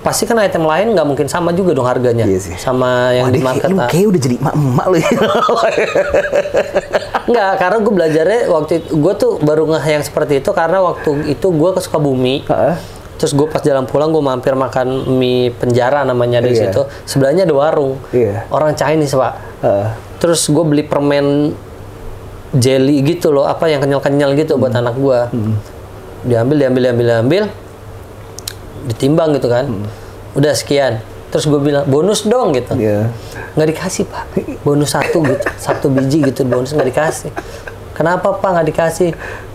Pasti 0.02 0.26
kan 0.26 0.36
item 0.36 0.66
lain 0.66 0.92
nggak 0.92 1.06
mungkin 1.06 1.26
sama 1.26 1.50
juga 1.50 1.72
dong 1.72 1.86
harganya. 1.86 2.26
Iya 2.26 2.36
sih. 2.36 2.54
Sama 2.58 3.14
yang 3.14 3.30
Wah, 3.30 3.32
di 3.32 3.40
market 3.40 3.62
kayak, 3.62 3.72
lu 3.72 3.78
A. 3.80 3.86
kayak 3.88 4.04
udah 4.04 4.20
jadi 4.20 4.36
emak-emak 4.36 4.86
ya. 4.92 5.08
Enggak, 7.24 7.50
karena 7.56 7.76
gue 7.80 7.92
belajarnya 7.94 8.40
waktu 8.50 8.72
itu, 8.76 8.88
gue 8.94 9.12
tuh 9.16 9.32
baru 9.40 9.64
ngeh 9.64 9.86
yang 9.90 10.04
seperti 10.04 10.38
itu 10.38 10.50
karena 10.52 10.78
waktu 10.84 11.10
itu 11.26 11.46
gue 11.48 11.70
ke 11.72 11.80
Sukabumi. 11.80 12.44
Heeh. 12.44 12.74
Terus 13.16 13.32
gue 13.32 13.46
pas 13.46 13.62
jalan 13.62 13.86
pulang 13.86 14.10
gue 14.12 14.20
mampir 14.20 14.52
makan 14.52 15.16
mie 15.16 15.54
penjara 15.54 16.04
namanya 16.04 16.42
di 16.42 16.52
Iya. 16.52 16.68
situ. 16.68 16.82
Sebelahnya 17.06 17.48
ada 17.48 17.54
warung. 17.54 17.96
Iya. 18.12 18.44
Orang 18.50 18.76
Chinese 18.76 19.14
pak. 19.14 19.32
Heeh. 19.64 19.86
Terus 20.20 20.44
gue 20.44 20.64
beli 20.66 20.82
permen 20.84 21.54
jelly 22.52 23.02
gitu 23.02 23.32
loh, 23.32 23.48
apa 23.48 23.66
yang 23.66 23.80
kenyal-kenyal 23.80 24.36
gitu 24.36 24.54
buat 24.54 24.70
anak 24.70 24.94
gue. 24.94 25.18
Diambil, 26.24 26.56
diambil, 26.60 26.82
diambil, 26.82 27.06
diambil, 27.08 27.42
ditimbang 28.88 29.36
gitu 29.36 29.48
kan. 29.48 29.68
Udah 30.36 30.52
sekian. 30.52 31.00
Terus 31.34 31.50
gue 31.50 31.58
bilang 31.58 31.82
bonus 31.90 32.22
dong 32.22 32.54
gitu. 32.54 32.78
Iya. 32.78 33.10
Nggak 33.58 33.68
dikasih 33.74 34.04
pak. 34.06 34.24
Bonus 34.62 34.94
satu 34.94 35.18
gitu, 35.26 35.46
satu 35.66 35.86
biji 35.90 36.22
gitu 36.30 36.46
bonus 36.46 36.70
nggak 36.70 36.88
dikasih. 36.94 37.30
Kenapa 37.94 38.38
pak 38.38 38.50
nggak 38.54 38.66
dikasih? 38.70 39.10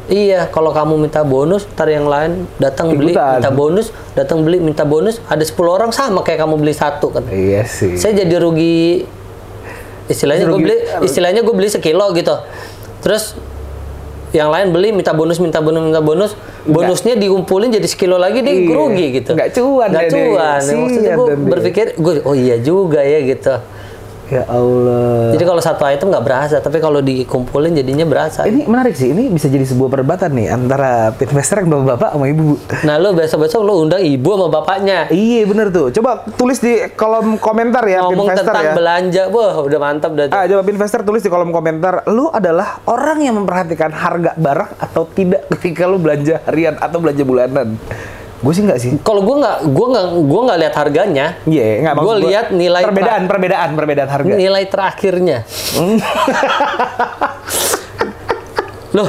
Iya, 0.10 0.50
kalau 0.50 0.74
kamu 0.74 1.06
minta 1.06 1.22
bonus, 1.22 1.70
ntar 1.70 1.86
yang 1.86 2.10
lain 2.10 2.50
datang 2.58 2.98
beli 2.98 3.14
minta 3.14 3.54
bonus, 3.54 3.94
datang 4.18 4.42
beli 4.42 4.58
minta 4.58 4.82
bonus, 4.82 5.22
ada 5.30 5.46
10 5.46 5.54
orang 5.70 5.94
sama 5.94 6.26
kayak 6.26 6.50
kamu 6.50 6.58
beli 6.58 6.74
satu 6.74 7.14
kan. 7.14 7.30
Iya 7.30 7.70
sih. 7.70 7.94
Saya 7.94 8.26
jadi 8.26 8.42
rugi 8.42 9.06
istilahnya 10.10 10.50
gue 10.50 10.60
beli 10.60 10.76
istilahnya 11.06 11.46
gue 11.46 11.54
beli 11.54 11.70
sekilo 11.70 12.10
gitu. 12.18 12.34
Terus 13.06 13.38
yang 14.32 14.50
lain 14.50 14.70
beli 14.70 14.94
minta 14.94 15.12
bonus 15.12 15.38
minta 15.38 15.60
bonus 15.60 15.82
minta 15.82 16.02
bonus. 16.02 16.32
Bonusnya 16.64 17.16
dikumpulin 17.16 17.72
jadi 17.72 17.88
sekilo 17.88 18.20
lagi 18.20 18.44
dia 18.44 18.54
Iya. 18.54 18.70
rugi 18.70 19.06
gitu. 19.16 19.32
Nggak 19.34 19.50
cuan 19.58 19.88
nggak 19.90 20.08
cuan. 20.12 20.60
Ya, 20.60 20.76
maksudnya 20.76 21.14
gue 21.16 21.28
berpikir 21.50 21.86
gue 21.98 22.14
oh 22.22 22.36
iya 22.36 22.58
juga 22.60 23.02
ya 23.02 23.20
gitu 23.24 23.54
Ya 24.30 24.46
Allah. 24.46 25.34
jadi 25.34 25.44
kalau 25.44 25.58
satu 25.58 25.84
item 25.90 26.14
nggak 26.14 26.26
berasa 26.26 26.56
tapi 26.62 26.78
kalau 26.78 27.02
dikumpulin 27.02 27.74
jadinya 27.74 28.06
berasa 28.06 28.46
Ini 28.46 28.70
menarik 28.70 28.94
sih. 28.94 29.10
Ini 29.10 29.34
bisa 29.34 29.50
jadi 29.50 29.66
sebuah 29.66 29.90
perdebatan 29.90 30.38
nih 30.38 30.48
antara 30.54 31.10
investor 31.18 31.66
yang 31.66 31.70
bapak-bapak 31.74 32.10
sama 32.14 32.26
ibu. 32.30 32.56
nah 32.86 32.96
lo 33.02 33.18
besok-besok 33.18 33.62
lo 33.66 33.74
undang 33.82 34.06
ibu 34.06 34.30
sama 34.38 34.48
bapaknya 34.62 35.10
Iya 35.10 35.50
bener 35.50 35.74
tuh. 35.74 35.90
Coba 35.90 36.22
tulis 36.38 36.62
di 36.62 36.78
kolom 36.94 37.42
komentar 37.42 37.82
ya, 37.90 38.06
ngomong 38.06 38.30
investor 38.30 38.54
tentang 38.54 38.66
ya. 38.70 38.74
belanja 38.78 39.24
wah 39.34 39.56
udah 39.66 39.80
mantap 39.82 40.12
dah. 40.14 40.26
Ah, 40.30 40.46
coba 40.46 40.62
investor 40.70 41.02
tulis 41.02 41.22
di 41.26 41.30
kolom 41.34 41.50
komentar, 41.50 42.06
lu 42.08 42.30
adalah 42.30 42.86
orang 42.86 43.26
yang 43.26 43.36
memperhatikan 43.42 43.90
harga 43.90 44.38
barang 44.38 44.72
atau 44.78 45.10
tidak 45.12 45.50
ketika 45.58 45.90
lu 45.90 45.98
belanja 45.98 46.40
harian 46.46 46.78
atau 46.78 47.02
belanja 47.02 47.24
bulanan. 47.26 47.76
Gue 48.40 48.54
sih 48.54 48.64
nggak 48.64 48.80
sih. 48.80 48.92
kalau 49.02 49.20
gue 49.20 49.36
nggak 49.36 49.68
gue 49.68 49.88
nggak 49.90 50.06
gue 50.16 50.42
nggak 50.48 50.60
lihat 50.60 50.76
harganya 50.76 51.26
Iya, 51.44 51.68
nggak 51.82 51.96
gue 51.98 52.16
lihat 52.24 52.46
nilai 52.50 52.82
perbedaan, 52.82 53.24
perbedaan, 53.26 53.70
perbedaan 53.76 54.10
harga. 54.10 54.32
nilai 54.34 54.64
terakhirnya. 54.66 55.44
Loh, 58.90 59.06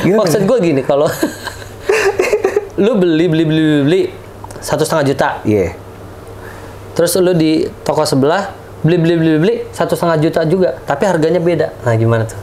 Gimana 0.00 0.18
maksud 0.20 0.42
gue 0.42 0.58
gini 0.60 0.82
kalau 0.82 1.06
lu 2.82 2.92
beli 2.96 3.28
beli 3.28 3.44
beli 3.44 3.62
beli, 3.62 3.82
beli 3.82 4.00
satu 4.58 4.82
setengah 4.82 5.04
juta, 5.06 5.28
Iya. 5.44 5.76
terus 6.92 7.14
lu 7.14 7.30
di 7.32 7.62
toko 7.84 8.02
sebelah 8.02 8.50
beli 8.80 8.96
beli 8.98 9.14
beli 9.14 9.32
beli 9.38 9.54
satu 9.70 9.92
setengah 9.92 10.18
juta 10.18 10.40
juga, 10.42 10.74
tapi 10.80 11.04
harganya 11.04 11.38
beda. 11.38 11.70
Nah 11.84 11.94
gimana 11.94 12.24
tuh? 12.24 12.40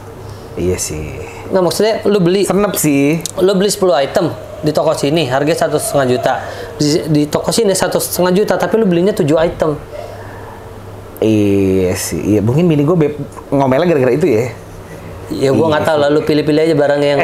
Iya 0.55 0.77
sih. 0.77 1.19
Nah 1.51 1.59
maksudnya 1.59 1.99
lu 2.07 2.19
beli 2.23 2.47
Senep 2.47 2.73
sih. 2.79 3.19
lu 3.43 3.51
beli 3.59 3.67
10 3.67 4.07
item 4.07 4.25
di 4.61 4.71
toko 4.71 4.93
sini 4.95 5.27
harganya 5.27 5.67
satu 5.67 5.81
setengah 5.81 6.07
juta, 6.15 6.33
di, 6.77 6.87
di 7.09 7.21
toko 7.25 7.49
sini 7.49 7.73
satu 7.73 7.97
setengah 7.97 8.31
juta, 8.31 8.53
tapi 8.61 8.77
lu 8.77 8.85
belinya 8.85 9.09
7 9.11 9.25
item. 9.41 9.73
Iya 11.21 11.93
sih. 11.97 12.17
Iya, 12.17 12.39
mungkin 12.45 12.69
bini 12.69 12.85
gue 12.85 12.95
ngomelnya 13.49 13.89
gara-gara 13.89 14.13
itu 14.13 14.25
ya. 14.29 14.53
Ya 15.31 15.49
gua 15.55 15.71
nggak 15.71 15.85
tahu 15.87 15.97
lalu 15.97 16.19
pilih-pilih 16.27 16.61
aja 16.67 16.75
barang 16.75 17.01
yang 17.01 17.19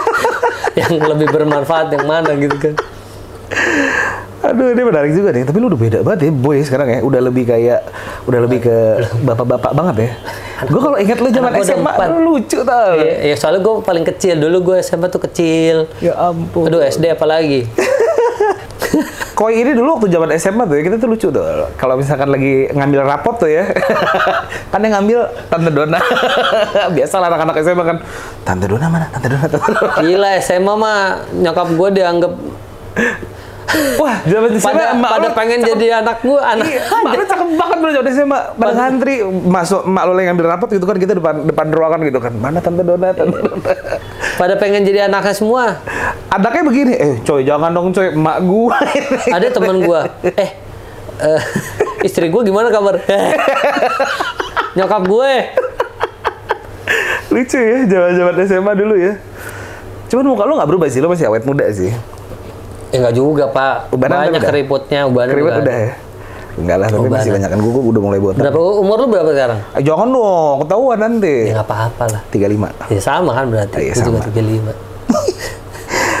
yang 0.80 0.92
lebih 1.02 1.34
bermanfaat 1.34 1.90
yang 1.90 2.06
mana 2.06 2.30
gitu 2.38 2.54
kan. 2.56 2.74
Aduh, 4.44 4.76
ini 4.76 4.82
menarik 4.84 5.12
juga 5.16 5.32
nih. 5.32 5.42
Tapi 5.48 5.56
lu 5.56 5.66
udah 5.72 5.80
beda 5.80 5.98
banget 6.04 6.28
ya, 6.28 6.32
boy 6.36 6.58
sekarang 6.60 6.88
ya. 6.92 6.98
Udah 7.00 7.20
lebih 7.24 7.44
kayak, 7.48 7.80
udah 8.28 8.40
lebih 8.44 8.58
ke 8.60 8.76
bapak-bapak 9.24 9.72
banget 9.72 9.96
ya. 9.96 10.10
Gue 10.68 10.80
kalau 10.80 10.98
ingat 11.00 11.18
lu 11.18 11.28
zaman 11.32 11.52
SMA, 11.64 11.92
lu 12.12 12.18
lucu 12.28 12.58
tau. 12.60 12.92
Iya, 13.00 13.32
ya, 13.32 13.34
soalnya 13.40 13.60
gue 13.64 13.74
paling 13.80 14.04
kecil 14.04 14.36
dulu 14.36 14.56
gue 14.72 14.76
SMA 14.84 15.08
tuh 15.08 15.22
kecil. 15.24 15.88
Ya 16.04 16.12
ampun. 16.20 16.68
Aduh 16.68 16.84
SD 16.84 17.16
apalagi. 17.16 17.64
Koi 19.38 19.58
ini 19.58 19.74
dulu 19.74 19.98
waktu 19.98 20.14
zaman 20.14 20.30
SMA 20.38 20.62
tuh 20.70 20.78
ya, 20.78 20.82
kita 20.86 20.96
tuh 21.02 21.08
lucu 21.10 21.26
tuh. 21.32 21.42
Kalau 21.74 21.98
misalkan 21.98 22.30
lagi 22.30 22.70
ngambil 22.70 23.02
rapot 23.02 23.34
tuh 23.34 23.50
ya. 23.50 23.66
kan 24.70 24.78
yang 24.78 25.02
ngambil 25.02 25.26
Tante 25.50 25.70
Dona. 25.74 25.98
Biasa 26.96 27.18
lah 27.18 27.26
anak-anak 27.34 27.56
SMA 27.66 27.82
kan. 27.82 27.96
Tante 28.46 28.66
Dona 28.70 28.86
mana? 28.86 29.06
Tante 29.10 29.26
Dona, 29.26 29.46
Tante 29.50 29.58
Dona. 29.58 29.90
Gila 30.06 30.30
SMA 30.38 30.74
mah 30.78 30.98
nyokap 31.34 31.68
gue 31.74 31.88
dianggap 31.98 32.32
Wah, 33.96 34.16
zaman 34.22 34.50
SMA 34.54 34.66
pada 34.70 34.84
emak 34.92 35.10
pada 35.10 35.26
lu 35.26 35.34
pengen 35.34 35.58
cakep- 35.58 35.72
jadi 35.74 35.86
anak 35.98 36.16
gue 36.20 36.38
anak 36.38 36.64
Iya, 36.64 36.80
emak 36.84 37.12
lu 37.12 37.24
cakep 37.24 37.48
banget 37.54 37.76
dulu 37.76 37.90
zaman 37.90 38.10
SMA. 38.12 38.40
Pada 38.54 38.72
ngantri 38.72 39.14
masuk 39.26 39.80
emak 39.84 40.02
lu 40.04 40.12
yang 40.14 40.28
ngambil 40.30 40.46
rapot 40.48 40.68
gitu 40.68 40.84
kan 40.84 40.96
kita 40.96 41.12
depan 41.14 41.34
depan 41.42 41.66
ruangan 41.68 42.00
gitu 42.02 42.18
kan. 42.18 42.32
Mana 42.32 42.58
Tante 42.58 42.82
Dona, 42.82 43.10
Tante 43.10 43.34
Dona. 43.34 43.72
pada 44.34 44.54
pengen 44.54 44.82
jadi 44.82 45.06
anaknya 45.06 45.34
semua. 45.34 45.82
Anaknya 46.28 46.62
begini, 46.62 46.92
eh 46.94 47.14
coy 47.20 47.42
jangan 47.42 47.70
dong 47.70 47.90
coy, 47.90 48.10
emak 48.10 48.38
gua. 48.42 48.76
Ada 49.28 49.46
teman 49.50 49.76
gue, 49.80 50.00
eh 50.34 50.50
eh, 51.14 51.40
istri 52.02 52.28
gue 52.28 52.42
gimana 52.42 52.68
kabar? 52.68 52.98
nyokap 54.74 55.02
gue. 55.04 55.32
Lucu 57.30 57.58
ya, 57.58 57.78
zaman-zaman 57.88 58.34
SMA 58.44 58.72
dulu 58.76 58.94
ya. 58.94 59.12
Cuman 60.06 60.24
muka 60.28 60.44
lu 60.44 60.54
nggak 60.54 60.68
berubah 60.68 60.86
sih, 60.86 61.02
lu 61.02 61.08
masih 61.08 61.26
awet 61.26 61.42
muda 61.42 61.66
sih. 61.70 61.90
Ya 62.94 63.02
enggak 63.02 63.16
juga 63.16 63.44
pak. 63.50 63.90
Ubanan 63.90 64.16
Banyak 64.22 64.38
udah? 64.38 64.46
keriputnya, 64.46 65.00
ubanan 65.04 65.28
Keribet 65.28 65.54
udah. 65.58 65.76
ya? 65.76 65.92
Enggak 66.54 66.76
lah, 66.78 66.86
tapi 66.86 67.00
Ubanan. 67.02 67.18
masih 67.18 67.30
banyak 67.34 67.48
kan 67.50 67.58
gua 67.58 67.82
udah 67.82 68.00
mulai 68.00 68.20
botak. 68.22 68.38
Berapa 68.38 68.58
umur 68.78 68.96
lu 68.96 69.06
berapa 69.10 69.30
sekarang? 69.34 69.58
Eh, 69.74 69.82
jangan 69.82 70.06
dong, 70.08 70.54
ketahuan 70.62 70.98
nanti. 71.00 71.34
Ya 71.44 71.52
nggak 71.52 71.66
apa-apa 71.66 72.04
lah. 72.08 72.22
35. 72.30 72.70
Ya 72.86 73.00
sama 73.02 73.30
kan 73.34 73.44
berarti. 73.50 73.76
Iya, 73.80 73.92
Gua 73.92 74.04
juga 74.06 74.18
sama. 74.22 74.30
35. 74.30 74.70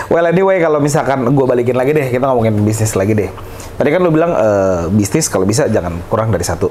Well 0.06 0.26
anyway, 0.26 0.58
kalau 0.58 0.78
misalkan 0.78 1.22
gua 1.28 1.46
balikin 1.48 1.74
lagi 1.74 1.90
deh, 1.90 2.06
kita 2.08 2.26
ngomongin 2.26 2.54
bisnis 2.60 2.94
lagi 2.94 3.14
deh. 3.14 3.30
Tadi 3.74 3.88
kan 3.88 3.98
lu 3.98 4.10
bilang 4.10 4.30
eh, 4.30 4.82
bisnis 4.88 5.26
kalau 5.26 5.42
bisa 5.42 5.66
jangan 5.66 6.02
kurang 6.04 6.30
dari 6.30 6.42
satu. 6.42 6.70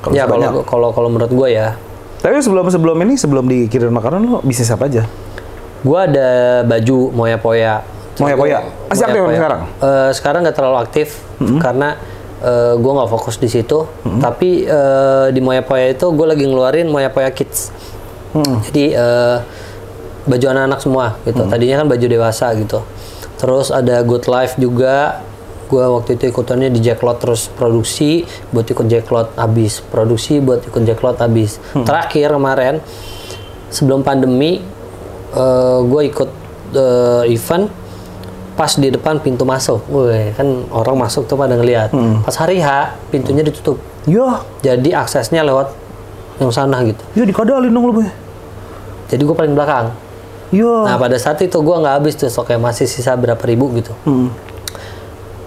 Kalau 0.00 0.12
Ya 0.12 0.24
kalau 0.24 0.62
kalau 0.62 0.88
kalau 0.90 1.08
menurut 1.08 1.28
gue 1.28 1.48
ya, 1.52 1.74
Tapi 2.18 2.36
sebelum 2.38 2.68
sebelum 2.68 2.96
ini, 3.00 3.14
sebelum 3.14 3.44
dikirim 3.44 3.90
makanan 3.90 4.20
lo 4.20 4.38
bisnis 4.40 4.66
apa 4.68 4.86
aja? 4.86 5.06
gue 5.80 5.96
ada 5.98 6.28
baju 6.62 6.96
moya 7.10 7.36
poya. 7.36 7.80
Moya 8.18 8.34
Poya? 8.34 8.58
Masih 8.90 9.04
aktif 9.06 9.20
sampai 9.22 9.38
sekarang? 9.38 9.62
Eh, 9.78 10.10
sekarang 10.16 10.40
nggak 10.42 10.56
terlalu 10.56 10.78
aktif 10.82 11.08
karena 11.62 11.88
eh, 12.42 12.74
gue 12.74 12.92
nggak 12.96 13.10
fokus 13.12 13.36
di 13.38 13.48
situ. 13.52 13.86
Tapi 14.02 14.66
eh, 14.66 15.26
di 15.30 15.40
moya 15.44 15.62
poya 15.62 15.92
itu 15.92 16.10
gue 16.10 16.26
lagi 16.26 16.44
ngeluarin 16.48 16.90
moya 16.90 17.12
poya 17.12 17.30
kids. 17.30 17.70
Jadi 18.66 18.96
eh, 18.96 19.38
baju 20.26 20.46
anak-anak 20.52 20.80
semua 20.82 21.06
gitu. 21.24 21.42
Tadinya 21.48 21.84
kan 21.84 21.86
baju 21.88 22.06
dewasa 22.06 22.52
gitu. 22.58 22.84
Terus 23.40 23.72
ada 23.72 24.04
good 24.04 24.28
life 24.28 24.58
juga. 24.60 25.24
Gua 25.70 25.86
waktu 26.02 26.18
itu 26.18 26.34
ikutannya 26.34 26.66
di 26.66 26.82
Jacklot 26.82 27.22
terus 27.22 27.46
produksi 27.46 28.26
buat 28.50 28.66
ikut 28.66 28.90
Jacklot 28.90 29.38
habis, 29.38 29.78
produksi 29.78 30.42
buat 30.42 30.66
ikut 30.66 30.82
Jacklot 30.82 31.22
habis. 31.22 31.62
Terakhir 31.86 32.34
kemarin 32.34 32.82
sebelum 33.70 34.02
pandemi 34.02 34.58
eh 35.30 35.78
gue 35.86 36.02
ikut 36.10 36.30
eh, 36.74 37.30
event 37.30 37.70
pas 38.52 38.70
di 38.70 38.88
depan 38.88 39.18
pintu 39.18 39.42
masuk. 39.42 39.82
Wih, 39.86 40.32
kan 40.32 40.46
orang 40.70 40.96
masuk 40.98 41.24
tuh 41.24 41.34
pada 41.34 41.54
ngelihat. 41.54 41.90
Pas 42.20 42.34
hari 42.34 42.58
H 42.58 42.68
pintunya 43.08 43.40
ditutup. 43.40 43.78
Ya, 44.04 44.40
Jadi 44.60 44.90
aksesnya 44.90 45.40
lewat 45.40 45.72
yang 46.36 46.48
sana 46.48 46.80
gitu. 46.82 47.04
ya 47.12 47.22
dikadalin 47.22 47.68
dong 47.68 47.84
lu, 47.84 47.94
Boy. 47.94 48.08
Jadi 49.06 49.22
gue 49.22 49.36
paling 49.36 49.52
belakang. 49.52 49.92
Ya. 50.48 50.72
Nah 50.82 50.96
pada 50.96 51.14
saat 51.14 51.36
itu 51.38 51.52
gue 51.54 51.76
nggak 51.76 51.94
habis 51.94 52.14
tuh, 52.14 52.26
so 52.26 52.40
kayak 52.40 52.58
masih 52.58 52.84
sisa 52.84 53.12
berapa 53.12 53.38
ribu 53.42 53.68
gitu. 53.72 53.92
Hmm. 54.02 54.32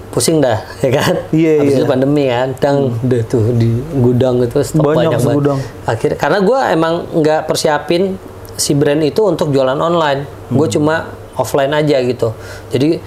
Pusing 0.09 0.37
dah, 0.39 0.61
ya 0.85 0.91
kan? 0.93 1.13
Iya, 1.29 1.51
Habis 1.59 1.73
iya. 1.73 1.79
itu 1.81 1.85
pandemi 1.89 2.23
kan, 2.29 2.49
dang 2.55 2.77
deh 3.01 3.23
tuh 3.23 3.49
di 3.51 3.65
gudang 3.95 4.39
itu 4.39 4.61
stok 4.61 4.85
Banyak 4.85 4.95
banyak, 4.95 5.11
banget. 5.17 5.25
segudang. 5.27 5.59
Akhirnya 5.83 6.17
karena 6.17 6.39
gue 6.39 6.59
emang 6.69 6.93
nggak 7.11 7.41
persiapin 7.43 8.21
si 8.53 8.77
brand 8.77 9.01
itu 9.01 9.25
untuk 9.25 9.49
jualan 9.49 9.73
online, 9.73 10.29
gue 10.47 10.61
Hmm. 10.61 10.69
cuma 10.71 10.95
offline 11.38 11.73
aja 11.73 11.97
gitu. 12.03 12.34
Jadi 12.69 12.99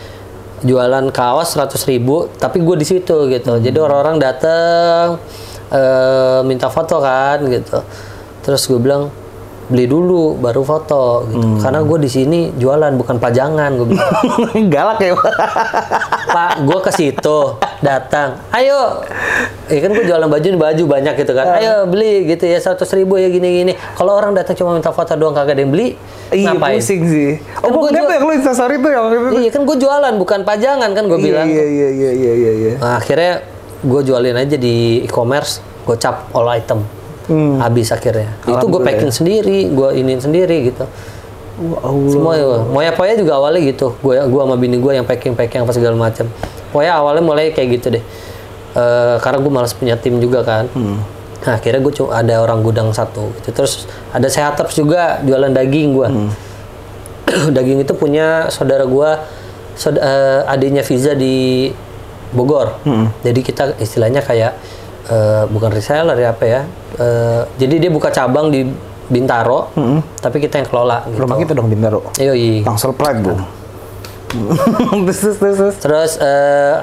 jualan 0.64 1.12
kaos 1.12 1.52
100 1.54 1.90
ribu, 1.90 2.32
tapi 2.40 2.64
gue 2.64 2.76
di 2.80 2.86
situ 2.86 3.28
gitu. 3.28 3.52
Hmm. 3.56 3.62
Jadi 3.62 3.78
orang-orang 3.78 4.16
dateng 4.16 5.20
eh, 5.70 6.40
minta 6.46 6.72
foto 6.72 6.98
kan 7.02 7.44
gitu. 7.46 7.78
Terus 8.46 8.62
gue 8.70 8.80
bilang 8.80 9.10
beli 9.66 9.84
dulu 9.84 10.34
baru 10.34 10.62
foto 10.62 11.26
gitu. 11.26 11.42
Hmm. 11.44 11.58
Karena 11.58 11.80
gue 11.80 11.98
di 11.98 12.06
sini 12.06 12.40
jualan 12.52 12.94
bukan 12.94 13.16
pajangan 13.16 13.70
gue 13.74 13.86
bilang. 13.88 14.10
Galak 14.74 14.98
ya, 15.00 15.14
Pak. 16.26 16.52
Gue 16.62 16.78
ke 16.80 16.90
situ 16.90 17.38
datang. 17.78 18.38
Ayo, 18.50 19.02
ya 19.66 19.78
kan 19.78 19.90
gue 19.90 20.04
jualan 20.04 20.24
baju 20.24 20.48
baju 20.56 20.82
banyak 20.88 21.14
gitu 21.16 21.32
kan. 21.32 21.46
Ayo 21.56 21.84
beli 21.84 22.26
gitu 22.26 22.44
ya 22.44 22.56
seratus 22.56 22.90
ribu 22.92 23.16
ya 23.16 23.26
gini 23.26 23.48
gini. 23.56 23.72
Kalau 23.94 24.14
orang 24.14 24.32
datang 24.32 24.54
cuma 24.54 24.70
minta 24.70 24.90
foto 24.90 25.12
doang 25.12 25.34
kagak 25.34 25.54
ada 25.54 25.62
yang 25.62 25.70
beli, 25.70 25.98
Iya, 26.28 26.52
ngapain? 26.52 26.78
pusing 26.78 27.02
sih. 27.04 27.30
Oh, 27.60 27.70
Kan 27.82 27.90
jual- 27.92 28.06
tuh 28.06 28.12
yang 28.12 28.24
lu 28.24 28.32
instastory 28.34 28.76
tuh 28.76 28.90
yang. 28.90 29.04
Iya 29.34 29.50
kan 29.50 29.62
gue 29.62 29.76
jualan 29.76 30.14
bukan 30.16 30.40
pajangan 30.42 30.90
kan 30.90 31.04
gue 31.04 31.18
bilang. 31.20 31.46
Iya, 31.46 31.64
iya, 31.64 31.88
iya, 31.90 32.10
iya, 32.12 32.32
iya, 32.34 32.52
iya. 32.54 32.72
Nah, 32.78 32.96
akhirnya 32.96 33.42
gue 33.82 34.00
jualin 34.02 34.34
aja 34.34 34.56
di 34.56 35.02
e-commerce, 35.02 35.58
gue 35.82 35.96
cap 35.96 36.30
all 36.32 36.46
item. 36.48 36.80
Hmm. 37.26 37.58
Habis 37.58 37.90
akhirnya. 37.90 38.30
Itu 38.42 38.46
gue 38.46 38.54
Alhamdulillah 38.54 38.86
packing 38.86 39.12
sendiri, 39.12 39.58
gue 39.70 39.88
iniin 39.98 40.22
sendiri 40.22 40.70
gitu. 40.70 40.86
Allah. 41.56 42.10
Semua 42.12 42.32
ya. 42.36 42.46
Moya 42.68 42.92
Poya 42.92 43.16
juga 43.16 43.40
awalnya 43.40 43.64
gitu. 43.64 43.96
Gue 43.98 44.20
gua 44.28 44.44
sama 44.44 44.56
bini 44.60 44.76
gue 44.76 44.92
yang 44.92 45.06
packing 45.08 45.32
packing 45.32 45.64
apa 45.64 45.72
segala 45.72 45.96
macam. 45.96 46.28
Poya 46.70 47.00
awalnya 47.00 47.24
mulai 47.24 47.50
kayak 47.50 47.68
gitu 47.80 47.86
deh. 47.96 48.04
Eh, 48.76 49.16
karena 49.24 49.38
gue 49.40 49.52
malas 49.52 49.72
punya 49.72 49.96
tim 49.96 50.20
juga 50.20 50.44
kan. 50.44 50.68
Nah, 51.46 51.54
akhirnya 51.56 51.80
gue 51.80 51.92
cuma 51.96 52.12
ada 52.12 52.44
orang 52.44 52.60
gudang 52.60 52.92
satu. 52.92 53.32
Gitu. 53.40 53.56
Terus 53.56 53.88
ada 54.12 54.28
Sehaters 54.28 54.76
juga 54.76 55.18
jualan 55.24 55.50
daging 55.50 55.88
gue. 55.96 56.08
daging 57.56 57.82
itu 57.82 57.92
punya 57.96 58.52
saudara 58.52 58.84
gue, 58.84 59.10
saud- 59.74 59.98
eh, 59.98 60.40
adiknya 60.46 60.84
Viza 60.84 61.16
di 61.16 61.72
Bogor. 62.30 62.84
Jadi 63.24 63.40
kita 63.40 63.74
istilahnya 63.80 64.20
kayak 64.20 64.52
eh, 65.06 65.44
bukan 65.46 65.70
reseller 65.70 66.18
ya 66.18 66.34
apa 66.34 66.44
ya. 66.44 66.60
Eh, 66.98 67.42
jadi 67.58 67.86
dia 67.86 67.90
buka 67.90 68.10
cabang 68.10 68.50
di 68.50 68.66
Bintaro, 69.06 69.70
tapi 70.18 70.42
kita 70.42 70.58
yang 70.58 70.66
kelola. 70.66 71.06
Gitu. 71.06 71.22
Rumah 71.22 71.36
kita 71.38 71.52
dong 71.54 71.70
Bintaro. 71.70 72.10
Yoi. 72.18 72.66
Tangsel 72.66 72.90
Pride, 72.90 73.22
Bu. 73.22 73.38
terus, 75.06 75.38
terus, 75.38 75.38
terus, 75.38 75.76
terus. 75.78 76.12
Eh, 76.18 76.74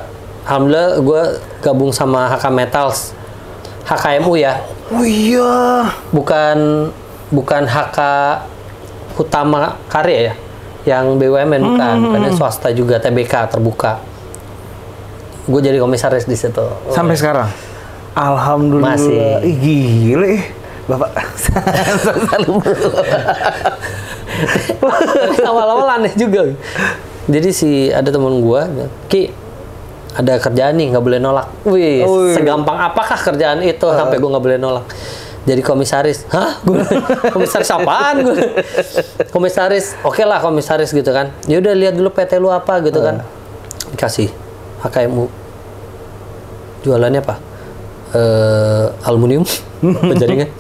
alhamdulillah 0.48 1.04
gue 1.04 1.22
gabung 1.60 1.92
sama 1.92 2.32
HK 2.32 2.46
Metals, 2.52 3.12
HKMU 3.88 4.40
ya, 4.40 4.64
Oh 4.92 5.04
iya. 5.04 5.88
bukan 6.12 6.88
bukan 7.32 7.64
HK 7.68 8.00
utama 9.20 9.80
karya 9.88 10.32
ya, 10.32 10.34
yang 10.96 11.16
BUMN 11.20 11.62
bukan, 11.64 11.96
yang 12.24 12.36
swasta 12.36 12.72
juga 12.72 13.00
TBK 13.00 13.52
terbuka. 13.52 14.00
Gue 15.44 15.60
jadi 15.60 15.80
komisaris 15.80 16.24
di 16.24 16.40
situ. 16.40 16.64
Sampai 16.92 17.20
sekarang. 17.20 17.52
Alhamdulillah. 18.14 18.94
Masih. 18.94 19.18
Ih, 19.42 19.56
gile. 19.58 20.28
eh. 20.38 20.44
Bapak. 20.84 21.16
Selalu 22.04 22.60
Awal-awal 25.40 25.88
aneh 26.00 26.14
juga. 26.14 26.52
Jadi 27.24 27.50
si 27.56 27.70
ada 27.88 28.12
temen 28.12 28.44
gue, 28.44 28.62
Ki 29.08 29.32
ada 30.14 30.38
kerjaan 30.38 30.76
nih 30.76 30.92
nggak 30.94 31.04
boleh 31.04 31.20
nolak. 31.24 31.48
Wih, 31.64 32.04
Wih. 32.04 32.36
segampang 32.36 32.78
apakah 32.78 33.16
kerjaan 33.16 33.64
itu 33.64 33.88
sampai 33.88 34.20
gue 34.20 34.30
nggak 34.30 34.44
boleh 34.44 34.60
nolak. 34.60 34.86
Jadi 35.44 35.60
komisaris, 35.60 36.24
hah? 36.32 36.60
Gue 36.64 36.80
komisaris 37.36 37.68
apaan 37.72 38.24
gue? 38.24 38.36
Komisaris, 39.28 39.96
oke 40.04 40.24
lah 40.24 40.40
komisaris 40.40 40.92
gitu 40.92 41.12
kan. 41.12 41.32
Ya 41.48 41.60
udah 41.60 41.74
lihat 41.76 41.96
dulu 41.96 42.12
PT 42.12 42.40
lu 42.40 42.48
apa 42.48 42.80
gitu 42.84 43.00
kan. 43.00 43.24
Dikasih 43.92 44.32
HKMU. 44.84 45.28
Jualannya 46.84 47.24
apa? 47.24 47.40
Eh, 48.14 48.86
aluminium, 49.04 49.42
bajaringan. 50.14 50.54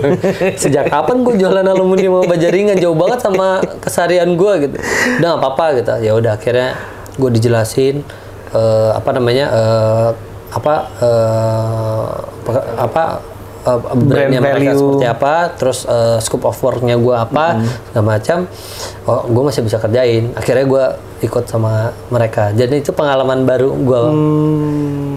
Sejak 0.62 0.88
kapan 0.88 1.20
gue 1.20 1.36
jualan 1.36 1.60
aluminium 1.62 2.16
sama 2.16 2.32
bajaringan 2.32 2.80
jauh 2.80 2.96
banget 2.96 3.20
sama 3.20 3.60
keseharian 3.78 4.32
gue 4.32 4.52
gitu. 4.64 4.76
Udah 5.20 5.28
nggak 5.30 5.40
apa-apa 5.40 5.66
gitu. 5.76 5.92
Ya 6.00 6.12
udah 6.12 6.32
akhirnya 6.32 6.72
gue 7.14 7.30
dijelasin 7.30 8.00
eh, 8.50 8.90
apa 8.90 9.10
namanya 9.12 9.46
eh, 9.52 10.08
apa 10.48 10.74
eh, 10.98 12.06
pe- 12.40 12.68
apa 12.74 13.02
eh, 13.62 13.78
brandnya 14.00 14.40
mereka 14.40 14.56
value. 14.64 14.80
seperti 14.80 15.06
apa, 15.06 15.34
terus 15.54 15.78
eh, 15.84 16.18
scope 16.18 16.46
of 16.46 16.56
worknya 16.58 16.96
gue 16.96 17.12
apa, 17.12 17.60
segala 17.90 18.16
macam. 18.16 18.48
Oh, 19.04 19.28
gue 19.28 19.42
masih 19.44 19.60
bisa 19.60 19.76
kerjain. 19.76 20.32
Akhirnya 20.32 20.64
gue 20.64 20.84
ikut 21.20 21.44
sama 21.44 21.92
mereka. 22.08 22.48
Jadi 22.50 22.80
itu 22.80 22.90
pengalaman 22.90 23.44
baru 23.44 23.76
gue. 23.76 24.00
Hmm. 24.00 25.13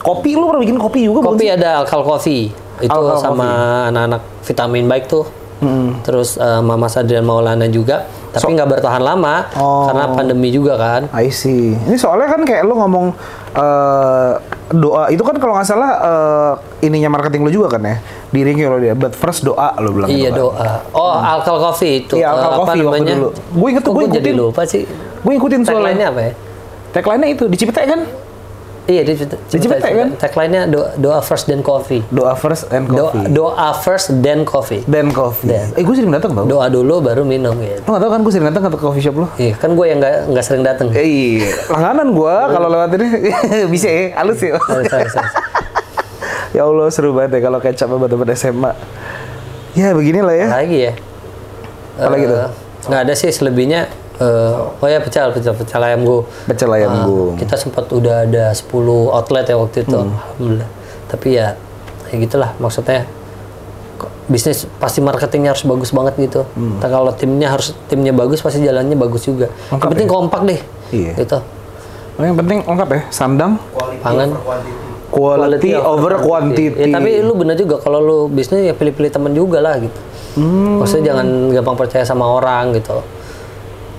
Kopi 0.00 0.32
lu 0.32 0.48
pernah 0.48 0.60
bikin 0.60 0.76
kopi 0.76 1.00
juga 1.04 1.20
Kopi 1.22 1.46
ada 1.46 1.80
Alkal 1.80 2.00
Coffee. 2.02 2.48
Itu 2.80 2.88
Alkal 2.88 3.20
sama 3.20 3.48
anak-anak 3.88 4.22
vitamin 4.42 4.84
baik 4.86 5.04
tuh. 5.06 5.24
Hmm. 5.60 6.00
Terus 6.00 6.34
eh, 6.34 6.60
Mama 6.60 6.88
Sadrian 6.88 7.20
Maulana 7.20 7.68
juga. 7.68 8.08
Tapi 8.30 8.54
nggak 8.54 8.70
bertahan 8.70 9.02
lama 9.02 9.50
Oh. 9.54 9.84
karena 9.84 10.08
pandemi 10.08 10.48
juga 10.48 10.78
kan. 10.78 11.02
I 11.12 11.28
see. 11.28 11.74
Ini 11.76 11.98
soalnya 11.98 12.30
kan 12.30 12.40
kayak 12.42 12.64
lu 12.64 12.72
ngomong 12.74 13.12
eh, 13.52 14.32
doa 14.72 15.10
itu 15.10 15.20
kan 15.20 15.36
kalau 15.36 15.52
nggak 15.52 15.66
salah 15.66 15.92
eh, 16.00 16.52
ininya 16.86 17.10
marketing 17.10 17.44
lu 17.44 17.52
juga 17.52 17.76
kan 17.76 17.82
ya. 17.84 17.96
Diri 18.30 18.54
kalau 18.54 18.78
dia, 18.78 18.94
but 18.94 19.12
first 19.12 19.42
doa 19.42 19.74
lu 19.76 19.92
bilang 19.92 20.08
Iya 20.08 20.30
kan. 20.30 20.38
doa. 20.38 20.68
Oh 20.90 21.12
Alkal 21.12 21.60
Coffee 21.60 21.94
itu. 22.00 22.16
Iya, 22.16 22.32
Alkal 22.32 22.50
Coffee 22.56 22.80
waktu 22.80 23.04
namanya? 23.04 23.14
dulu. 23.18 23.28
Gua 23.52 23.66
inget 23.68 23.82
tuh, 23.82 23.92
gua 23.92 24.04
jadi 24.06 24.30
lupa 24.32 24.62
sih. 24.64 24.86
Gue 25.20 25.36
ikutin 25.36 25.60
soalnya. 25.60 26.08
Apa 26.08 26.20
ya? 26.22 26.32
Tagline-nya 26.90 27.28
itu 27.30 27.44
di 27.44 27.54
Cipete 27.54 27.84
kan? 27.84 28.00
Iya 28.90 29.06
di 29.06 29.14
Cipete. 29.14 29.38
Cipete 29.46 29.86
kan? 29.86 30.08
Tagline-nya 30.18 30.66
doa, 30.66 30.90
doa 30.96 31.18
first 31.20 31.46
then 31.46 31.62
coffee. 31.62 32.02
Doa 32.10 32.34
first 32.34 32.66
and 32.68 32.90
Doa, 32.90 33.14
coffee. 33.14 33.30
doa 33.30 33.68
first 33.76 34.08
then 34.18 34.42
coffee. 34.42 34.82
Dan 34.82 35.14
coffee. 35.14 35.46
Dan. 35.46 35.70
Eh 35.72 35.86
gue 35.86 35.94
sering 35.94 36.10
datang 36.10 36.34
tau. 36.34 36.42
Doa 36.42 36.66
dulu 36.66 36.98
baru 37.00 37.22
minum 37.22 37.54
gitu. 37.56 37.78
Lo 37.80 37.94
gak 37.94 38.02
tau 38.02 38.10
kan 38.10 38.20
gue 38.20 38.32
sering 38.34 38.50
datang 38.50 38.66
ke 38.66 38.74
coffee 38.74 38.98
shop 39.00 39.16
lo? 39.16 39.26
Iya, 39.36 39.54
kan 39.54 39.70
gue 39.72 39.86
yang 39.86 39.98
nggak 39.98 40.14
nggak 40.28 40.42
sering 40.42 40.66
datang. 40.66 40.90
Eh, 40.90 41.06
iya. 41.06 41.54
Langganan 41.70 42.10
gue 42.10 42.34
kalau 42.50 42.66
lewat 42.68 42.90
ini 42.92 43.06
bisa 43.72 43.86
ya, 43.86 44.02
halus 44.18 44.42
ya. 44.42 44.58
Sorry, 44.58 44.84
sorry, 44.84 45.06
sorry. 45.08 45.30
ya 46.50 46.66
Allah 46.66 46.90
seru 46.90 47.14
banget 47.14 47.38
ya 47.38 47.40
kalau 47.40 47.58
kecap 47.58 47.86
sama 47.86 48.04
teman 48.04 48.26
SMA. 48.34 48.72
Ya 49.72 49.94
beginilah 49.94 50.34
ya. 50.34 50.46
lagi 50.50 50.78
ya 50.82 50.92
Apa 51.94 52.10
lagi 52.10 52.26
Eh, 52.26 52.28
tuh? 52.28 52.50
nggak 52.90 53.00
ada 53.06 53.14
sih 53.14 53.30
selebihnya 53.30 53.86
eh, 54.20 54.54
oh 54.76 54.86
ya 54.86 54.98
pecel 54.98 55.28
pecel 55.30 55.54
pecel 55.54 55.80
ayam 55.80 56.00
go 56.02 56.28
Pecel 56.44 56.70
ayam 56.70 56.90
Ah, 56.90 57.04
go. 57.04 57.32
kita 57.34 57.56
sempat 57.56 57.88
udah 57.88 58.22
ada 58.22 58.52
10 58.52 58.68
outlet 59.08 59.44
ya 59.44 59.56
waktu 59.56 59.78
itu 59.82 59.96
Hmm. 59.96 60.12
alhamdulillah 60.12 60.68
tapi 61.06 61.28
ya 61.34 61.56
ya 62.06 62.16
gitulah 62.16 62.50
maksudnya 62.56 63.08
kok 63.96 64.10
bisnis 64.26 64.68
pasti 64.76 65.00
marketingnya 65.00 65.50
harus 65.50 65.64
bagus 65.64 65.90
banget 65.90 66.14
gitu 66.18 66.40
Hmm. 66.50 66.78
Kalau 66.78 67.12
timnya 67.12 67.48
harus 67.48 67.72
timnya 67.86 68.12
bagus 68.12 68.38
pasti 68.38 68.60
jalannya 68.60 68.94
bagus 68.94 69.24
juga 69.24 69.48
Lengkap 69.66 69.76
yang 69.78 69.90
penting 69.90 70.06
ya? 70.06 70.12
kompak 70.12 70.40
deh 70.44 70.60
Iya. 70.90 71.12
gitu 71.16 71.38
Oh, 72.12 72.22
yang 72.22 72.36
penting 72.36 72.60
lengkap 72.60 72.88
ya, 72.90 73.00
sandang, 73.08 73.56
pangan 73.98 74.36
quality, 75.08 75.72
over 75.74 76.20
quantity. 76.20 76.68
Ya, 76.76 76.92
tapi 76.92 77.18
lu 77.18 77.32
bener 77.32 77.56
juga 77.56 77.80
kalau 77.80 77.96
lu 77.98 78.18
bisnis 78.28 78.60
ya 78.62 78.70
pilih-pilih 78.70 79.08
teman 79.08 79.32
juga 79.32 79.58
lah 79.58 79.80
gitu. 79.80 79.96
Hmm. 80.36 80.78
Maksudnya 80.78 81.04
jangan 81.10 81.26
gampang 81.50 81.76
percaya 81.76 82.04
sama 82.04 82.28
orang 82.28 82.76
gitu. 82.76 83.00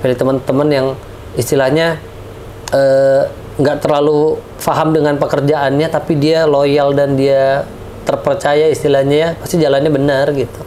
Pilih 0.01 0.17
teman-teman 0.17 0.67
yang 0.67 0.87
istilahnya 1.33 2.01
eh, 2.69 3.23
nggak 3.55 3.77
terlalu 3.79 4.35
paham 4.57 4.91
dengan 4.91 5.15
pekerjaannya 5.15 5.87
tapi 5.87 6.17
dia 6.17 6.43
loyal 6.45 6.91
dan 6.91 7.13
dia 7.13 7.63
terpercaya 8.01 8.65
istilahnya 8.67 9.15
ya 9.15 9.29
pasti 9.37 9.55
jalannya 9.55 9.89
benar 9.89 10.25
gitu. 10.33 10.61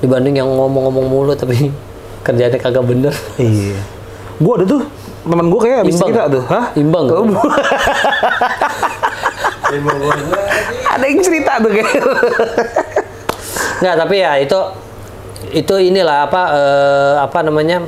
Dibanding 0.00 0.38
yang 0.38 0.48
ngomong-ngomong 0.48 1.06
mulu 1.06 1.32
tapi 1.34 1.68
kerjaannya 2.26 2.58
kagak 2.58 2.84
bener. 2.84 3.14
Iya. 3.36 3.80
Gue 4.38 4.52
ada 4.56 4.66
tuh 4.68 4.82
temen 5.20 5.46
gue 5.48 5.60
kayak 5.60 5.84
Imbang. 5.84 6.08
kita 6.08 6.22
tuh. 6.30 6.42
Hah? 6.48 6.64
Imbang. 6.72 7.04
Oh, 7.10 7.24
bu- 7.28 7.52
Ada 10.90 11.04
yang 11.04 11.20
cerita 11.20 11.52
tuh 11.60 11.70
kayak. 11.70 12.02
Nggak, 13.80 13.94
tapi 13.96 14.16
ya 14.18 14.32
itu 14.36 14.58
itu 15.50 15.74
inilah 15.80 16.28
apa 16.28 16.42
eh, 16.52 17.14
apa 17.20 17.38
namanya? 17.40 17.80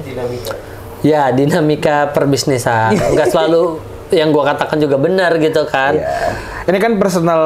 Ya, 1.02 1.28
dinamika 1.34 2.10
perbisnisan. 2.14 2.94
Nggak 3.14 3.28
selalu 3.34 3.82
yang 4.14 4.30
gua 4.30 4.54
katakan 4.54 4.78
juga 4.78 4.96
benar 4.96 5.34
gitu 5.38 5.66
kan. 5.66 5.98
Iya. 5.98 6.70
Ini 6.70 6.78
kan 6.78 6.92
personal 7.02 7.42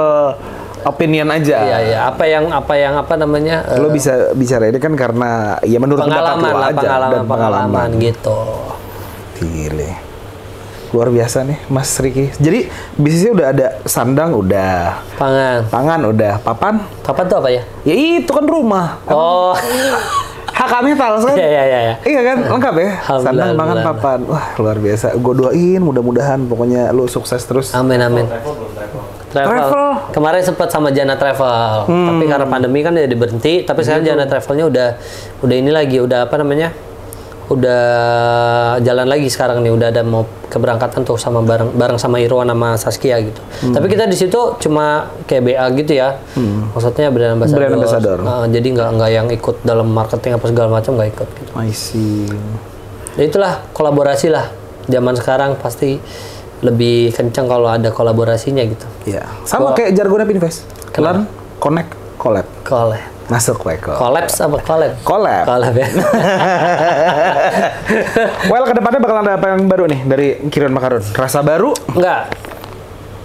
opinion 0.85 1.29
aja. 1.33 1.59
Iya, 1.65 1.79
iya. 1.83 1.99
Apa 2.07 2.25
yang 2.29 2.53
apa 2.53 2.75
yang 2.77 2.95
apa 2.95 3.15
namanya? 3.17 3.65
eh, 3.67 3.81
Lo 3.81 3.89
bisa 3.89 4.37
bicara 4.37 4.69
ini 4.69 4.79
kan 4.79 4.93
karena 4.95 5.57
ya 5.65 5.81
menurut 5.81 6.05
pengalaman 6.05 6.53
lah, 6.53 6.69
aja 6.71 6.79
pengalaman, 6.79 7.13
dan 7.13 7.23
pengalaman 7.25 7.89
gitu. 7.99 8.41
Gile. 9.41 9.93
Luar 10.95 11.11
biasa 11.11 11.43
nih 11.43 11.59
Mas 11.67 11.91
Riki. 11.99 12.31
Jadi 12.39 12.71
bisnisnya 12.95 13.33
udah 13.35 13.47
ada 13.51 13.67
sandang 13.85 14.33
udah, 14.33 15.03
Pangan. 15.19 15.67
pangan 15.69 16.01
udah, 16.09 16.33
papan. 16.41 16.79
Papan 17.03 17.25
tuh 17.27 17.37
apa 17.43 17.49
ya? 17.51 17.63
Ya 17.83 17.95
itu 17.95 18.31
kan 18.31 18.47
rumah. 18.47 19.03
Oh. 19.11 19.53
Hak 20.57 20.81
metal 20.81 21.21
kan? 21.21 21.37
Iya, 21.37 21.49
iya, 21.53 21.65
iya, 21.69 21.95
iya. 22.01 22.21
Kan, 22.25 22.37
lengkap 22.49 22.75
ya. 22.81 22.91
Sandang, 23.21 23.53
alhamdulillah. 23.53 23.85
papan. 23.85 24.19
Wah 24.25 24.47
luar 24.57 24.77
biasa. 24.81 25.13
Gue 25.21 25.35
doain 25.37 25.81
mudah-mudahan 25.85 26.49
pokoknya 26.49 26.97
lo 26.97 27.05
sukses 27.05 27.45
terus. 27.45 27.77
Amin 27.77 28.01
amin. 28.01 28.25
Travel. 28.25 29.53
Travel. 29.53 29.87
Kemarin 30.17 30.41
sempat 30.41 30.73
sama 30.73 30.89
Jana 30.89 31.21
Travel, 31.21 31.85
tapi 31.85 32.25
karena 32.25 32.47
pandemi 32.49 32.81
kan 32.81 32.97
jadi 32.97 33.13
berhenti. 33.13 33.69
Tapi 33.69 33.85
sekarang 33.85 34.09
Jana 34.09 34.25
Travelnya 34.25 34.65
udah 34.65 34.89
udah 35.45 35.57
ini 35.61 35.69
lagi, 35.69 36.01
udah 36.01 36.25
apa 36.25 36.41
namanya? 36.41 36.73
Udah 37.47 37.83
jalan 38.83 39.07
lagi 39.07 39.31
sekarang 39.31 39.63
nih, 39.63 39.71
udah 39.71 39.89
ada 39.89 40.03
mau 40.03 40.27
keberangkatan 40.51 41.07
tuh 41.07 41.15
sama 41.15 41.47
bareng 41.47 41.75
bareng 41.75 41.95
sama 41.95 42.19
Irwan 42.19 42.51
sama 42.51 42.75
Saskia 42.75 43.23
gitu. 43.23 43.39
Tapi 43.71 43.87
kita 43.87 44.11
di 44.11 44.19
situ 44.19 44.59
cuma 44.59 45.15
kayak 45.25 45.43
BA 45.47 45.65
gitu 45.79 45.93
ya. 45.95 46.19
Maksudnya 46.75 47.15
brand 47.15 47.39
ambassador. 47.39 47.59
Brand 47.63 47.75
ambassador. 47.79 48.19
Nah, 48.21 48.45
jadi 48.51 48.67
nggak 48.67 48.89
nggak 48.99 49.11
yang 49.11 49.29
ikut 49.31 49.57
dalam 49.63 49.87
marketing 49.89 50.35
apa 50.35 50.47
segala 50.51 50.69
macam 50.75 50.99
nggak 50.99 51.11
ikut 51.15 51.29
gitu. 51.39 51.51
I 51.55 51.71
see. 51.71 52.27
Ya 53.15 53.23
itulah 53.25 53.63
kolaborasi 53.71 54.27
lah. 54.29 54.51
Zaman 54.87 55.15
sekarang 55.15 55.59
pasti 55.59 55.99
lebih 56.63 57.11
kencang 57.11 57.47
kalau 57.47 57.71
ada 57.71 57.91
kolaborasinya 57.91 58.63
gitu. 58.67 58.87
Iya. 59.07 59.23
Sama 59.47 59.71
Gua- 59.71 59.77
kayak 59.79 59.95
jargonnya 59.95 60.27
Pinvest. 60.27 60.67
Learn, 60.97 61.29
connect, 61.59 61.91
collab. 62.17 62.47
Collab. 62.65 63.16
Masuk 63.27 63.59
Weko. 63.66 63.99
Collapse 63.99 64.39
apa 64.39 64.59
collab? 64.62 64.93
Collab. 65.03 65.45
Collab 65.51 65.74
ya. 65.74 65.89
well, 68.51 68.62
ke 68.62 68.74
depannya 68.79 69.01
bakal 69.03 69.16
ada 69.18 69.35
apa 69.35 69.47
yang 69.55 69.66
baru 69.66 69.85
nih 69.91 70.01
dari 70.07 70.29
Kiron 70.47 70.70
Makarun? 70.70 71.03
Rasa 71.11 71.43
baru? 71.43 71.74
Enggak. 71.91 72.31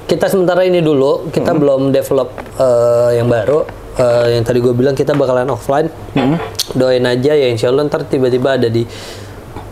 Kita 0.10 0.26
sementara 0.28 0.66
ini 0.66 0.82
dulu, 0.82 1.24
Hmm. 1.24 1.30
kita 1.30 1.54
belum 1.54 1.93
develop 1.93 2.34
eh, 2.58 3.22
yang 3.22 3.30
baru. 3.30 3.62
Eh, 3.91 4.26
yang 4.36 4.43
tadi 4.43 4.58
gue 4.58 4.74
bilang 4.74 4.97
kita 4.97 5.14
bakalan 5.14 5.54
offline. 5.54 5.88
Hmm. 6.18 6.41
Doain 6.74 7.06
aja 7.06 7.38
ya 7.38 7.47
insya 7.47 7.70
Allah 7.70 7.86
ntar 7.86 8.10
tiba-tiba 8.10 8.58
ada 8.58 8.68
di 8.68 8.84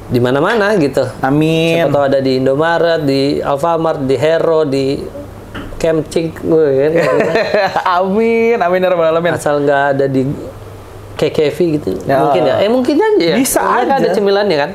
di 0.09 0.19
mana-mana 0.21 0.77
gitu. 0.77 1.05
Amin. 1.25 1.85
Siapa 1.85 1.93
tahu 1.93 2.03
ada 2.05 2.19
di 2.21 2.31
Indomaret, 2.37 3.01
di 3.01 3.21
Alfamart, 3.41 4.05
di 4.05 4.15
Hero, 4.17 4.61
di 4.65 4.85
Kemcik, 5.79 6.43
gue 6.43 6.67
kan. 6.75 6.91
amin, 8.03 8.59
amin 8.59 8.79
ya 8.83 8.87
rabbal 8.91 9.15
alamin. 9.15 9.33
Asal 9.33 9.63
nggak 9.63 9.83
ada 9.95 10.05
di 10.05 10.27
KKV 11.15 11.57
gitu. 11.79 11.89
Ya. 12.03 12.19
Mungkin 12.19 12.41
ya. 12.43 12.55
Eh 12.59 12.69
mungkin 12.69 12.95
aja 12.99 13.25
ya. 13.31 13.35
Bisa 13.39 13.63
kan 13.63 13.87
aja. 13.87 13.95
ada 14.03 14.07
cemilannya 14.11 14.57
kan. 14.59 14.71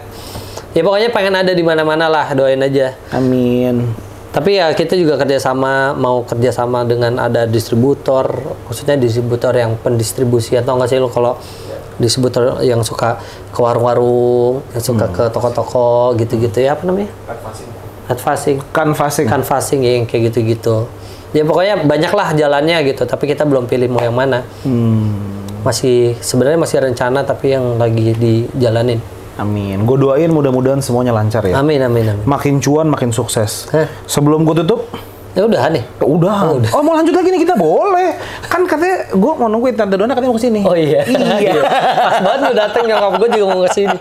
Ya 0.75 0.83
pokoknya 0.83 1.09
pengen 1.15 1.39
ada 1.39 1.53
di 1.55 1.63
mana-mana 1.63 2.11
lah, 2.11 2.33
doain 2.35 2.59
aja. 2.59 2.99
Amin. 3.15 3.95
Tapi 4.35 4.59
ya 4.59 4.75
kita 4.75 4.99
juga 4.99 5.15
kerjasama, 5.15 5.95
mau 5.95 6.27
kerjasama 6.27 6.83
dengan 6.83 7.23
ada 7.23 7.47
distributor, 7.47 8.27
maksudnya 8.67 8.99
distributor 8.99 9.55
yang 9.55 9.79
pendistribusi 9.79 10.59
atau 10.59 10.75
nggak 10.75 10.91
sih 10.91 10.99
lo 10.99 11.07
kalau 11.07 11.39
distributor 12.03 12.59
yang 12.67 12.83
suka 12.83 13.23
ke 13.55 13.59
warung-warung, 13.63 14.67
yang 14.75 14.83
suka 14.83 15.07
Hmm. 15.07 15.15
ke 15.15 15.25
toko-toko 15.31 16.19
gitu-gitu 16.19 16.59
ya 16.59 16.75
apa 16.75 16.83
namanya? 16.83 17.15
Advising. 18.09 18.61
Canvassing. 18.73 19.27
Canvassing 19.27 19.81
ya 19.85 19.93
yang 20.01 20.05
kayak 20.05 20.33
gitu-gitu. 20.33 20.89
Ya 21.35 21.43
pokoknya 21.43 21.83
banyak 21.83 22.13
lah 22.15 22.31
jalannya 22.37 22.79
gitu, 22.87 23.03
tapi 23.09 23.27
kita 23.27 23.43
belum 23.43 23.67
pilih 23.67 23.91
mau 23.91 24.05
yang 24.05 24.15
mana. 24.15 24.47
Hmm. 24.63 25.43
Masih 25.67 26.15
sebenarnya 26.21 26.61
masih 26.61 26.79
rencana 26.79 27.25
tapi 27.27 27.57
yang 27.57 27.81
lagi 27.81 28.15
dijalanin. 28.15 29.01
Amin. 29.35 29.83
Gue 29.83 29.99
doain 29.99 30.31
mudah-mudahan 30.31 30.79
semuanya 30.79 31.11
lancar 31.11 31.43
ya. 31.43 31.59
Amin 31.59 31.83
amin 31.83 32.15
amin. 32.15 32.23
Makin 32.23 32.63
cuan, 32.63 32.87
makin 32.87 33.11
sukses. 33.11 33.67
Hah? 33.75 33.91
Sebelum 34.07 34.47
gue 34.47 34.63
tutup, 34.63 34.87
Ya 35.35 35.43
udah 35.51 35.67
nih. 35.67 35.83
ya 35.83 36.07
udah. 36.07 36.63
Oh, 36.71 36.83
mau 36.87 36.95
lanjut 36.95 37.11
lagi 37.11 37.35
nih 37.35 37.43
kita 37.43 37.59
boleh. 37.59 38.15
Kan 38.47 38.71
katanya 38.71 39.11
gue 39.11 39.33
mau 39.35 39.51
nungguin 39.51 39.75
tante 39.75 39.99
Dona 39.99 40.15
katanya 40.15 40.31
mau 40.31 40.39
ke 40.39 40.45
sini. 40.47 40.63
Oh 40.63 40.79
iya. 40.79 41.03
Iya. 41.11 41.59
Pas 42.07 42.19
banget 42.23 42.41
lu 42.47 42.53
dateng 42.55 42.85
nyokap 42.87 43.13
gue 43.19 43.29
juga 43.35 43.47
mau 43.51 43.61
ke 43.67 43.71
sini. 43.75 43.99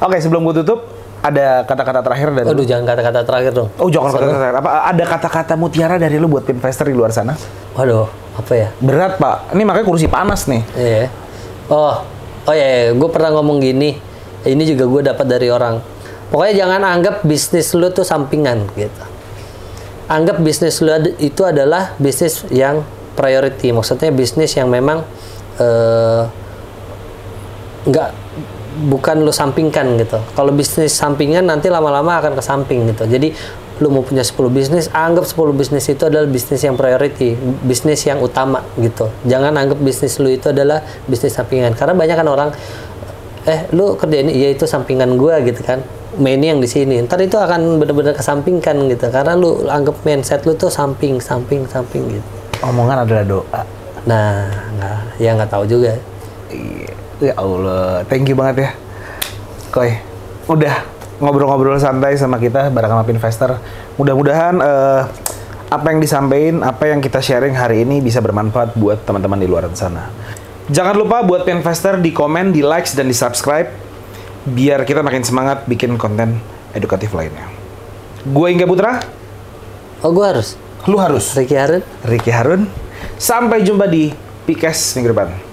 Oke, 0.00 0.16
sebelum 0.24 0.48
gue 0.48 0.64
tutup, 0.64 0.95
ada 1.26 1.46
kata-kata 1.66 2.00
terakhir 2.06 2.28
dari 2.30 2.46
Aduh 2.46 2.62
jangan 2.62 2.84
kata-kata 2.86 3.20
terakhir 3.26 3.52
dong. 3.52 3.68
Oh, 3.82 3.90
jangan 3.90 4.14
kata-kata 4.14 4.38
terakhir. 4.38 4.56
Apa 4.62 4.70
ada 4.86 5.04
kata-kata 5.04 5.52
mutiara 5.58 5.96
dari 5.98 6.16
lu 6.22 6.30
buat 6.30 6.46
investor 6.46 6.86
di 6.86 6.94
luar 6.94 7.10
sana? 7.10 7.34
Waduh, 7.74 8.06
apa 8.38 8.52
ya? 8.54 8.68
Berat, 8.78 9.18
Pak. 9.18 9.52
Ini 9.52 9.62
makanya 9.66 9.86
kursi 9.86 10.06
panas 10.06 10.46
nih. 10.46 10.62
Iya. 10.78 11.10
Oh, 11.66 12.06
oh 12.46 12.54
ya, 12.54 12.94
gue 12.94 13.08
pernah 13.10 13.34
ngomong 13.34 13.58
gini. 13.58 13.98
Ini 14.46 14.62
juga 14.62 14.86
gue 14.86 15.02
dapat 15.10 15.26
dari 15.26 15.50
orang. 15.50 15.82
Pokoknya 16.30 16.54
jangan 16.66 16.80
anggap 16.86 17.26
bisnis 17.26 17.74
lu 17.74 17.90
tuh 17.90 18.06
sampingan 18.06 18.70
gitu. 18.78 19.04
Anggap 20.06 20.38
bisnis 20.38 20.78
lu 20.78 20.94
itu 21.18 21.42
adalah 21.42 21.98
bisnis 21.98 22.46
yang 22.54 22.86
priority. 23.18 23.74
Maksudnya 23.74 24.14
bisnis 24.14 24.54
yang 24.54 24.70
memang 24.70 25.02
eh, 25.58 26.22
nggak 27.86 28.25
bukan 28.76 29.24
lu 29.24 29.32
sampingkan 29.32 29.96
gitu. 29.96 30.20
Kalau 30.36 30.52
bisnis 30.52 30.92
sampingan 30.92 31.48
nanti 31.48 31.72
lama-lama 31.72 32.20
akan 32.20 32.36
ke 32.36 32.42
samping 32.44 32.84
gitu. 32.92 33.08
Jadi 33.08 33.32
lu 33.76 33.92
mau 33.92 34.00
punya 34.00 34.24
10 34.24 34.48
bisnis, 34.48 34.88
anggap 34.88 35.28
10 35.28 35.52
bisnis 35.52 35.84
itu 35.92 36.08
adalah 36.08 36.24
bisnis 36.24 36.64
yang 36.64 36.80
priority, 36.80 37.36
bisnis 37.64 38.00
yang 38.08 38.24
utama 38.24 38.64
gitu. 38.80 39.12
Jangan 39.28 39.52
anggap 39.52 39.76
bisnis 39.80 40.16
lu 40.16 40.32
itu 40.32 40.48
adalah 40.48 40.80
bisnis 41.04 41.36
sampingan. 41.36 41.76
Karena 41.76 41.92
banyak 41.92 42.16
kan 42.16 42.28
orang 42.28 42.50
eh 43.46 43.68
lu 43.76 43.94
kerja 43.94 44.26
ini 44.26 44.32
ya 44.32 44.48
itu 44.52 44.64
sampingan 44.64 45.16
gua 45.20 45.40
gitu 45.44 45.60
kan. 45.60 45.84
Mainnya 46.16 46.56
yang 46.56 46.60
di 46.64 46.68
sini. 46.68 47.04
Ntar 47.04 47.20
itu 47.20 47.36
akan 47.36 47.76
benar-benar 47.76 48.16
kesampingkan 48.16 48.76
gitu. 48.88 49.12
Karena 49.12 49.36
lu 49.36 49.68
anggap 49.68 50.00
mindset 50.08 50.48
lu 50.48 50.56
tuh 50.56 50.72
samping, 50.72 51.20
samping, 51.20 51.68
samping 51.68 52.08
gitu. 52.08 52.30
Omongan 52.64 53.04
adalah 53.04 53.24
doa. 53.24 53.60
Nah, 54.08 54.48
nggak, 54.78 55.20
ya 55.20 55.30
nggak 55.36 55.50
tahu 55.52 55.64
juga. 55.68 55.92
Iya. 56.48 56.85
Ya 57.16 57.32
Allah, 57.40 58.04
thank 58.12 58.28
you 58.28 58.36
banget 58.36 58.56
ya. 58.60 58.70
Koi, 59.72 59.96
udah 60.52 60.84
ngobrol-ngobrol 61.16 61.80
santai 61.80 62.12
sama 62.20 62.36
kita 62.36 62.68
bareng 62.68 62.92
sama 62.92 63.08
Investor. 63.08 63.56
Mudah-mudahan 63.96 64.60
eh, 64.60 65.02
apa 65.72 65.86
yang 65.88 66.04
disampaikan, 66.04 66.60
apa 66.60 66.92
yang 66.92 67.00
kita 67.00 67.24
sharing 67.24 67.56
hari 67.56 67.88
ini 67.88 68.04
bisa 68.04 68.20
bermanfaat 68.20 68.76
buat 68.76 69.00
teman-teman 69.08 69.40
di 69.40 69.48
luar 69.48 69.64
sana. 69.72 70.12
Jangan 70.68 70.92
lupa 70.92 71.24
buat 71.24 71.48
Investor 71.48 72.04
di 72.04 72.12
komen, 72.12 72.52
di 72.52 72.60
likes 72.60 72.92
dan 72.92 73.08
di 73.08 73.16
subscribe 73.16 73.72
biar 74.46 74.84
kita 74.84 75.00
makin 75.00 75.24
semangat 75.24 75.64
bikin 75.64 75.96
konten 75.96 76.36
edukatif 76.76 77.16
lainnya. 77.16 77.48
Gue 78.28 78.52
Ingga 78.52 78.68
Putra, 78.68 79.00
Oh, 80.04 80.12
gua 80.12 80.36
harus. 80.36 80.60
lu 80.84 81.00
harus. 81.00 81.32
Ricky 81.32 81.56
Harun. 81.56 81.82
Ricky 82.04 82.28
Harun. 82.28 82.68
Sampai 83.16 83.64
jumpa 83.64 83.88
di 83.88 84.12
Pikes 84.44 84.94
minggu 84.94 85.16
depan. 85.16 85.45